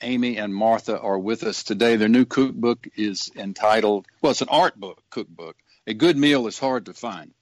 Amy, 0.00 0.36
and 0.38 0.54
Martha 0.54 0.96
are 0.96 1.18
with 1.18 1.42
us 1.42 1.64
today. 1.64 1.96
Their 1.96 2.08
new 2.08 2.24
cookbook 2.24 2.86
is 2.94 3.32
entitled, 3.34 4.06
well, 4.22 4.30
it's 4.30 4.42
an 4.42 4.48
art 4.48 4.78
book, 4.78 5.02
cookbook. 5.10 5.56
A 5.88 5.94
good 5.94 6.16
meal 6.16 6.46
is 6.46 6.56
hard 6.56 6.86
to 6.86 6.94
find. 6.94 7.32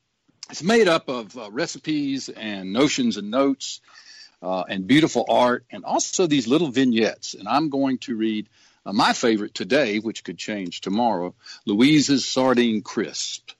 It's 0.48 0.62
made 0.62 0.88
up 0.88 1.10
of 1.10 1.36
uh, 1.36 1.50
recipes 1.50 2.30
and 2.30 2.72
notions 2.72 3.18
and 3.18 3.30
notes 3.30 3.82
uh, 4.40 4.64
and 4.66 4.86
beautiful 4.86 5.26
art 5.28 5.66
and 5.70 5.84
also 5.84 6.26
these 6.26 6.48
little 6.48 6.70
vignettes. 6.70 7.34
And 7.34 7.46
I'm 7.46 7.68
going 7.68 7.98
to 7.98 8.16
read 8.16 8.48
uh, 8.86 8.94
my 8.94 9.12
favorite 9.12 9.52
today, 9.52 9.98
which 9.98 10.24
could 10.24 10.38
change 10.38 10.80
tomorrow 10.80 11.34
Louise's 11.66 12.24
Sardine 12.24 12.80
Crisp. 12.80 13.50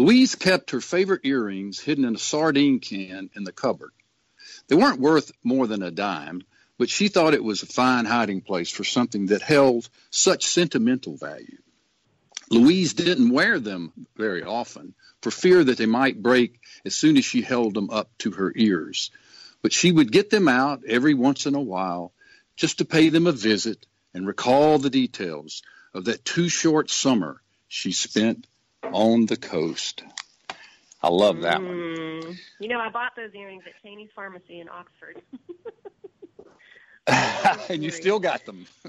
Louise 0.00 0.34
kept 0.34 0.70
her 0.70 0.80
favorite 0.80 1.20
earrings 1.24 1.78
hidden 1.78 2.06
in 2.06 2.14
a 2.14 2.18
sardine 2.18 2.80
can 2.80 3.28
in 3.36 3.44
the 3.44 3.52
cupboard. 3.52 3.92
They 4.66 4.74
weren't 4.74 4.98
worth 4.98 5.30
more 5.44 5.66
than 5.66 5.82
a 5.82 5.90
dime, 5.90 6.40
but 6.78 6.88
she 6.88 7.08
thought 7.08 7.34
it 7.34 7.44
was 7.44 7.62
a 7.62 7.66
fine 7.66 8.06
hiding 8.06 8.40
place 8.40 8.70
for 8.70 8.82
something 8.82 9.26
that 9.26 9.42
held 9.42 9.90
such 10.08 10.46
sentimental 10.46 11.18
value. 11.18 11.58
Louise 12.48 12.94
didn't 12.94 13.28
wear 13.28 13.60
them 13.60 13.92
very 14.16 14.42
often 14.42 14.94
for 15.20 15.30
fear 15.30 15.62
that 15.64 15.76
they 15.76 15.84
might 15.84 16.22
break 16.22 16.58
as 16.86 16.94
soon 16.94 17.18
as 17.18 17.26
she 17.26 17.42
held 17.42 17.74
them 17.74 17.90
up 17.90 18.08
to 18.20 18.30
her 18.30 18.54
ears. 18.56 19.10
But 19.60 19.74
she 19.74 19.92
would 19.92 20.10
get 20.10 20.30
them 20.30 20.48
out 20.48 20.82
every 20.86 21.12
once 21.12 21.44
in 21.44 21.54
a 21.54 21.60
while 21.60 22.14
just 22.56 22.78
to 22.78 22.86
pay 22.86 23.10
them 23.10 23.26
a 23.26 23.32
visit 23.32 23.84
and 24.14 24.26
recall 24.26 24.78
the 24.78 24.88
details 24.88 25.62
of 25.92 26.06
that 26.06 26.24
too 26.24 26.48
short 26.48 26.88
summer 26.88 27.42
she 27.68 27.92
spent 27.92 28.46
on 28.84 29.26
the 29.26 29.36
coast. 29.36 30.02
I 31.02 31.08
love 31.08 31.42
that 31.42 31.60
mm. 31.60 32.24
one. 32.24 32.38
You 32.58 32.68
know, 32.68 32.78
I 32.78 32.90
bought 32.90 33.12
those 33.16 33.34
earrings 33.34 33.62
at 33.66 33.72
Cheney's 33.82 34.10
Pharmacy 34.14 34.60
in 34.60 34.68
Oxford. 34.68 35.22
and 37.70 37.82
you 37.82 37.90
still 37.90 38.20
got 38.20 38.44
them. 38.44 38.66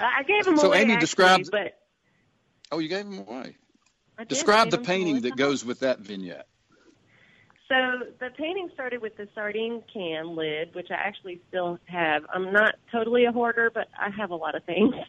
I 0.00 0.22
gave 0.24 0.44
them 0.44 0.56
so 0.56 0.68
away. 0.68 0.78
So 0.78 0.84
Amy 0.84 0.96
describes. 0.98 1.50
But 1.50 1.78
oh, 2.70 2.78
you 2.78 2.88
gave 2.88 3.04
them 3.04 3.18
away. 3.18 3.56
Describe 4.28 4.70
the 4.70 4.78
painting 4.78 5.22
that 5.22 5.36
goes 5.36 5.64
with 5.64 5.80
that 5.80 6.00
vignette. 6.00 6.46
So 7.72 8.04
the 8.20 8.28
painting 8.36 8.68
started 8.74 9.00
with 9.00 9.16
the 9.16 9.26
sardine 9.34 9.82
can 9.90 10.36
lid, 10.36 10.74
which 10.74 10.88
I 10.90 10.94
actually 10.96 11.40
still 11.48 11.78
have. 11.86 12.22
I'm 12.30 12.52
not 12.52 12.74
totally 12.90 13.24
a 13.24 13.32
hoarder, 13.32 13.70
but 13.72 13.88
I 13.98 14.10
have 14.10 14.28
a 14.30 14.34
lot 14.34 14.54
of 14.54 14.64
things. 14.64 14.94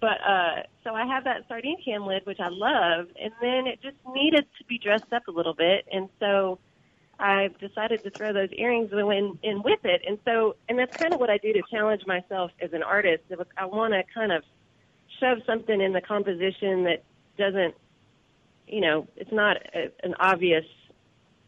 But 0.00 0.20
uh, 0.24 0.62
so 0.84 0.94
I 0.94 1.04
have 1.06 1.24
that 1.24 1.48
sardine 1.48 1.78
can 1.84 2.06
lid, 2.06 2.24
which 2.24 2.38
I 2.38 2.50
love, 2.50 3.08
and 3.20 3.32
then 3.40 3.66
it 3.66 3.82
just 3.82 3.96
needed 4.14 4.46
to 4.58 4.64
be 4.66 4.78
dressed 4.78 5.12
up 5.12 5.26
a 5.26 5.32
little 5.32 5.54
bit, 5.54 5.84
and 5.90 6.08
so 6.20 6.60
I 7.18 7.48
decided 7.58 8.04
to 8.04 8.10
throw 8.10 8.32
those 8.32 8.50
earrings 8.52 8.92
in, 8.92 9.38
in 9.42 9.60
with 9.64 9.80
it. 9.82 10.02
And 10.06 10.18
so, 10.24 10.54
and 10.68 10.78
that's 10.78 10.96
kind 10.96 11.12
of 11.12 11.18
what 11.18 11.30
I 11.30 11.38
do 11.38 11.52
to 11.52 11.62
challenge 11.68 12.02
myself 12.06 12.52
as 12.60 12.72
an 12.72 12.84
artist. 12.84 13.24
I 13.56 13.64
want 13.64 13.92
to 13.94 14.04
kind 14.14 14.30
of 14.30 14.44
shove 15.18 15.38
something 15.46 15.80
in 15.80 15.92
the 15.92 16.00
composition 16.00 16.84
that 16.84 17.02
doesn't, 17.36 17.74
you 18.68 18.82
know, 18.82 19.08
it's 19.16 19.32
not 19.32 19.56
a, 19.74 19.90
an 20.04 20.14
obvious 20.20 20.64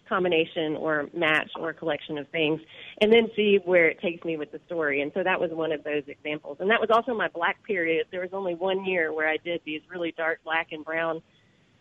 combination 0.09 0.76
or 0.76 1.09
match 1.14 1.50
or 1.59 1.72
collection 1.72 2.18
of 2.18 2.28
things 2.28 2.61
and 3.00 3.12
then 3.12 3.28
see 3.36 3.59
where 3.64 3.88
it 3.88 4.00
takes 4.00 4.24
me 4.24 4.36
with 4.36 4.52
the 4.52 4.61
story. 4.66 5.00
And 5.00 5.12
so 5.14 5.22
that 5.22 5.40
was 5.40 5.50
one 5.50 5.72
of 5.72 5.84
those 5.84 6.02
examples. 6.07 6.59
And 6.61 6.70
that 6.70 6.80
was 6.80 6.90
also 6.90 7.14
my 7.14 7.28
black 7.28 7.62
period. 7.64 8.07
There 8.11 8.20
was 8.20 8.30
only 8.32 8.55
one 8.55 8.84
year 8.84 9.12
where 9.12 9.28
I 9.28 9.36
did 9.36 9.61
these 9.64 9.82
really 9.90 10.12
dark 10.16 10.40
black 10.44 10.68
and 10.72 10.84
brown 10.84 11.22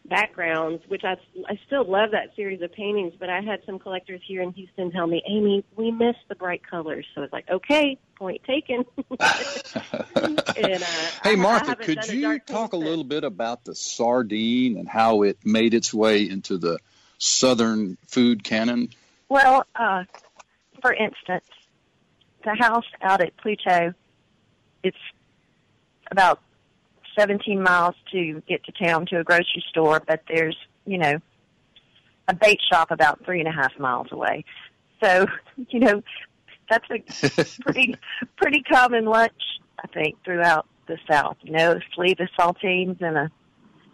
backgrounds, 0.06 0.84
which 0.88 1.04
I, 1.04 1.16
I 1.48 1.58
still 1.68 1.90
love 1.90 2.12
that 2.12 2.36
series 2.36 2.62
of 2.62 2.74
paintings, 2.74 3.14
but 3.20 3.30
I 3.30 3.42
had 3.42 3.62
some 3.66 3.80
collectors 3.80 4.22
here 4.26 4.42
in 4.42 4.52
Houston 4.52 4.92
tell 4.92 5.08
me, 5.08 5.24
Amy, 5.28 5.64
we 5.76 5.92
miss 5.92 6.16
the 6.28 6.36
bright 6.36 6.62
colors. 6.70 7.06
So 7.16 7.22
it's 7.22 7.32
like, 7.32 7.50
okay, 7.50 7.98
point 8.16 8.42
taken. 8.44 8.86
and, 9.20 10.84
uh, 10.84 10.88
hey, 11.24 11.36
Martha, 11.36 11.76
could 11.76 12.08
you 12.08 12.40
talk 12.40 12.74
a 12.74 12.78
little 12.78 13.04
bit 13.04 13.24
about 13.24 13.64
the 13.64 13.76
sardine 13.76 14.78
and 14.78 14.88
how 14.88 15.24
it 15.24 15.38
made 15.46 15.74
its 15.74 15.94
way 15.94 16.30
into 16.30 16.58
the 16.58 16.80
Southern 17.24 17.98
food 18.06 18.44
canon? 18.44 18.90
Well, 19.30 19.66
uh, 19.76 20.04
for 20.82 20.94
instance, 20.94 21.46
the 22.44 22.54
house 22.56 22.86
out 23.02 23.22
at 23.22 23.36
Pluto, 23.38 23.94
it's 24.84 24.98
about 26.12 26.42
17 27.18 27.64
miles 27.64 27.96
to 28.12 28.42
get 28.48 28.64
to 28.66 28.72
town 28.72 29.06
to 29.08 29.20
a 29.20 29.24
grocery 29.24 29.64
store, 29.70 30.02
but 30.06 30.22
there's, 30.28 30.58
you 30.86 30.98
know, 30.98 31.20
a 32.28 32.34
bait 32.34 32.60
shop 32.70 32.92
about 32.92 33.24
three 33.24 33.40
and 33.40 33.48
a 33.48 33.52
half 33.52 33.78
miles 33.80 34.08
away. 34.12 34.44
So, 35.02 35.26
you 35.70 35.80
know, 35.80 36.04
that's 36.70 36.88
a 36.90 37.62
pretty 37.62 37.96
pretty 38.36 38.64
common 38.64 39.06
lunch, 39.06 39.32
I 39.82 39.88
think, 39.88 40.22
throughout 40.26 40.68
the 40.88 40.98
South. 41.10 41.38
You 41.42 41.54
know, 41.54 41.72
a 41.72 41.80
sleeve 41.96 42.20
of 42.20 42.28
saltines 42.38 43.02
and 43.02 43.18
a 43.18 43.32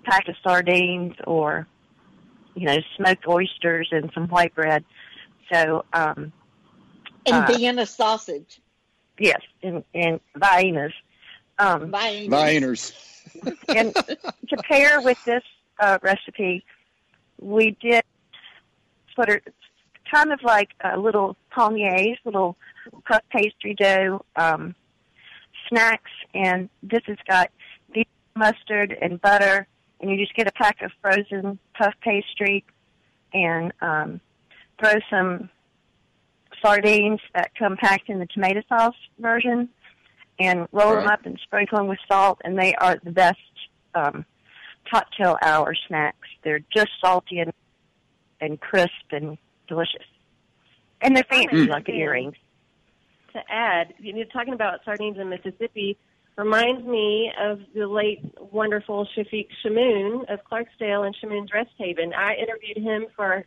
pack 0.04 0.28
of 0.28 0.36
sardines, 0.44 1.14
or 1.26 1.68
you 2.56 2.66
know, 2.66 2.78
smoked 2.98 3.28
oysters 3.28 3.90
and 3.92 4.12
some 4.14 4.28
white 4.28 4.54
bread. 4.56 4.84
So, 5.52 5.86
um, 5.94 6.32
And 7.26 7.36
uh, 7.36 7.46
Vienna 7.48 7.86
sausage. 7.86 8.60
yes, 9.18 9.42
and 9.64 9.84
and 9.94 10.20
Viennas. 10.38 10.94
Um, 11.58 11.92
Vienna. 11.92 12.36
Viners. 12.36 12.94
and 13.68 13.94
to 13.94 14.58
pair 14.64 15.02
with 15.02 15.24
this 15.26 15.44
uh, 15.80 16.00
recipe, 16.02 16.64
we 17.40 17.76
did 17.82 18.04
what 19.16 19.30
are 19.30 19.42
kind 20.10 20.32
of 20.32 20.42
like 20.44 20.70
uh, 20.84 20.96
little 20.98 21.36
palmiers, 21.52 22.18
little 22.24 22.56
puff 23.06 23.22
pastry 23.30 23.76
dough 23.76 24.24
um, 24.38 24.74
snacks, 25.68 26.12
and 26.34 26.70
this 26.82 27.02
has 27.06 27.18
got 27.28 27.52
mustard 28.36 28.98
and 29.02 29.22
butter, 29.22 29.68
and 30.02 30.10
you 30.10 30.18
just 30.18 30.34
get 30.36 30.48
a 30.48 30.52
pack 30.52 30.82
of 30.82 30.92
frozen 31.02 31.60
puff 31.78 31.94
pastry 32.02 32.64
and 33.34 33.72
um, 33.82 34.22
throw 34.80 34.94
some 35.10 35.50
sardines 36.62 37.20
that 37.34 37.52
come 37.56 37.78
packed 37.78 38.10
in 38.10 38.20
the 38.20 38.26
tomato 38.28 38.62
sauce 38.68 38.96
version 39.20 39.70
and 40.40 40.68
roll 40.72 40.96
them 40.96 41.08
up 41.08 41.26
and 41.26 41.40
sprinkle 41.44 41.78
them 41.78 41.88
with 41.88 42.00
salt, 42.10 42.40
and 42.44 42.58
they 42.58 42.74
are 42.76 42.98
the 43.04 43.12
best 43.12 43.38
um, 43.94 44.26
cocktail 44.90 45.38
hour 45.42 45.76
snacks. 45.88 46.28
They're 46.44 46.62
just 46.74 46.90
salty 47.02 47.40
and 47.40 47.52
and 48.42 48.60
crisp 48.62 48.90
and 49.12 49.38
delicious, 49.68 50.06
and 51.02 51.16
they're 51.16 51.26
fancy 51.30 51.68
Mm. 51.68 51.70
like 51.70 51.90
earrings. 51.90 52.36
to 53.34 53.42
add, 53.50 53.94
you 54.00 54.14
know, 54.14 54.24
talking 54.34 54.54
about 54.54 54.80
sardines 54.86 55.18
in 55.20 55.30
Mississippi 55.30 55.98
reminds 56.40 56.86
me 56.86 57.32
of 57.40 57.60
the 57.76 57.86
late 57.86 58.22
wonderful 58.52 59.06
Chafik 59.16 59.48
Chamoun 59.64 60.24
of 60.32 60.40
Clarksdale 60.50 61.06
and 61.06 61.14
Chamoun's 61.22 61.52
Rest 61.54 61.72
Haven. 61.78 62.14
I 62.14 62.36
interviewed 62.36 62.78
him 62.78 63.08
for 63.16 63.46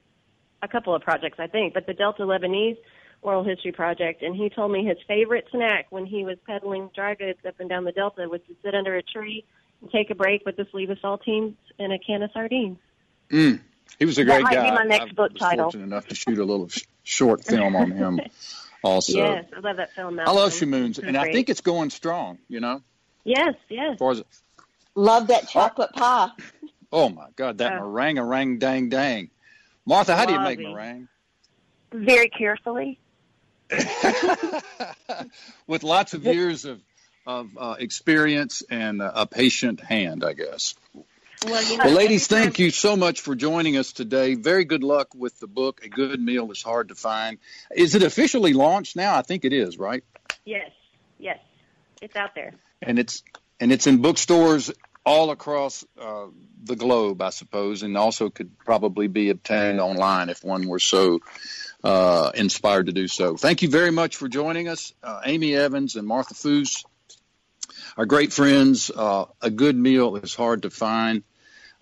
a 0.63 0.69
couple 0.69 0.95
of 0.95 1.01
projects, 1.01 1.39
I 1.41 1.47
think, 1.47 1.73
but 1.73 1.87
the 1.87 1.95
Delta 1.95 2.23
Lebanese 2.23 2.77
Oral 3.23 3.45
History 3.45 3.73
Project, 3.73 4.23
and 4.23 4.37
he 4.37 4.51
told 4.51 4.73
me 4.73 4.85
his 4.85 4.99
favorite 5.09 5.47
snack 5.51 5.87
when 5.91 6.05
he 6.05 6.25
was 6.25 6.37
peddling 6.47 6.91
dry 6.95 7.15
goods 7.15 7.39
up 7.49 7.55
and 7.61 7.69
down 7.69 7.85
the 7.85 7.93
Delta 7.93 8.29
was 8.29 8.43
to 8.49 8.55
sit 8.63 8.75
under 8.75 8.95
a 8.97 9.03
tree 9.03 9.45
and 9.81 9.91
take 9.91 10.11
a 10.11 10.15
break 10.15 10.45
with 10.45 10.59
a 10.59 10.67
sleeve 10.71 10.91
of 10.91 10.99
saltines 10.99 11.55
and 11.79 11.93
a 11.95 11.99
can 11.99 12.23
of 12.23 12.31
sardines. 12.33 12.79
Mm. 13.31 13.61
He 13.99 14.05
was 14.05 14.19
a 14.19 14.25
great 14.25 14.37
That 14.37 14.43
might 14.43 14.55
guy. 14.55 14.71
be 14.71 14.75
my 14.77 14.85
next 14.85 15.11
I 15.11 15.15
book 15.15 15.33
was 15.33 15.41
title. 15.41 15.65
Fortunate 15.65 15.85
enough 15.85 16.09
to 16.09 16.15
shoot 16.15 16.39
a 16.39 16.45
little 16.45 16.69
short 17.05 17.43
film 17.45 17.75
on 17.75 17.91
him. 17.91 18.21
Also, 18.83 19.17
yes, 19.19 19.45
I 19.57 19.61
love 19.61 19.77
that 19.77 19.93
film. 19.95 20.19
I 20.19 20.25
love 20.25 20.35
Malcolm. 20.37 20.51
Chamoun's, 20.71 20.99
It's 20.99 21.07
and 21.07 21.17
I 21.17 21.31
think 21.33 21.49
it's 21.49 21.61
going 21.61 21.91
strong. 21.91 22.39
You 22.49 22.61
know, 22.61 22.83
yes, 23.25 23.55
yes. 23.69 23.93
as 23.93 23.99
far 23.99 24.13
as 24.13 24.23
Love 24.95 25.29
that 25.29 25.49
chocolate 25.49 25.93
pie. 25.93 26.29
oh 26.93 27.09
my 27.09 27.29
God, 27.37 27.59
that 27.59 27.73
Oh. 27.75 27.81
meringue, 27.89 28.21
rang, 28.21 28.59
dang, 28.59 28.89
dang. 28.89 29.31
Martha, 29.87 30.15
how 30.17 30.27
do 30.27 30.33
you 30.33 30.41
make 30.41 30.59
meringue? 30.59 31.09
Very 31.93 32.29
carefully. 32.29 32.99
With 35.67 35.83
lots 35.83 36.15
of 36.15 36.25
years 36.25 36.65
of 36.65 36.81
of 37.27 37.51
uh, 37.57 37.77
experience 37.79 38.63
and 38.69 39.01
uh, 39.01 39.13
a 39.15 39.27
patient 39.27 39.81
hand, 39.81 40.25
I 40.25 40.33
guess. 40.33 40.75
Well, 41.45 41.63
you 41.65 41.77
know, 41.77 41.85
Well, 41.85 41.95
ladies, 41.95 42.27
thank 42.27 42.59
you 42.59 42.71
so 42.71 42.97
much 42.97 43.21
for 43.21 43.35
joining 43.35 43.77
us 43.77 43.93
today. 43.93 44.35
Very 44.35 44.65
good 44.65 44.85
luck 44.85 45.15
with 45.15 45.39
the 45.41 45.47
book. 45.47 45.81
A 45.85 45.89
good 45.89 46.21
meal 46.21 46.51
is 46.53 46.63
hard 46.63 46.89
to 46.89 46.95
find. 46.95 47.39
Is 47.75 47.95
it 47.95 48.03
officially 48.03 48.53
launched 48.53 48.97
now? 48.97 49.17
I 49.17 49.23
think 49.23 49.45
it 49.45 49.53
is, 49.53 49.79
right? 49.79 50.05
Yes, 50.45 50.71
yes, 51.19 51.39
it's 52.01 52.15
out 52.17 52.35
there. 52.35 52.55
And 52.81 52.99
it's 52.99 53.23
and 53.61 53.73
it's 53.73 53.87
in 53.87 54.03
bookstores 54.03 54.71
all 55.05 55.31
across 55.31 55.85
uh, 56.01 56.27
the 56.63 56.77
globe, 56.77 57.21
I 57.23 57.31
suppose, 57.31 57.83
and 57.83 57.97
also 57.97 58.31
could 58.31 58.59
probably 58.59 59.09
be 59.09 59.31
obtained 59.31 59.81
online 59.81 60.29
if 60.29 60.45
one 60.45 60.69
were 60.69 60.79
so 60.79 61.21
uh, 61.83 62.31
inspired 62.35 62.87
to 62.87 62.93
do 62.93 63.09
so. 63.09 63.37
Thank 63.37 63.63
you 63.63 63.69
very 63.69 63.91
much 63.91 64.17
for 64.17 64.29
joining 64.29 64.69
us, 64.69 64.95
uh, 65.03 65.21
Amy 65.25 65.57
Evans 65.57 65.97
and 65.97 66.07
Martha 66.07 66.35
Foose, 66.35 66.85
our 67.97 68.07
great 68.07 68.33
friends. 68.33 68.91
Uh, 68.95 69.25
a 69.41 69.51
good 69.51 69.77
meal 69.77 70.17
is 70.17 70.35
hard 70.35 70.63
to 70.63 70.71
find. 70.71 71.25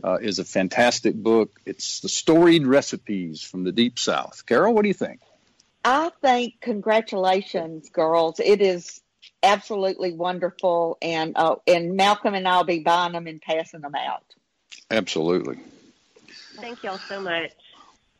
Uh, 0.02 0.18
is 0.20 0.38
a 0.38 0.44
fantastic 0.44 1.14
book. 1.14 1.60
It's 1.66 2.00
the 2.00 2.08
storied 2.08 2.66
recipes 2.66 3.42
from 3.42 3.64
the 3.64 3.72
deep 3.72 3.98
south. 3.98 4.46
Carol, 4.46 4.72
what 4.72 4.82
do 4.82 4.88
you 4.88 4.94
think? 4.94 5.20
I 5.84 6.10
think 6.22 6.60
congratulations, 6.60 7.90
girls. 7.90 8.40
It 8.40 8.60
is 8.60 9.00
absolutely 9.42 10.12
wonderful, 10.12 10.98
and 11.00 11.36
uh, 11.36 11.56
and 11.66 11.96
Malcolm 11.96 12.34
and 12.34 12.46
I'll 12.46 12.64
be 12.64 12.80
buying 12.80 13.12
them 13.12 13.26
and 13.26 13.40
passing 13.40 13.80
them 13.80 13.94
out. 13.94 14.24
Absolutely. 14.90 15.58
Thank 16.60 16.82
y'all 16.82 17.00
so 17.08 17.20
much. 17.20 17.52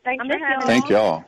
Thanks 0.04 0.24
I 0.24 0.28
for 0.28 0.38
having 0.38 0.60
y'all. 0.60 0.66
Thank 0.66 0.90
y'all. 0.90 1.24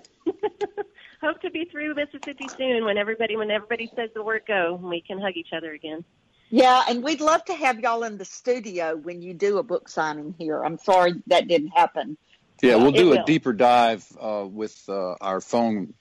Hope 1.21 1.41
to 1.43 1.51
be 1.51 1.67
through 1.67 1.95
Mississippi 1.95 2.49
soon 2.57 2.85
when 2.85 2.99
everybody 2.99 3.37
when 3.37 3.51
everybody 3.51 3.91
says 3.95 4.11
the 4.15 4.23
word 4.23 4.43
go 4.47 4.75
and 4.75 4.85
we 4.85 5.01
can 5.01 5.21
hug 5.21 5.37
each 5.37 5.53
other 5.53 5.73
again. 5.73 6.05
Yeah, 6.53 6.85
and 6.87 7.03
we'd 7.03 7.23
love 7.23 7.43
to 7.47 7.55
have 7.55 7.81
y'all 7.81 8.05
in 8.05 8.19
the 8.19 8.27
studio 8.27 8.95
when 8.95 9.23
you 9.23 9.33
do 9.33 9.57
a 9.57 9.63
book 9.63 9.89
signing 9.89 10.35
here. 10.39 10.63
I'm 10.63 10.79
sorry 10.79 11.15
that 11.29 11.49
didn't 11.49 11.71
happen. 11.71 12.19
Yeah, 12.61 12.77
we'll 12.77 12.89
It 12.95 12.99
do 12.99 13.13
a 13.15 13.17
will. 13.17 13.25
deeper 13.25 13.55
dive 13.55 14.07
uh, 14.21 14.47
with 14.47 14.79
uh, 14.87 15.15
our 15.19 15.41
phone 15.41 15.95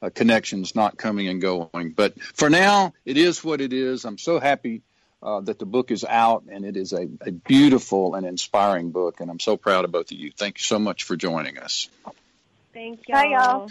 uh, 0.00 0.08
connections 0.08 0.74
not 0.74 0.96
coming 0.96 1.28
and 1.28 1.42
going. 1.42 1.92
But 1.94 2.18
for 2.22 2.48
now, 2.48 2.94
it 3.04 3.18
is 3.18 3.44
what 3.44 3.60
it 3.60 3.74
is. 3.74 4.06
I'm 4.06 4.16
so 4.16 4.40
happy 4.40 4.80
uh, 5.22 5.42
that 5.42 5.58
the 5.58 5.66
book 5.66 5.90
is 5.90 6.04
out, 6.04 6.44
and 6.50 6.64
it 6.64 6.78
is 6.78 6.94
a, 6.94 7.06
a 7.20 7.30
beautiful 7.30 8.14
and 8.14 8.26
inspiring 8.26 8.92
book. 8.92 9.20
And 9.20 9.30
I'm 9.30 9.40
so 9.40 9.58
proud 9.58 9.84
of 9.84 9.92
both 9.92 10.10
of 10.10 10.16
you. 10.16 10.32
Thank 10.34 10.58
you 10.58 10.64
so 10.64 10.78
much 10.78 11.04
for 11.04 11.16
joining 11.16 11.58
us. 11.58 11.90
Thank 12.72 13.08
y'all. 13.08 13.22
Bye, 13.22 13.28
y'all. 13.28 13.68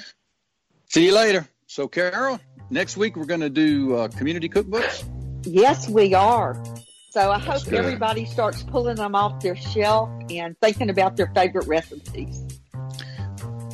See 0.88 1.04
you 1.08 1.16
later. 1.16 1.48
So, 1.66 1.88
Carol, 1.88 2.40
next 2.70 2.96
week 2.96 3.16
we're 3.16 3.26
going 3.26 3.42
to 3.42 3.50
do 3.50 3.96
uh, 3.96 4.08
community 4.10 4.50
cookbooks. 4.50 5.04
Yes, 5.44 5.90
we 5.90 6.14
are. 6.14 6.62
So 7.12 7.32
I 7.32 7.40
That's 7.40 7.64
hope 7.64 7.70
good. 7.70 7.80
everybody 7.80 8.26
starts 8.26 8.64
pulling 8.64 8.96
them 8.96 9.16
off 9.16 9.42
their 9.42 9.56
shelf 9.56 10.10
and 10.30 10.58
thinking 10.60 10.90
about 10.90 11.18
their 11.18 11.28
favorite 11.36 11.68
recipes. 11.68 12.42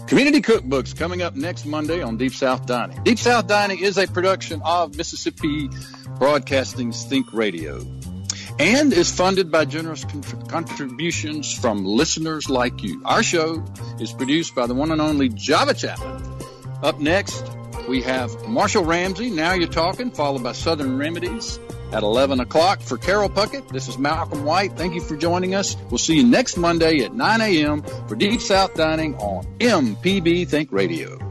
Community 0.08 0.42
Cookbooks 0.42 0.96
coming 0.98 1.22
up 1.22 1.36
next 1.36 1.66
Monday 1.66 2.02
on 2.02 2.18
Deep 2.18 2.34
South 2.34 2.66
Dining. 2.66 3.04
Deep 3.04 3.20
South 3.20 3.46
Dining 3.48 3.80
is 3.80 3.98
a 3.98 4.08
production 4.08 4.62
of 4.64 4.96
Mississippi 4.96 5.70
Broadcasting's 6.18 7.04
Think 7.04 7.34
Radio 7.34 7.86
and 8.58 8.92
is 8.92 9.12
funded 9.12 9.52
by 9.52 9.66
generous 9.66 10.04
con- 10.06 10.24
contributions 10.48 11.54
from 11.54 11.86
listeners 11.86 12.50
like 12.50 12.82
you. 12.82 13.02
Our 13.06 13.22
show 13.22 13.64
is 14.00 14.14
produced 14.14 14.56
by 14.56 14.66
the 14.66 14.74
one 14.74 14.92
and 14.92 15.02
only 15.02 15.30
Java 15.30 15.74
Chapman. 15.74 16.24
Up 16.82 17.00
next, 17.00 17.46
we 17.88 18.02
have 18.02 18.48
Marshall 18.48 18.84
Ramsey, 18.84 19.30
Now 19.30 19.54
You're 19.54 19.68
Talking, 19.68 20.12
followed 20.12 20.44
by 20.44 20.52
Southern 20.52 20.98
Remedies 20.98 21.60
at 21.92 22.04
11 22.04 22.40
o'clock. 22.40 22.82
For 22.82 22.98
Carol 22.98 23.30
Puckett, 23.30 23.70
this 23.70 23.88
is 23.88 23.98
Malcolm 23.98 24.44
White. 24.46 24.74
Thank 24.74 24.94
you 24.94 25.02
for 25.02 25.16
joining 25.16 25.56
us. 25.56 25.76
We'll 25.90 25.98
see 25.98 26.18
you 26.18 26.24
next 26.24 26.58
Monday 26.58 27.04
at 27.04 27.14
9 27.14 27.42
a.m. 27.42 27.84
for 28.08 28.16
Deep 28.16 28.42
South 28.42 28.74
Dining 28.74 29.16
on 29.16 29.46
MPB 29.60 30.48
Think 30.48 30.72
Radio. 30.72 31.27